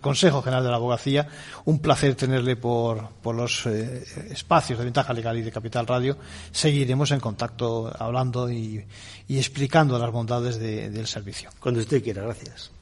Consejo 0.00 0.42
General 0.42 0.64
de 0.64 0.70
la 0.70 0.74
Abogacía, 0.74 1.28
un 1.66 1.78
placer 1.78 2.16
tenerle 2.16 2.56
por, 2.56 3.10
los 3.32 3.64
eh, 3.66 4.04
espacios 4.32 4.80
de 4.80 4.86
Ventaja 4.86 5.12
Legal 5.12 5.38
y 5.38 5.42
de 5.42 5.52
Capital 5.52 5.86
Radio. 5.86 6.18
Seguiremos 6.50 7.12
en 7.12 7.20
contacto 7.20 7.92
hablando 7.96 8.50
y, 8.50 8.84
explicando 9.28 10.00
las 10.00 10.10
bondades 10.10 10.58
del 10.58 11.06
servicio. 11.06 11.48
Cuando 11.60 11.78
usted 11.78 12.02
quiera, 12.02 12.22
gracias. 12.22 12.72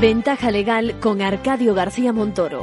Ventaja 0.00 0.52
legal 0.52 1.00
con 1.00 1.20
Arcadio 1.22 1.74
García 1.74 2.12
Montoro. 2.12 2.62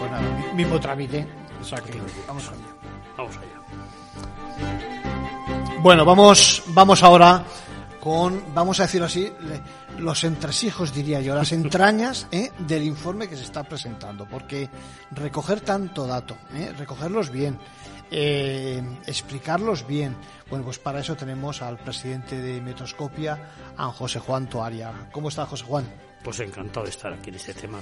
Bueno, 0.00 0.54
mismo 0.56 0.80
trámite. 0.80 1.24
Vamos 2.26 2.48
allá. 2.48 2.58
Vamos 3.16 3.36
allá. 3.36 3.58
Bueno, 5.80 6.04
vamos, 6.04 6.64
vamos 6.66 7.04
ahora 7.04 7.44
con, 8.00 8.42
vamos 8.52 8.80
a 8.80 8.82
decirlo 8.84 9.06
así, 9.06 9.32
los 9.98 10.24
entresijos, 10.24 10.92
diría 10.92 11.20
yo, 11.20 11.36
las 11.36 11.52
entrañas 11.60 12.26
¿eh? 12.32 12.50
del 12.58 12.82
informe 12.82 13.28
que 13.28 13.36
se 13.36 13.44
está 13.44 13.62
presentando, 13.62 14.26
porque 14.26 14.68
recoger 15.12 15.60
tanto 15.60 16.04
dato, 16.04 16.36
¿eh? 16.54 16.72
recogerlos 16.76 17.30
bien, 17.30 17.58
eh, 18.10 18.82
explicarlos 19.06 19.86
bien. 19.86 20.16
Bueno, 20.48 20.64
pues 20.64 20.78
para 20.78 21.00
eso 21.00 21.16
tenemos 21.16 21.62
al 21.62 21.78
presidente 21.78 22.40
de 22.40 22.60
Metroscopia, 22.60 23.50
a 23.76 23.86
José 23.86 24.18
Juan 24.18 24.48
Toaria. 24.48 24.92
¿Cómo 25.12 25.28
está 25.28 25.46
José 25.46 25.64
Juan? 25.64 25.86
Pues 26.22 26.40
encantado 26.40 26.84
de 26.84 26.90
estar 26.90 27.12
aquí 27.12 27.30
en 27.30 27.36
este 27.36 27.54
tema. 27.54 27.80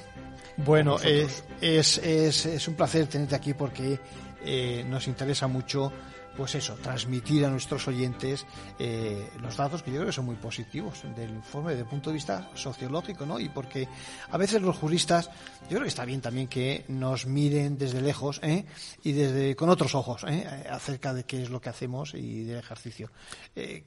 Bueno, 0.58 0.98
es, 1.00 1.44
es, 1.60 1.98
es, 1.98 2.68
un 2.68 2.74
placer 2.74 3.06
tenerte 3.06 3.34
aquí 3.34 3.54
porque 3.54 3.98
eh, 4.44 4.84
nos 4.86 5.06
interesa 5.06 5.46
mucho 5.46 5.92
pues 6.36 6.54
eso, 6.54 6.74
transmitir 6.74 7.44
a 7.44 7.50
nuestros 7.50 7.88
oyentes 7.88 8.46
eh, 8.78 9.30
los 9.40 9.56
datos 9.56 9.82
que 9.82 9.90
yo 9.90 9.96
creo 9.96 10.06
que 10.06 10.12
son 10.12 10.26
muy 10.26 10.36
positivos 10.36 11.02
del 11.16 11.30
informe 11.30 11.70
desde 11.70 11.82
el 11.82 11.88
punto 11.88 12.10
de 12.10 12.14
vista 12.14 12.50
sociológico, 12.54 13.24
¿no? 13.24 13.40
Y 13.40 13.48
porque 13.48 13.88
a 14.30 14.36
veces 14.36 14.62
los 14.62 14.76
juristas, 14.76 15.30
yo 15.62 15.70
creo 15.70 15.82
que 15.82 15.88
está 15.88 16.04
bien 16.04 16.20
también 16.20 16.48
que 16.48 16.84
nos 16.88 17.26
miren 17.26 17.78
desde 17.78 18.00
lejos 18.00 18.40
¿eh? 18.42 18.64
y 19.02 19.12
desde 19.12 19.56
con 19.56 19.68
otros 19.68 19.94
ojos 19.94 20.24
¿eh? 20.28 20.46
acerca 20.70 21.14
de 21.14 21.24
qué 21.24 21.42
es 21.42 21.50
lo 21.50 21.60
que 21.60 21.68
hacemos 21.68 22.14
y 22.14 22.44
del 22.44 22.58
ejercicio. 22.58 23.10
Eh, 23.54 23.84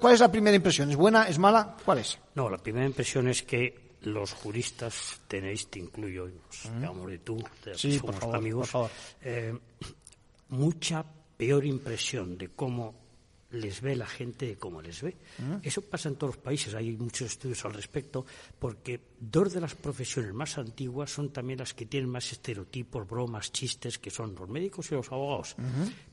¿cuál, 0.00 0.14
es 0.14 0.20
la 0.20 0.30
primera 0.30 0.56
impresión? 0.56 0.90
¿Es 0.90 0.96
buena? 0.96 1.28
¿Es 1.28 1.38
mala? 1.38 1.76
¿Cuál 1.84 1.98
es? 1.98 2.18
No, 2.34 2.48
la 2.48 2.58
primera 2.58 2.86
impresión 2.86 3.28
es 3.28 3.42
que 3.42 3.88
los 4.02 4.32
juristas 4.32 5.20
tenéis, 5.26 5.68
te 5.68 5.80
incluyo, 5.80 6.28
nos 6.80 7.06
de 7.06 7.18
tú, 7.18 7.42
sí, 7.74 7.98
por 7.98 8.14
favor, 8.14 8.36
amigos, 8.36 8.60
por 8.60 8.68
favor. 8.68 8.90
Eh, 9.22 9.58
mucha 10.50 11.04
peor 11.38 11.64
impresión 11.64 12.36
de 12.36 12.48
cómo 12.48 13.08
les 13.50 13.80
ve 13.80 13.96
la 13.96 14.06
gente 14.06 14.46
de 14.46 14.56
cómo 14.58 14.82
les 14.82 15.00
ve. 15.00 15.16
Mm. 15.38 15.54
Eso 15.62 15.80
pasa 15.80 16.10
en 16.10 16.16
todos 16.16 16.36
los 16.36 16.44
países, 16.44 16.74
hay 16.74 16.94
muchos 16.96 17.28
estudios 17.28 17.64
al 17.64 17.72
respecto, 17.72 18.26
porque 18.58 19.00
dos 19.18 19.54
de 19.54 19.60
las 19.60 19.74
profesiones 19.74 20.34
más 20.34 20.58
antiguas 20.58 21.10
son 21.10 21.32
también 21.32 21.60
las 21.60 21.72
que 21.72 21.86
tienen 21.86 22.10
más 22.10 22.30
estereotipos, 22.30 23.08
bromas, 23.08 23.50
chistes, 23.50 23.98
que 23.98 24.10
son 24.10 24.34
los 24.34 24.48
médicos 24.48 24.90
y 24.90 24.96
los 24.96 25.10
abogados. 25.10 25.56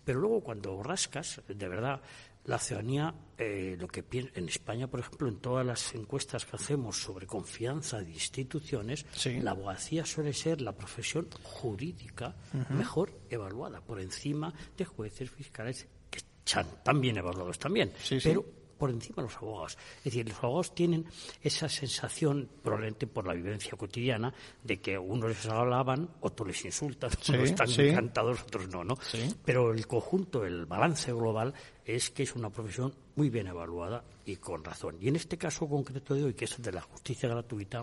Pero 0.05 0.19
luego 0.19 0.41
cuando 0.41 0.82
rascas, 0.82 1.41
de 1.47 1.67
verdad, 1.67 2.01
la 2.45 2.59
ciudadanía, 2.59 3.13
eh, 3.37 3.75
lo 3.79 3.87
que 3.87 4.03
en 4.11 4.47
España, 4.49 4.87
por 4.87 4.99
ejemplo, 4.99 5.27
en 5.27 5.37
todas 5.37 5.65
las 5.65 5.95
encuestas 5.95 6.45
que 6.45 6.55
hacemos 6.55 6.97
sobre 6.97 7.25
confianza 7.25 8.01
de 8.01 8.11
instituciones, 8.11 9.05
la 9.41 9.51
abogacía 9.51 10.05
suele 10.05 10.33
ser 10.33 10.61
la 10.61 10.73
profesión 10.73 11.27
jurídica 11.43 12.35
mejor 12.69 13.11
evaluada, 13.29 13.81
por 13.81 13.99
encima 13.99 14.53
de 14.77 14.85
jueces, 14.85 15.29
fiscales, 15.31 15.87
que 16.09 16.19
están 16.19 16.67
tan 16.83 17.01
bien 17.01 17.17
evaluados 17.17 17.57
también. 17.57 17.91
pero 18.23 18.45
por 18.78 18.89
encima 18.89 19.17
de 19.17 19.23
los 19.23 19.38
abogados. 19.38 19.78
Es 19.99 20.05
decir, 20.05 20.28
los 20.28 20.38
abogados 20.43 20.76
tienen 20.76 21.05
esa 21.41 21.69
sensación, 21.69 22.49
probablemente 22.63 23.07
por 23.07 23.28
la 23.28 23.34
vivencia 23.34 23.78
cotidiana, 23.78 24.34
de 24.63 24.80
que 24.80 24.97
unos 24.97 25.30
les 25.30 25.45
alaban, 25.47 26.09
otros 26.21 26.47
les 26.47 26.65
insultan, 26.65 27.11
unos 27.30 27.49
están 27.49 27.69
encantados, 27.69 28.41
otros 28.41 28.67
no, 28.69 28.84
¿no? 28.84 28.97
Pero 29.43 29.73
el 29.73 29.88
conjunto, 29.88 30.45
el 30.45 30.65
balance 30.65 31.11
global, 31.11 31.53
es 31.86 32.09
que 32.09 32.23
es 32.23 32.36
una 32.36 32.49
profesión 32.49 32.93
muy 33.15 33.30
bien 33.30 33.47
evaluada 33.47 34.03
y 34.26 34.38
con 34.38 34.63
razón. 34.63 34.97
Y 34.99 35.07
en 35.07 35.15
este 35.15 35.38
caso 35.38 35.67
concreto 35.67 36.13
de 36.13 36.26
hoy, 36.26 36.34
que 36.34 36.45
es 36.45 36.61
de 36.61 36.71
la 36.71 36.82
justicia 36.82 37.30
gratuita, 37.30 37.82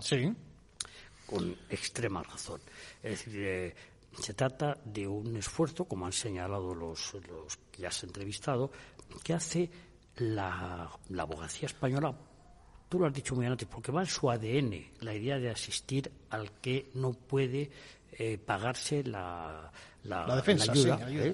con 1.25 1.55
extrema 1.69 2.21
razón. 2.21 2.61
Es 3.01 3.25
decir, 3.25 3.41
eh, 3.43 3.75
se 4.19 4.33
trata 4.33 4.77
de 4.85 5.07
un 5.07 5.35
esfuerzo, 5.37 5.85
como 5.85 6.05
han 6.05 6.11
señalado 6.11 6.75
los, 6.75 7.13
los 7.27 7.57
que 7.71 7.87
has 7.87 8.03
entrevistado, 8.03 8.71
que 9.23 9.33
hace 9.33 9.69
la, 10.17 10.89
abogacía 11.17 11.67
española, 11.67 12.13
tú 12.89 12.99
lo 12.99 13.07
has 13.07 13.13
dicho 13.13 13.35
muy 13.35 13.45
antes, 13.45 13.67
porque 13.67 13.91
va 13.91 14.01
en 14.01 14.07
su 14.07 14.29
ADN 14.29 14.73
la 15.01 15.13
idea 15.13 15.39
de 15.39 15.49
asistir 15.49 16.11
al 16.29 16.51
que 16.61 16.91
no 16.93 17.13
puede 17.13 17.71
eh, 18.11 18.37
pagarse 18.37 19.03
la, 19.03 19.71
la, 20.03 20.35
defensa, 20.35 20.71
ayuda. 20.71 20.99
¿eh? 21.09 21.33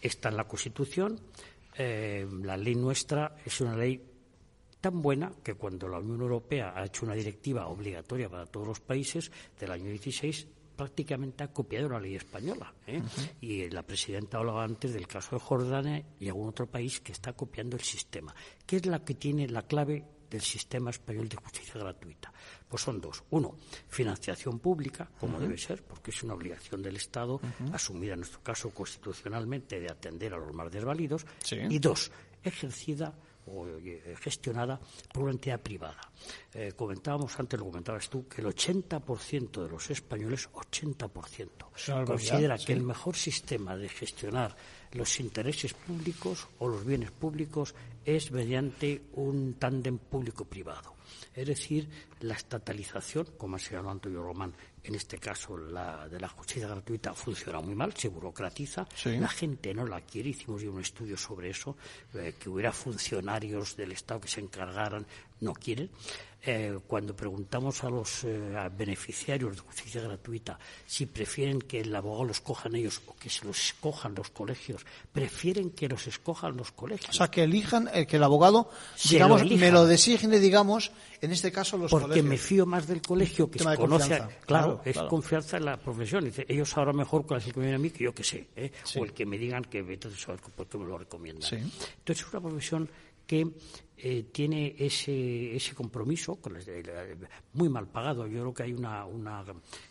Está 0.00 0.28
en 0.28 0.36
la 0.36 0.44
Constitución. 0.44 1.20
Eh, 1.76 2.26
la 2.42 2.56
ley 2.56 2.74
nuestra 2.74 3.36
es 3.44 3.60
una 3.60 3.76
ley 3.76 4.02
tan 4.80 5.00
buena 5.02 5.32
que 5.42 5.54
cuando 5.54 5.88
la 5.88 5.98
Unión 5.98 6.20
Europea 6.20 6.72
ha 6.74 6.84
hecho 6.84 7.04
una 7.04 7.14
directiva 7.14 7.66
obligatoria 7.68 8.28
para 8.28 8.46
todos 8.46 8.66
los 8.66 8.80
países 8.80 9.30
del 9.58 9.72
año 9.72 9.86
16 9.86 10.46
prácticamente 10.80 11.44
ha 11.44 11.48
copiado 11.48 11.90
la 11.90 12.00
ley 12.00 12.16
española. 12.16 12.72
¿eh? 12.86 13.02
Y 13.42 13.68
la 13.68 13.82
presidenta 13.82 14.38
hablaba 14.38 14.64
antes 14.64 14.94
del 14.94 15.06
caso 15.06 15.36
de 15.36 15.38
Jordania 15.38 16.02
y 16.18 16.28
algún 16.28 16.48
otro 16.48 16.66
país 16.70 17.00
que 17.00 17.12
está 17.12 17.34
copiando 17.34 17.76
el 17.76 17.82
sistema. 17.82 18.34
¿Qué 18.64 18.76
es 18.76 18.86
la 18.86 19.04
que 19.04 19.12
tiene 19.12 19.46
la 19.46 19.60
clave 19.60 20.02
del 20.30 20.40
sistema 20.40 20.88
español 20.88 21.28
de 21.28 21.36
justicia 21.36 21.78
gratuita? 21.78 22.32
Pues 22.66 22.82
son 22.82 22.98
dos. 22.98 23.22
Uno, 23.28 23.58
financiación 23.88 24.58
pública, 24.58 25.10
como 25.20 25.38
debe 25.38 25.58
ser, 25.58 25.82
porque 25.82 26.12
es 26.12 26.22
una 26.22 26.32
obligación 26.32 26.80
del 26.80 26.96
Estado, 26.96 27.42
asumida 27.74 28.14
en 28.14 28.20
nuestro 28.20 28.42
caso 28.42 28.70
constitucionalmente, 28.70 29.78
de 29.80 29.90
atender 29.90 30.32
a 30.32 30.38
los 30.38 30.54
más 30.54 30.72
desvalidos. 30.72 31.26
Y 31.68 31.78
dos, 31.78 32.10
ejercida 32.42 33.12
o 33.46 33.66
eh, 33.66 34.14
gestionada 34.20 34.80
por 35.12 35.24
una 35.24 35.32
entidad 35.32 35.60
privada. 35.60 36.00
Eh, 36.52 36.72
comentábamos 36.76 37.38
antes, 37.38 37.58
lo 37.58 37.66
comentabas 37.66 38.08
tú, 38.08 38.26
que 38.28 38.40
el 38.40 38.48
80% 38.48 39.62
de 39.62 39.68
los 39.68 39.90
españoles, 39.90 40.48
80%, 40.52 42.04
considera 42.04 42.58
que 42.58 42.72
el 42.72 42.82
mejor 42.82 43.16
sistema 43.16 43.76
de 43.76 43.88
gestionar 43.88 44.54
los 44.92 45.20
intereses 45.20 45.74
públicos 45.74 46.48
o 46.58 46.68
los 46.68 46.84
bienes 46.84 47.10
públicos 47.10 47.74
es 48.04 48.30
mediante 48.32 49.02
un 49.14 49.54
tándem 49.54 49.98
público-privado. 49.98 50.99
Es 51.34 51.46
decir, 51.46 51.88
la 52.20 52.34
estatalización, 52.34 53.26
como 53.36 53.56
ha 53.56 53.58
señalado 53.58 53.90
Antonio 53.90 54.22
Román, 54.22 54.54
en 54.82 54.94
este 54.94 55.18
caso 55.18 55.56
la 55.56 56.08
de 56.08 56.18
la 56.18 56.28
justicia 56.28 56.68
gratuita 56.68 57.12
funciona 57.12 57.60
muy 57.60 57.74
mal, 57.74 57.94
se 57.94 58.08
burocratiza, 58.08 58.86
la 59.04 59.28
gente 59.28 59.74
no 59.74 59.86
la 59.86 60.00
quiere, 60.00 60.30
hicimos 60.30 60.62
un 60.62 60.80
estudio 60.80 61.16
sobre 61.16 61.50
eso, 61.50 61.76
eh, 62.14 62.34
que 62.38 62.48
hubiera 62.48 62.72
funcionarios 62.72 63.76
del 63.76 63.92
Estado 63.92 64.20
que 64.20 64.28
se 64.28 64.40
encargaran, 64.40 65.06
no 65.40 65.52
quieren. 65.52 65.90
Eh, 66.42 66.78
cuando 66.86 67.14
preguntamos 67.14 67.84
a 67.84 67.90
los 67.90 68.24
eh, 68.24 68.70
beneficiarios 68.74 69.56
de 69.56 69.60
justicia 69.60 70.00
gratuita 70.00 70.58
si 70.86 71.04
prefieren 71.04 71.60
que 71.60 71.80
el 71.80 71.94
abogado 71.94 72.24
los 72.24 72.40
cojan 72.40 72.74
ellos 72.76 73.02
o 73.06 73.14
que 73.14 73.28
se 73.28 73.44
los 73.44 73.58
escojan 73.58 74.14
los 74.14 74.30
colegios, 74.30 74.86
prefieren 75.12 75.70
que 75.70 75.86
los 75.86 76.06
escojan 76.06 76.56
los 76.56 76.72
colegios. 76.72 77.10
O 77.10 77.12
sea, 77.12 77.28
que 77.28 77.42
elijan, 77.42 77.90
que 78.06 78.16
el 78.16 78.22
abogado, 78.22 78.70
digamos, 79.10 79.44
me 79.44 79.70
lo 79.70 79.84
designe, 79.84 80.38
digamos, 80.38 80.92
en 81.20 81.32
este 81.32 81.52
caso 81.52 81.76
los 81.76 81.90
Porque 81.90 82.22
me 82.22 82.38
fío 82.38 82.64
más 82.64 82.86
del 82.86 83.02
colegio 83.02 83.50
que 83.50 83.58
se 83.58 83.76
conoce. 83.76 84.22
Claro, 84.46 84.80
es 84.84 84.96
confianza 84.96 85.58
en 85.58 85.66
la 85.66 85.76
profesión. 85.76 86.24
Dice, 86.24 86.46
ellos 86.48 86.70
sabrán 86.70 86.96
mejor 86.96 87.26
cuál 87.26 87.40
es 87.40 87.48
el 87.48 87.52
que 87.52 87.60
viene 87.60 87.74
a 87.74 87.78
mí 87.78 87.90
que 87.90 88.04
yo 88.04 88.14
que 88.14 88.24
sé. 88.24 88.48
¿eh? 88.56 88.72
O 88.98 89.04
el 89.04 89.12
que 89.12 89.26
me 89.26 89.36
digan 89.36 89.64
que 89.64 89.78
entonces 89.80 90.24
por 90.56 90.66
qué 90.66 90.78
me 90.78 90.86
lo 90.86 90.96
recomiendan. 90.96 91.52
Entonces 91.52 92.26
es 92.26 92.32
una 92.32 92.40
profesión 92.40 92.88
que 93.26 93.46
eh, 94.02 94.24
tiene 94.32 94.74
ese, 94.78 95.54
ese 95.54 95.74
compromiso 95.74 96.38
muy 97.52 97.68
mal 97.68 97.86
pagado. 97.86 98.26
Yo 98.26 98.40
creo 98.40 98.54
que 98.54 98.62
hay 98.62 98.72
una, 98.72 99.04
una 99.04 99.44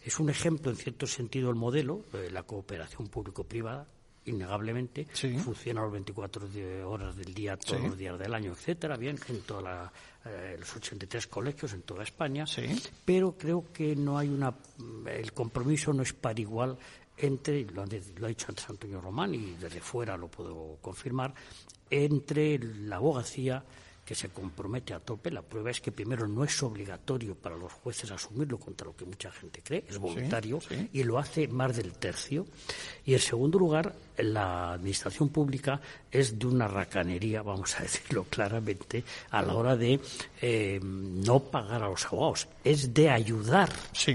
es 0.04 0.20
un 0.20 0.30
ejemplo 0.30 0.72
en 0.72 0.78
cierto 0.78 1.06
sentido 1.06 1.50
el 1.50 1.56
modelo 1.56 2.06
de 2.12 2.32
la 2.32 2.44
cooperación 2.44 3.08
público-privada 3.08 3.88
innegablemente, 4.26 5.06
funciona 5.44 5.82
las 5.82 5.92
24 5.92 6.48
horas 6.88 7.16
del 7.16 7.34
día, 7.34 7.58
todos 7.58 7.82
los 7.82 7.98
días 7.98 8.20
del 8.20 8.34
año, 8.34 8.52
etcétera, 8.52 8.96
bien, 8.96 9.18
en 9.28 9.42
todos 9.42 9.64
eh, 10.26 10.56
los 10.60 10.76
83 10.76 11.28
colegios 11.28 11.74
en 11.74 11.82
toda 11.82 12.04
España, 12.04 12.46
pero 13.06 13.36
creo 13.38 13.72
que 13.74 13.96
no 13.96 14.18
hay 14.18 14.30
una, 14.30 14.54
el 15.08 15.34
compromiso 15.34 15.94
no 15.94 16.04
es 16.04 16.14
para 16.14 16.40
igual 16.40 16.78
entre, 17.18 17.66
lo, 17.66 17.86
lo 17.86 18.26
ha 18.26 18.30
dicho 18.30 18.46
antes 18.50 18.70
Antonio 18.70 19.02
Román 19.02 19.34
y 19.34 19.56
desde 19.60 19.82
fuera 19.82 20.16
lo 20.16 20.28
puedo 20.28 20.78
confirmar, 20.82 21.34
entre 21.90 22.60
la 22.60 22.98
abogacía 22.98 23.64
que 24.10 24.16
se 24.16 24.30
compromete 24.30 24.96
a 24.96 25.00
tope. 25.00 25.30
La 25.30 25.44
prueba 25.44 25.70
es 25.70 25.82
que 25.82 25.92
primero 25.92 26.28
no 26.28 26.44
es 26.44 26.64
obligatorio 26.64 27.36
para 27.36 27.56
los 27.56 27.72
jueces 27.72 28.10
asumirlo 28.10 28.58
contra 28.58 28.88
lo 28.88 28.96
que 28.96 29.06
mucha 29.06 29.32
gente 29.32 29.62
cree, 29.64 29.86
es 29.88 30.00
voluntario 30.00 30.58
y 30.92 31.04
lo 31.04 31.20
hace 31.20 31.48
más 31.48 31.76
del 31.78 31.92
tercio. 31.92 32.48
Y 33.06 33.14
en 33.14 33.20
segundo 33.20 33.60
lugar, 33.60 33.94
la 34.18 34.74
administración 34.74 35.30
pública 35.30 35.80
es 36.12 36.40
de 36.40 36.48
una 36.48 36.68
racanería, 36.68 37.44
vamos 37.44 37.80
a 37.80 37.84
decirlo 37.84 38.26
claramente, 38.28 39.04
a 39.30 39.44
la 39.44 39.54
hora 39.54 39.76
de 39.78 40.00
eh, 40.42 40.80
no 40.82 41.42
pagar 41.42 41.84
a 41.84 41.90
los 41.90 42.04
abogados, 42.08 42.48
es 42.64 42.92
de 42.92 43.12
ayudar 43.12 43.70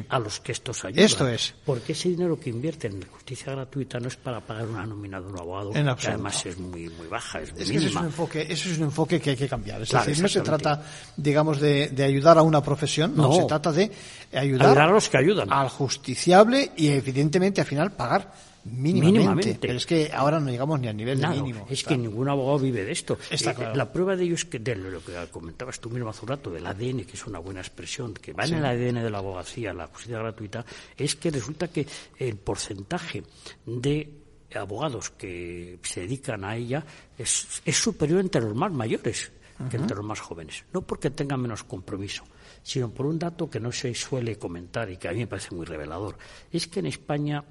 a 0.08 0.18
los 0.18 0.40
que 0.40 0.50
estos 0.50 0.84
ayudan. 0.84 1.04
Esto 1.04 1.28
es. 1.28 1.54
Porque 1.64 1.92
ese 1.92 2.08
dinero 2.08 2.40
que 2.40 2.50
invierten 2.50 2.94
en 2.94 3.08
justicia 3.08 3.52
gratuita 3.52 4.00
no 4.00 4.08
es 4.08 4.16
para 4.16 4.40
pagar 4.40 4.66
una 4.66 4.84
nómina 4.84 5.20
de 5.20 5.28
un 5.28 5.38
abogado, 5.38 5.70
que 5.72 6.08
además 6.08 6.44
es 6.46 6.58
muy, 6.58 6.88
muy 6.88 7.06
baja, 7.06 7.40
es, 7.40 7.52
es 7.56 7.70
es 7.70 7.94
un 7.94 8.06
enfoque, 8.06 8.42
eso 8.48 8.68
es 8.68 8.78
un 8.78 8.84
enfoque 8.86 9.20
que 9.20 9.30
hay 9.30 9.36
que 9.36 9.48
cambiar. 9.48 9.83
Es 9.84 10.06
decir, 10.06 10.22
no 10.22 10.28
se 10.28 10.40
trata, 10.40 10.82
digamos, 11.16 11.60
de, 11.60 11.92
ayudar 12.04 12.38
a 12.38 12.42
una 12.42 12.62
profesión, 12.62 13.14
no, 13.16 13.32
se 13.32 13.44
trata 13.44 13.72
de 13.72 13.90
ayudar, 14.32 14.78
a 14.78 14.86
los 14.86 15.08
que 15.08 15.18
ayudan. 15.18 15.52
Al 15.52 15.68
justiciable 15.68 16.72
y, 16.76 16.88
evidentemente, 16.88 17.60
al 17.60 17.66
final 17.66 17.92
pagar 17.92 18.30
Mínimamente. 18.64 19.58
Pero 19.60 19.74
es 19.74 19.84
que 19.84 20.10
ahora 20.12 20.40
no 20.40 20.50
llegamos 20.50 20.80
ni 20.80 20.88
al 20.88 20.96
nivel 20.96 21.20
de 21.20 21.28
mínimo. 21.28 21.66
Es 21.68 21.84
que 21.84 21.96
ningún 21.96 22.28
abogado 22.28 22.58
vive 22.58 22.84
de 22.84 22.92
esto. 22.92 23.18
Eh, 23.30 23.36
la 23.74 23.92
prueba 23.92 24.16
de 24.16 24.24
ello 24.24 24.34
es 24.34 24.44
que, 24.46 24.58
de 24.58 24.74
lo 24.76 25.04
que 25.04 25.12
comentabas 25.30 25.78
tú 25.80 25.90
mismo 25.90 26.08
hace 26.08 26.22
un 26.22 26.28
rato, 26.28 26.50
del 26.50 26.66
ADN, 26.66 27.04
que 27.04 27.12
es 27.12 27.26
una 27.26 27.38
buena 27.38 27.60
expresión, 27.60 28.14
que 28.14 28.32
va 28.32 28.44
en 28.44 28.54
el 28.54 28.64
ADN 28.64 29.02
de 29.02 29.10
la 29.10 29.18
abogacía, 29.18 29.72
la 29.74 29.86
justicia 29.88 30.18
gratuita, 30.18 30.64
es 30.96 31.14
que 31.16 31.30
resulta 31.30 31.68
que 31.68 31.86
el 32.18 32.36
porcentaje 32.36 33.22
de 33.66 34.10
abogados 34.54 35.10
que 35.10 35.78
se 35.82 36.02
dedican 36.02 36.44
a 36.44 36.56
ella 36.56 36.84
es, 37.18 37.60
es 37.64 37.76
superior 37.76 38.20
entre 38.20 38.40
los 38.40 38.54
más 38.54 38.72
mayores 38.72 39.32
que 39.70 39.76
entre 39.76 39.96
los 39.96 40.04
más 40.04 40.20
jóvenes. 40.20 40.64
No 40.72 40.82
porque 40.82 41.10
tengan 41.10 41.40
menos 41.40 41.64
compromiso, 41.64 42.24
sino 42.62 42.90
por 42.90 43.06
un 43.06 43.18
dato 43.18 43.48
que 43.48 43.60
no 43.60 43.72
se 43.72 43.94
suele 43.94 44.36
comentar 44.36 44.90
y 44.90 44.96
que 44.96 45.08
a 45.08 45.12
mí 45.12 45.18
me 45.18 45.26
parece 45.26 45.54
muy 45.54 45.66
revelador. 45.66 46.16
Es 46.50 46.66
que 46.66 46.80
en 46.80 46.86
España, 46.86 47.44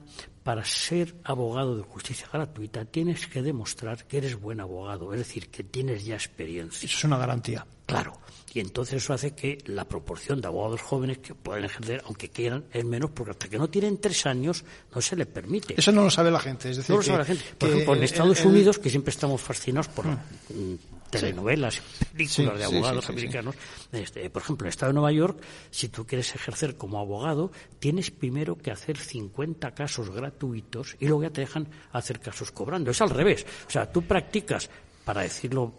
para 0.44 0.66
ser 0.66 1.16
abogado 1.24 1.78
de 1.78 1.84
justicia 1.84 2.28
gratuita, 2.32 2.86
tienes 2.86 3.28
que 3.28 3.42
demostrar 3.42 4.06
que 4.06 4.18
eres 4.18 4.40
buen 4.40 4.60
abogado, 4.60 5.14
es 5.14 5.20
decir, 5.20 5.50
que 5.50 5.64
tienes 5.64 6.06
ya 6.06 6.16
experiencia. 6.16 6.86
Eso 6.86 6.98
es 6.98 7.04
una 7.04 7.18
garantía. 7.18 7.66
Claro. 7.86 8.14
Y 8.54 8.60
entonces 8.60 9.04
eso 9.04 9.14
hace 9.14 9.34
que 9.34 9.58
la 9.66 9.86
proporción 9.86 10.40
de 10.40 10.48
abogados 10.48 10.82
jóvenes 10.82 11.18
que 11.18 11.34
pueden 11.36 11.66
ejercer, 11.66 12.04
aunque 12.06 12.30
quieran, 12.30 12.66
es 12.72 12.86
menos, 12.86 13.12
porque 13.12 13.32
hasta 13.32 13.48
que 13.50 13.58
no 13.58 13.70
tienen 13.70 14.00
tres 14.00 14.26
años 14.26 14.64
no 14.94 15.02
se 15.02 15.16
les 15.16 15.28
permite. 15.28 15.74
Eso 15.78 15.92
no 15.92 16.04
lo 16.04 16.10
sabe 16.10 16.32
la 16.32 16.40
gente. 16.40 16.70
Es 16.70 16.78
decir, 16.78 16.92
no 16.92 16.98
lo 16.98 17.04
sabe 17.04 17.20
la 17.20 17.26
gente. 17.26 17.44
Por 17.58 17.70
ejemplo, 17.70 17.96
en 17.96 18.04
Estados 18.04 18.46
Unidos, 18.46 18.80
que 18.80 18.90
siempre 18.90 19.12
estamos 19.12 19.42
fascinados 19.42 19.88
por 19.88 20.06
mm 20.06 20.18
telenovelas, 21.20 21.82
películas 22.12 22.58
de 22.58 22.66
abogados 22.66 23.10
americanos. 23.10 23.56
Este, 23.92 24.30
por 24.30 24.42
ejemplo, 24.42 24.66
en 24.66 24.68
el 24.68 24.70
Estado 24.70 24.92
de 24.92 24.94
Nueva 24.94 25.12
York, 25.12 25.42
si 25.70 25.90
tú 25.90 26.06
quieres 26.06 26.34
ejercer 26.36 26.76
como 26.78 27.00
abogado, 27.00 27.52
tienes 27.80 28.12
primero 28.12 28.58
que 28.58 28.72
hacer 28.72 28.98
50 28.98 29.72
casos 29.72 30.10
gratuitos 30.10 30.96
y 31.00 31.08
luego 31.08 31.24
ya 31.24 31.30
te 31.30 31.42
dejan 31.42 31.68
hacer 31.92 32.20
casos 32.20 32.52
cobrando. 32.52 32.92
Es 32.92 33.02
al 33.02 33.10
revés. 33.10 33.46
O 33.68 33.70
sea, 33.70 33.92
tú 33.92 34.04
practicas, 34.04 34.70
para 35.06 35.22
decirlo 35.22 35.74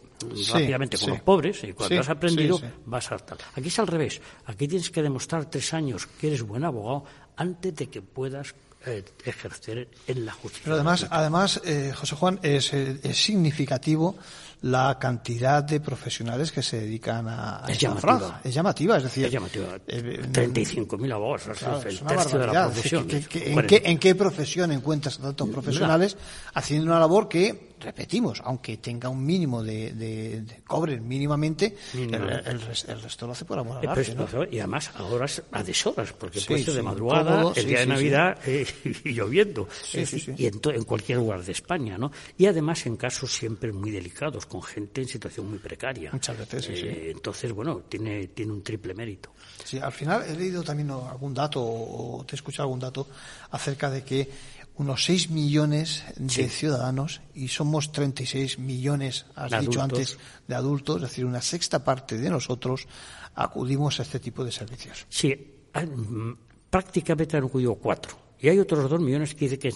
rápidamente, 0.53 0.99
con 0.99 1.11
los 1.11 1.21
pobres, 1.21 1.65
y 1.65 1.73
cuando 1.73 2.01
has 2.01 2.09
aprendido, 2.09 2.61
vas 2.87 3.11
a 3.13 3.19
tal. 3.19 3.39
Aquí 3.55 3.69
es 3.69 3.79
al 3.79 3.87
revés. 3.87 4.21
Aquí 4.47 4.69
tienes 4.69 4.91
que 4.91 5.03
demostrar 5.03 5.51
tres 5.51 5.75
años 5.75 6.07
que 6.07 6.29
eres 6.29 6.43
buen 6.43 6.65
abogado 6.65 7.05
antes 7.37 7.75
de 7.75 7.89
que 7.89 8.01
puedas 8.01 8.55
eh, 8.87 9.05
ejercer 9.25 9.89
en 10.07 10.27
la 10.27 10.33
justicia. 10.33 10.63
Pero 10.65 10.75
además, 10.77 11.07
además 11.11 11.61
eh, 11.65 11.93
José 11.95 12.17
Juan, 12.17 12.41
es, 12.43 12.73
es 12.73 13.17
significativo 13.23 14.17
la 14.65 14.99
cantidad 14.99 15.63
de 15.63 15.79
profesionales 15.79 16.51
que 16.51 16.63
se 16.63 16.81
dedican 16.81 17.29
a, 17.29 17.65
es 17.69 17.79
llamativa. 17.79 18.41
Es 18.43 18.55
llamativa, 18.55 18.97
es 18.97 19.03
decir... 19.03 19.27
Es 19.27 19.33
llamativa. 19.33 19.77
35.000 19.87 21.13
abogados, 21.13 21.49
es 21.49 22.01
el 22.01 22.07
tercio 22.07 22.39
de 22.39 22.47
la 22.47 22.65
profesión. 22.65 23.07
en, 23.11 23.67
qué, 23.67 23.83
¿En 23.85 23.99
qué 23.99 24.15
profesión 24.15 24.73
encuentras 24.73 25.19
tantos 25.19 25.51
profesionales 25.51 26.17
haciendo 26.55 26.87
una 26.87 26.99
labor 26.99 27.29
que 27.29 27.74
repetimos, 27.81 28.41
aunque 28.45 28.79
tenga 28.79 29.09
un 29.09 29.25
mínimo 29.25 29.63
de, 29.63 29.93
de, 29.93 30.63
cobre 30.67 31.01
mínimamente, 31.01 31.77
el, 31.95 32.61
resto 32.61 33.27
lo 33.27 33.33
hace 33.33 33.45
por 33.45 33.59
amor 33.59 33.79
al 33.79 33.89
arte, 33.89 34.17
Y 34.51 34.59
además 34.59 34.91
ahora 34.97 35.27
a 35.53 35.63
deshoras, 35.63 36.13
porque 36.13 36.41
puede 36.41 36.65
ser 36.65 36.75
de 36.75 36.83
madrugada, 36.83 37.53
el 37.55 37.67
día 37.67 37.81
de 37.81 37.87
Navidad 37.87 38.39
eh, 38.47 38.67
y 39.05 39.13
lloviendo, 39.13 39.69
y 39.93 40.47
en, 40.47 40.61
en, 40.65 40.85
cualquier 40.85 41.19
lugar 41.19 41.43
de 41.45 41.53
España, 41.53 41.99
¿no? 41.99 42.11
Y 42.37 42.47
además 42.47 42.87
en 42.87 42.97
casos 42.97 43.33
siempre 43.33 43.73
muy 43.73 43.91
delicados, 43.91 44.47
con 44.47 44.63
gente 44.63 45.03
en 45.03 45.09
situación 45.09 45.49
muy 45.49 45.59
precaria. 45.59 46.11
Muchas 46.13 46.39
veces, 46.39 46.69
eh, 46.71 47.11
Entonces, 47.11 47.53
bueno, 47.53 47.83
tiene, 47.89 48.29
tiene 48.29 48.53
un 48.53 48.63
triple 48.63 48.95
mérito. 48.95 49.33
Sí, 49.65 49.79
al 49.79 49.93
final 49.93 50.25
he 50.29 50.35
leído 50.35 50.63
también 50.63 50.91
algún 50.91 51.35
dato, 51.35 51.63
o 51.63 52.25
te 52.27 52.35
he 52.35 52.37
escuchado 52.37 52.65
algún 52.65 52.81
dato, 52.81 53.07
acerca 53.51 53.91
de 53.91 54.05
que 54.05 54.29
unos 54.77 55.05
6 55.05 55.31
millones 55.31 56.05
de 56.17 56.49
ciudadanos 56.49 57.21
y 57.35 57.49
somos 57.49 57.93
36 57.93 58.59
millones, 58.59 59.27
has 59.37 59.61
dicho 59.61 59.81
antes, 59.81 60.19
de 60.49 60.55
adultos, 60.55 60.97
es 60.97 61.03
decir, 61.03 61.25
una 61.25 61.43
sexta 61.43 61.85
parte 61.85 62.19
de 62.19 62.31
nosotros 62.31 62.87
acudimos 63.35 64.01
a 64.01 64.03
este 64.03 64.19
tipo 64.19 64.45
de 64.45 64.53
servicios. 64.53 65.07
Sí, 65.09 65.35
mm, 65.75 66.33
prácticamente 66.71 67.37
han 67.37 67.45
acudido 67.45 67.75
cuatro. 67.77 68.25
Y 68.41 68.49
hay 68.49 68.59
otros 68.59 68.91
dos 68.91 69.01
millones 69.01 69.35
que 69.35 69.47
dice 69.47 69.59
que, 69.59 69.73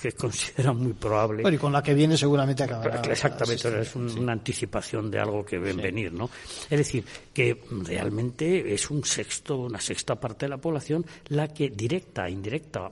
que 0.00 0.12
consideran 0.16 0.78
muy 0.78 0.94
probable. 0.94 1.42
Bueno, 1.42 1.56
y 1.56 1.58
con 1.58 1.72
la 1.72 1.82
que 1.82 1.92
viene 1.92 2.16
seguramente 2.16 2.62
acabará. 2.62 3.02
Exactamente, 3.02 3.80
es 3.80 3.94
una 3.96 4.32
anticipación 4.32 5.10
de 5.10 5.18
algo 5.18 5.44
que 5.44 5.58
ven 5.58 5.76
venir, 5.76 6.12
¿no? 6.12 6.30
Es 6.70 6.78
decir, 6.78 7.04
que 7.34 7.62
realmente 7.82 8.72
es 8.72 8.90
un 8.90 9.04
sexto, 9.04 9.58
una 9.58 9.80
sexta 9.80 10.14
parte 10.14 10.46
de 10.46 10.50
la 10.50 10.56
población 10.56 11.04
la 11.28 11.48
que 11.48 11.68
directa 11.68 12.30
indirecta 12.30 12.90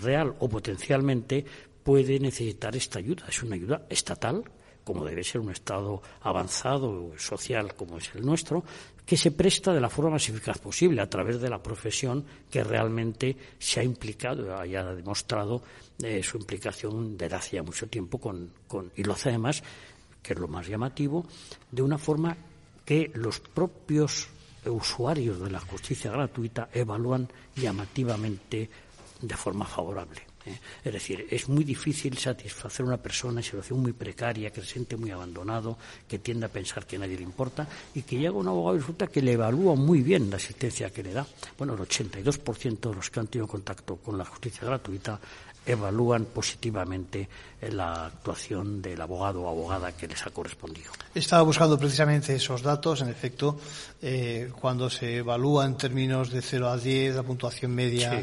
real 0.00 0.34
o 0.40 0.48
potencialmente 0.48 1.44
puede 1.82 2.18
necesitar 2.18 2.74
esta 2.76 2.98
ayuda. 2.98 3.26
Es 3.28 3.42
una 3.42 3.56
ayuda 3.56 3.86
estatal, 3.88 4.42
como 4.84 5.04
debe 5.04 5.24
ser 5.24 5.40
un 5.40 5.50
Estado 5.50 6.02
avanzado, 6.22 7.12
social 7.18 7.74
como 7.74 7.98
es 7.98 8.10
el 8.14 8.24
nuestro, 8.24 8.64
que 9.04 9.16
se 9.16 9.32
presta 9.32 9.72
de 9.72 9.80
la 9.80 9.90
forma 9.90 10.12
más 10.12 10.28
eficaz 10.28 10.58
posible 10.58 11.02
a 11.02 11.10
través 11.10 11.40
de 11.40 11.50
la 11.50 11.62
profesión 11.62 12.24
que 12.50 12.64
realmente 12.64 13.36
se 13.58 13.80
ha 13.80 13.84
implicado 13.84 14.64
y 14.64 14.76
ha 14.76 14.84
demostrado 14.94 15.62
eh, 16.02 16.22
su 16.22 16.38
implicación 16.38 17.16
desde 17.16 17.36
hace 17.36 17.62
mucho 17.62 17.86
tiempo 17.86 18.18
con, 18.18 18.50
con, 18.66 18.90
y 18.96 19.04
lo 19.04 19.12
hace 19.12 19.28
además, 19.28 19.62
que 20.22 20.32
es 20.32 20.38
lo 20.38 20.48
más 20.48 20.66
llamativo, 20.66 21.26
de 21.70 21.82
una 21.82 21.98
forma 21.98 22.36
que 22.84 23.10
los 23.14 23.40
propios 23.40 24.28
usuarios 24.66 25.40
de 25.40 25.50
la 25.50 25.60
justicia 25.60 26.10
gratuita 26.10 26.70
evalúan 26.72 27.28
llamativamente 27.56 28.70
de 29.26 29.36
forma 29.36 29.64
favorable. 29.64 30.22
¿eh? 30.46 30.58
Es 30.84 30.92
decir, 30.92 31.26
es 31.30 31.48
muy 31.48 31.64
difícil 31.64 32.16
satisfacer 32.18 32.84
a 32.84 32.88
una 32.88 32.96
persona 32.96 33.40
en 33.40 33.44
situación 33.44 33.80
muy 33.80 33.92
precaria, 33.92 34.50
que 34.50 34.60
se 34.60 34.68
siente 34.68 34.96
muy 34.96 35.10
abandonado, 35.10 35.78
que 36.08 36.18
tiende 36.18 36.46
a 36.46 36.48
pensar 36.48 36.86
que 36.86 36.98
nadie 36.98 37.16
le 37.16 37.22
importa 37.22 37.66
y 37.94 38.02
que 38.02 38.18
llega 38.18 38.32
un 38.32 38.48
abogado 38.48 38.76
y 38.76 38.80
resulta 38.80 39.06
que 39.06 39.22
le 39.22 39.32
evalúa 39.32 39.74
muy 39.74 40.02
bien 40.02 40.30
la 40.30 40.36
asistencia 40.36 40.90
que 40.90 41.02
le 41.02 41.12
da. 41.12 41.26
Bueno, 41.58 41.74
el 41.74 41.80
82% 41.80 42.80
de 42.90 42.94
los 42.94 43.10
que 43.10 43.20
han 43.20 43.26
tenido 43.28 43.48
contacto 43.48 43.96
con 43.96 44.18
la 44.18 44.24
justicia 44.24 44.66
gratuita 44.66 45.18
evalúan 45.66 46.26
positivamente 46.26 47.28
la 47.70 48.06
actuación 48.06 48.82
del 48.82 49.00
abogado 49.00 49.42
o 49.42 49.48
abogada 49.48 49.92
que 49.92 50.06
les 50.06 50.24
ha 50.26 50.30
correspondido. 50.30 50.92
Estaba 51.14 51.42
buscando 51.42 51.78
precisamente 51.78 52.34
esos 52.34 52.62
datos. 52.62 53.00
En 53.00 53.08
efecto, 53.08 53.58
eh, 54.02 54.50
cuando 54.60 54.90
se 54.90 55.16
evalúa 55.16 55.64
en 55.64 55.76
términos 55.76 56.30
de 56.30 56.42
0 56.42 56.68
a 56.68 56.76
10, 56.76 57.16
la 57.16 57.22
puntuación 57.22 57.74
media 57.74 58.22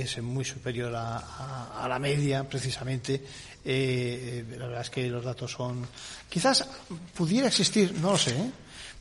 es 0.00 0.22
muy 0.22 0.44
superior 0.44 0.92
a, 0.94 1.86
la 1.88 1.98
media, 1.98 2.48
precisamente. 2.48 3.22
Eh, 3.64 4.44
la 4.58 4.66
verdad 4.66 4.82
es 4.82 4.90
que 4.90 5.06
los 5.08 5.24
datos 5.24 5.52
son. 5.52 5.86
Quizás 6.28 6.68
pudiera 7.14 7.48
existir, 7.48 7.94
no 8.00 8.12
lo 8.12 8.18
sé, 8.18 8.36
¿eh? 8.36 8.50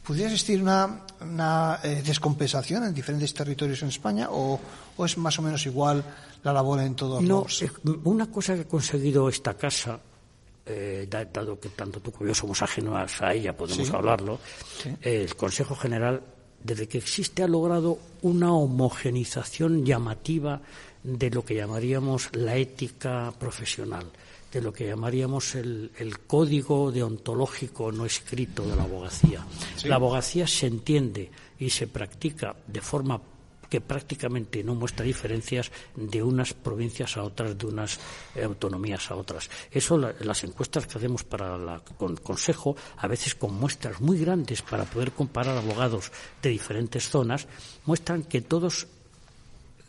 pudiera 0.04 0.32
existir 0.32 0.62
una, 0.62 1.80
descompensación 2.04 2.84
en 2.84 2.94
diferentes 2.94 3.34
territorios 3.34 3.82
en 3.84 3.90
España 3.90 4.28
o, 4.30 4.60
o 4.98 5.06
es 5.06 5.18
más 5.18 5.38
o 5.40 5.42
menos 5.42 5.66
igual 5.66 6.04
la 6.44 6.54
labor 6.54 6.82
en 6.82 6.96
todos 6.96 7.22
no, 7.24 7.44
los... 7.44 7.64
Una 8.04 8.30
cosa 8.30 8.56
que 8.56 8.62
ha 8.62 8.68
conseguido 8.68 9.30
esta 9.30 9.54
casa, 9.54 10.00
eh, 10.66 11.08
dado 11.10 11.60
que 11.60 11.70
tanto 11.70 12.00
tú 12.00 12.12
como 12.12 12.28
yo 12.28 12.36
somos 12.36 12.62
ajenos 12.62 13.22
a 13.22 13.34
ella, 13.34 13.56
podemos 13.56 13.90
hablarlo, 13.92 14.40
el 15.02 15.36
Consejo 15.36 15.76
General, 15.76 16.22
desde 16.64 16.88
que 16.88 16.98
existe, 16.98 17.44
ha 17.44 17.48
logrado 17.48 18.00
una 18.22 18.54
homogenización 18.54 19.86
llamativa 19.86 20.62
de 21.04 21.30
lo 21.30 21.44
que 21.44 21.56
llamaríamos 21.56 22.30
la 22.36 22.58
ética 22.58 23.34
profesional 23.40 24.06
de 24.52 24.62
lo 24.62 24.74
que 24.74 24.86
llamaríamos 24.86 25.56
el, 25.56 25.92
código 26.28 26.92
deontológico 26.92 27.92
no 27.92 28.06
escrito 28.06 28.68
de 28.68 28.76
la 28.76 28.84
abogacía. 28.84 29.46
La 29.86 29.96
abogacía 29.96 30.46
se 30.46 30.68
entiende 30.68 31.32
y 31.58 31.70
se 31.70 31.88
practica 31.88 32.56
de 32.68 32.82
forma 32.82 33.22
que 33.72 33.80
prácticamente 33.80 34.66
no 34.66 34.76
muestra 34.76 35.06
diferencias 35.06 35.72
de 35.96 36.22
unas 36.22 36.54
provincias 36.54 37.16
a 37.16 37.24
otras, 37.24 37.58
de 37.58 37.66
unas 37.66 38.00
eh, 38.36 38.44
autonomías 38.44 39.10
a 39.10 39.16
otras. 39.16 39.50
Eso, 39.72 39.98
las 39.98 40.44
encuestas 40.44 40.86
que 40.86 40.98
hacemos 40.98 41.24
para 41.24 41.56
el 41.56 42.20
Consejo, 42.20 42.76
a 42.98 43.08
veces 43.08 43.34
con 43.34 43.56
muestras 43.56 44.02
muy 44.02 44.20
grandes 44.20 44.62
para 44.62 44.84
poder 44.84 45.14
comparar 45.14 45.58
abogados 45.58 46.12
de 46.42 46.50
diferentes 46.50 47.08
zonas, 47.08 47.48
muestran 47.86 48.24
que 48.24 48.42
todos 48.42 48.88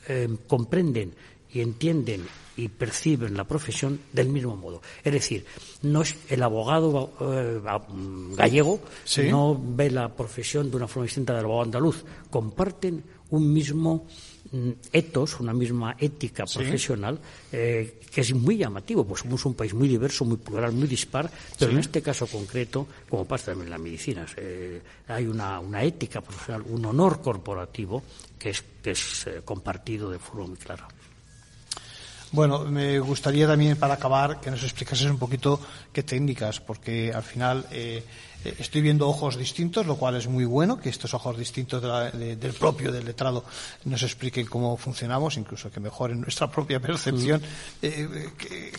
eh, 0.06 0.28
comprenden 0.46 1.16
y 1.50 1.60
entienden 1.60 2.24
y 2.56 2.68
perciben 2.68 3.36
la 3.36 3.44
profesión 3.44 3.98
del 4.12 4.28
mismo 4.28 4.54
modo. 4.56 4.80
Es 5.02 5.12
decir, 5.12 5.44
no 5.82 6.02
es 6.02 6.14
el 6.28 6.42
abogado 6.44 7.12
eh, 7.20 7.60
gallego 8.36 8.80
no 9.28 9.60
ve 9.60 9.90
la 9.90 10.14
profesión 10.14 10.70
de 10.70 10.76
una 10.76 10.86
forma 10.86 11.06
distinta 11.06 11.34
del 11.34 11.46
abogado 11.46 11.64
andaluz. 11.64 12.04
Comparten 12.30 13.02
un 13.32 13.52
mismo 13.52 14.06
mm, 14.52 14.70
etos, 14.92 15.40
una 15.40 15.52
misma 15.52 15.96
ética 15.98 16.44
profesional 16.44 17.18
eh, 17.50 18.00
que 18.12 18.20
es 18.20 18.34
muy 18.34 18.58
llamativo, 18.58 19.04
pues 19.04 19.22
somos 19.22 19.44
un 19.46 19.54
país 19.54 19.74
muy 19.74 19.88
diverso, 19.88 20.24
muy 20.24 20.36
plural, 20.36 20.72
muy 20.72 20.86
dispar, 20.86 21.30
pero 21.58 21.72
en 21.72 21.78
este 21.78 22.02
caso 22.02 22.26
concreto, 22.26 22.86
como 23.08 23.24
pasa 23.24 23.46
también 23.46 23.68
en 23.68 23.70
la 23.70 23.78
medicina, 23.78 24.26
eh, 24.36 24.80
hay 25.08 25.26
una, 25.26 25.60
ética 25.82 26.20
profesional, 26.20 26.62
un 26.68 26.84
honor 26.84 27.20
corporativo 27.20 28.02
que 28.38 28.50
es, 28.50 28.62
que 28.82 28.90
es 28.90 29.26
eh, 29.26 29.40
compartido 29.44 30.10
de 30.10 30.18
forma 30.18 30.46
muy 30.48 30.58
clara. 30.58 30.86
Bueno, 32.32 32.64
me 32.64 32.98
gustaría 32.98 33.46
también, 33.46 33.76
para 33.76 33.94
acabar, 33.94 34.40
que 34.40 34.50
nos 34.50 34.62
explicases 34.62 35.10
un 35.10 35.18
poquito 35.18 35.60
qué 35.92 36.02
técnicas, 36.02 36.60
porque 36.60 37.12
al 37.12 37.22
final 37.22 37.66
estoy 38.44 38.80
viendo 38.80 39.08
ojos 39.08 39.36
distintos, 39.36 39.86
lo 39.86 39.96
cual 39.96 40.16
es 40.16 40.26
muy 40.28 40.44
bueno, 40.44 40.78
que 40.80 40.88
estos 40.88 41.14
ojos 41.14 41.36
distintos 41.38 41.82
del 41.82 42.52
propio, 42.52 42.92
del 42.92 43.04
letrado, 43.04 43.44
nos 43.84 44.02
expliquen 44.02 44.46
cómo 44.46 44.76
funcionamos, 44.76 45.36
incluso 45.36 45.70
que 45.70 45.80
mejoren 45.80 46.20
nuestra 46.20 46.50
propia 46.50 46.80
percepción. 46.80 47.40
Mm. 47.40 47.44
Eh, 47.82 48.72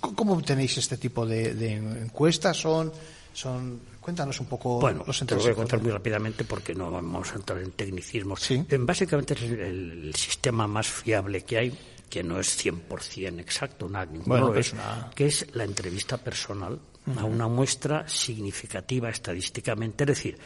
¿Cómo 0.00 0.40
tenéis 0.42 0.78
este 0.78 0.96
tipo 0.96 1.26
de, 1.26 1.74
encuestas? 1.74 2.56
¿Son, 2.56 2.92
son 3.32 3.80
Cuéntanos 4.00 4.40
un 4.40 4.46
poco 4.46 4.80
bueno, 4.80 5.04
los 5.06 5.18
Te 5.18 5.34
lo 5.34 5.42
voy 5.42 5.50
a 5.50 5.54
contar 5.54 5.82
muy 5.82 5.90
rápidamente 5.90 6.44
porque 6.44 6.74
no 6.74 6.90
vamos 6.90 7.30
a 7.32 7.34
entrar 7.34 7.60
en 7.60 7.72
tecnicismos. 7.72 8.40
¿Sí? 8.40 8.64
Básicamente 8.78 9.34
es 9.34 9.42
el, 9.42 10.14
sistema 10.14 10.66
más 10.66 10.86
fiable 10.86 11.42
que 11.42 11.58
hay 11.58 11.78
que 12.08 12.22
no 12.22 12.40
es 12.40 12.64
100% 12.64 13.38
exacto, 13.38 13.86
nada, 13.86 14.08
bueno, 14.24 14.54
es, 14.54 14.74
que 15.14 15.26
es 15.26 15.46
la 15.52 15.64
entrevista 15.64 16.16
personal 16.16 16.78
a 17.16 17.24
una 17.24 17.48
muestra 17.48 18.08
significativa 18.08 19.08
estadísticamente, 19.08 20.04
es 20.04 20.08
decir, 20.08 20.38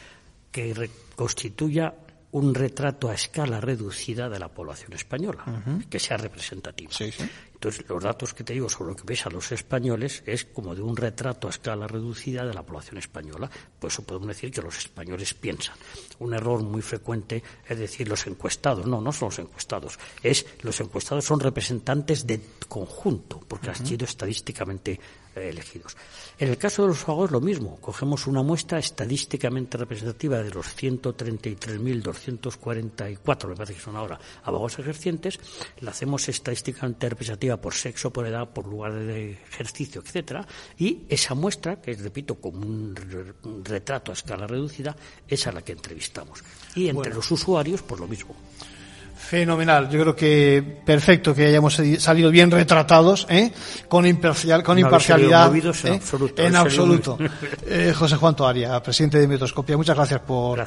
que 0.51 0.89
constituya 1.15 1.93
un 2.31 2.53
retrato 2.53 3.09
a 3.09 3.13
escala 3.13 3.61
reducida 3.61 4.27
de 4.27 4.39
la 4.39 4.47
población 4.47 4.93
española, 4.93 5.43
que 5.89 5.99
sea 5.99 6.17
representativa. 6.17 6.91
Entonces, 7.63 7.85
los 7.87 8.03
datos 8.03 8.33
que 8.33 8.43
te 8.43 8.51
digo 8.51 8.67
sobre 8.67 8.89
lo 8.89 8.95
que 8.97 9.05
ves 9.05 9.25
a 9.25 9.29
los 9.29 9.49
españoles 9.53 10.21
es 10.25 10.43
como 10.43 10.75
de 10.75 10.81
un 10.81 10.97
retrato 10.97 11.47
a 11.47 11.49
escala 11.49 11.87
reducida 11.87 12.45
de 12.45 12.53
la 12.53 12.61
población 12.61 12.97
española. 12.97 13.49
Por 13.79 13.89
eso 13.89 14.03
podemos 14.03 14.27
decir 14.27 14.51
que 14.51 14.61
los 14.61 14.77
españoles 14.77 15.33
piensan. 15.33 15.77
Un 16.19 16.33
error 16.33 16.61
muy 16.61 16.81
frecuente 16.81 17.41
es 17.65 17.79
decir 17.79 18.09
los 18.09 18.27
encuestados. 18.27 18.85
No, 18.85 18.99
no 18.99 19.13
son 19.13 19.29
los 19.29 19.39
encuestados. 19.39 19.97
Es 20.21 20.45
los 20.61 20.77
encuestados 20.81 21.23
son 21.23 21.39
representantes 21.39 22.27
de 22.27 22.41
conjunto, 22.67 23.39
porque 23.47 23.69
han 23.69 23.85
sido 23.85 24.03
estadísticamente 24.03 24.99
eh, 25.35 25.49
elegidos. 25.49 25.97
En 26.37 26.49
el 26.49 26.59
caso 26.59 26.83
de 26.83 26.89
los 26.89 27.01
abogados, 27.03 27.31
lo 27.31 27.41
mismo. 27.41 27.79
Cogemos 27.81 28.27
una 28.27 28.43
muestra 28.43 28.77
estadísticamente 28.77 29.77
representativa 29.77 30.43
de 30.43 30.51
los 30.51 30.77
133.244, 30.77 33.47
me 33.47 33.55
parece 33.55 33.73
que 33.73 33.79
son 33.79 33.95
ahora, 33.95 34.19
abogados 34.43 34.77
ejercientes, 34.77 35.39
la 35.79 35.89
hacemos 35.91 36.29
estadísticamente 36.29 37.09
representativa 37.09 37.52
por 37.57 37.73
sexo, 37.73 38.11
por 38.11 38.27
edad, 38.27 38.49
por 38.49 38.67
lugar 38.67 38.93
de 38.93 39.31
ejercicio, 39.31 40.01
etcétera, 40.01 40.45
y 40.77 41.03
esa 41.09 41.35
muestra, 41.35 41.81
que 41.81 41.93
repito, 41.93 42.35
como 42.35 42.59
un, 42.59 42.95
retrato 43.63 44.11
a 44.11 44.13
escala 44.13 44.47
reducida, 44.47 44.95
es 45.27 45.47
a 45.47 45.51
la 45.51 45.61
que 45.61 45.73
entrevistamos. 45.73 46.43
Y 46.75 46.87
entre 46.87 47.13
los 47.13 47.29
usuarios, 47.31 47.81
pues 47.81 47.99
lo 47.99 48.07
mismo. 48.07 48.35
Fenomenal, 49.33 49.89
yo 49.89 49.99
creo 49.99 50.15
que 50.15 50.63
perfecto 50.85 51.33
que 51.33 51.47
hayamos 51.47 51.81
salido 51.97 52.29
bien 52.29 52.51
retratados, 52.51 53.25
¿eh? 53.31 53.51
con, 53.87 54.03
con 54.63 54.77
imparcialidad. 54.77 55.51
En 55.55 55.93
absoluto. 55.95 56.41
En 56.43 56.55
absoluto. 56.55 57.17
Eh, 57.65 57.93
José 57.95 58.17
Juan 58.17 58.35
Toaria, 58.35 58.81
presidente 58.83 59.17
de 59.17 59.27
Metoscopia, 59.27 59.75
muchas 59.75 59.95
gracias 59.95 60.19
por 60.19 60.63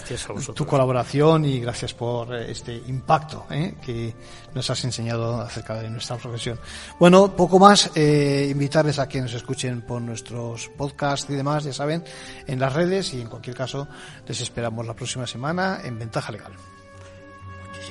tu 0.53 0.67
colaboración 0.67 1.45
y 1.45 1.61
gracias 1.61 1.95
por 1.95 2.35
eh, 2.35 2.51
este 2.51 2.75
impacto 2.89 3.47
que 3.85 4.15
nos 4.53 4.69
has 4.69 4.85
enseñado 4.85 5.41
acerca 5.41 5.75
de 5.81 5.89
nuestra 5.89 6.17
profesión. 6.17 6.59
Bueno, 6.99 7.37
poco 7.37 7.61
más, 7.61 7.93
invitarles 7.97 8.99
a 8.99 9.09
que 9.09 9.21
nos 9.21 9.35
escuchen 9.35 9.83
por 9.83 10.03
nuestros 10.03 10.69
podcasts 10.71 11.31
y 11.31 11.37
demás, 11.37 11.63
ya 11.63 11.73
saben, 11.73 12.03
en 12.49 12.59
las 12.59 12.73
redes 12.73 13.15
y 13.15 13.21
en 13.21 13.29
cualquier 13.29 13.55
caso 13.55 13.87
les 14.27 14.41
esperamos 14.41 14.85
la 14.85 14.95
próxima 14.95 15.27
semana 15.27 15.83
en 15.85 15.99
Ventaja 16.01 16.33
Legal. 16.33 16.53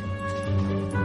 嗯。 0.02 1.05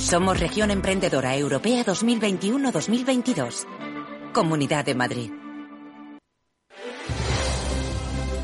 Somos 0.00 0.40
Región 0.40 0.70
Emprendedora 0.70 1.36
Europea 1.36 1.84
2021-2022. 1.84 3.66
Comunidad 4.32 4.84
de 4.86 4.94
Madrid. 4.94 5.30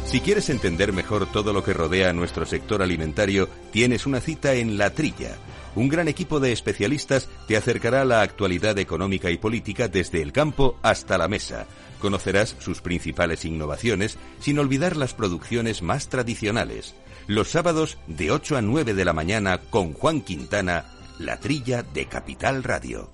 Si 0.05 0.21
quieres 0.21 0.51
entender 0.51 0.93
mejor 0.93 1.27
todo 1.33 1.55
lo 1.55 1.65
que 1.65 1.73
rodea 1.73 2.11
a 2.11 2.13
nuestro 2.13 2.45
sector 2.45 2.83
alimentario, 2.83 3.49
tienes 3.73 4.07
una 4.07 4.21
cita 4.21 4.53
en 4.53 4.77
La 4.77 4.91
Trilla. 4.91 5.39
Un 5.75 5.89
gran 5.89 6.09
equipo 6.09 6.41
de 6.41 6.53
especialistas 6.53 7.29
te 7.49 7.57
acercará 7.57 8.03
a 8.03 8.07
la 8.07 8.21
actualidad 8.21 8.79
económica 8.79 9.31
y 9.31 9.39
política 9.39 9.89
desde 9.89 10.23
el 10.23 10.33
campo 10.33 10.79
hasta 10.83 11.19
la 11.19 11.27
mesa. 11.27 11.67
Conocerás 12.01 12.55
sus 12.59 12.83
principales 12.83 13.47
innovaciones 13.47 14.19
sin 14.41 14.59
olvidar 14.59 14.95
las 14.97 15.15
producciones 15.15 15.83
más 15.83 16.09
tradicionales. 16.09 16.95
Los 17.27 17.49
sábados 17.49 17.99
de 18.07 18.31
8 18.31 18.59
a 18.59 18.63
9 18.63 18.95
de 18.95 19.05
la 19.05 19.13
mañana 19.13 19.59
con 19.59 19.95
Juan 19.95 20.21
Quintana, 20.21 20.85
La 21.19 21.39
Trilla 21.39 21.83
de 21.83 22.05
Capital 22.07 22.63
Radio. 22.63 23.11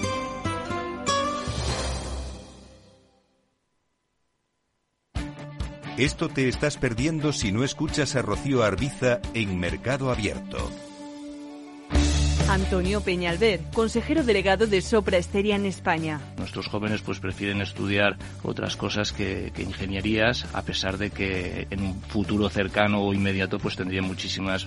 Esto 5.96 6.28
te 6.28 6.48
estás 6.48 6.78
perdiendo 6.78 7.32
si 7.32 7.52
no 7.52 7.62
escuchas 7.62 8.16
a 8.16 8.22
Rocío 8.22 8.64
Arbiza 8.64 9.20
en 9.34 9.60
Mercado 9.60 10.10
Abierto. 10.10 10.68
Antonio 12.48 13.00
Peñalver, 13.02 13.60
consejero 13.72 14.24
delegado 14.24 14.66
de 14.66 14.82
Sopra 14.82 15.16
Esteria 15.16 15.54
en 15.54 15.64
España. 15.64 16.20
Nuestros 16.36 16.66
jóvenes 16.66 17.00
pues 17.02 17.20
prefieren 17.20 17.62
estudiar 17.62 18.18
otras 18.42 18.76
cosas 18.76 19.12
que, 19.12 19.52
ingenierías, 19.56 20.46
a 20.52 20.62
pesar 20.62 20.98
de 20.98 21.10
que 21.10 21.68
en 21.70 21.82
un 21.82 22.02
futuro 22.02 22.50
cercano 22.50 23.02
o 23.02 23.14
inmediato 23.14 23.58
pues 23.58 23.76
tendrían 23.76 24.04
muchísimas 24.04 24.66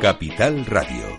Capital 0.00 0.64
Radio. 0.64 1.09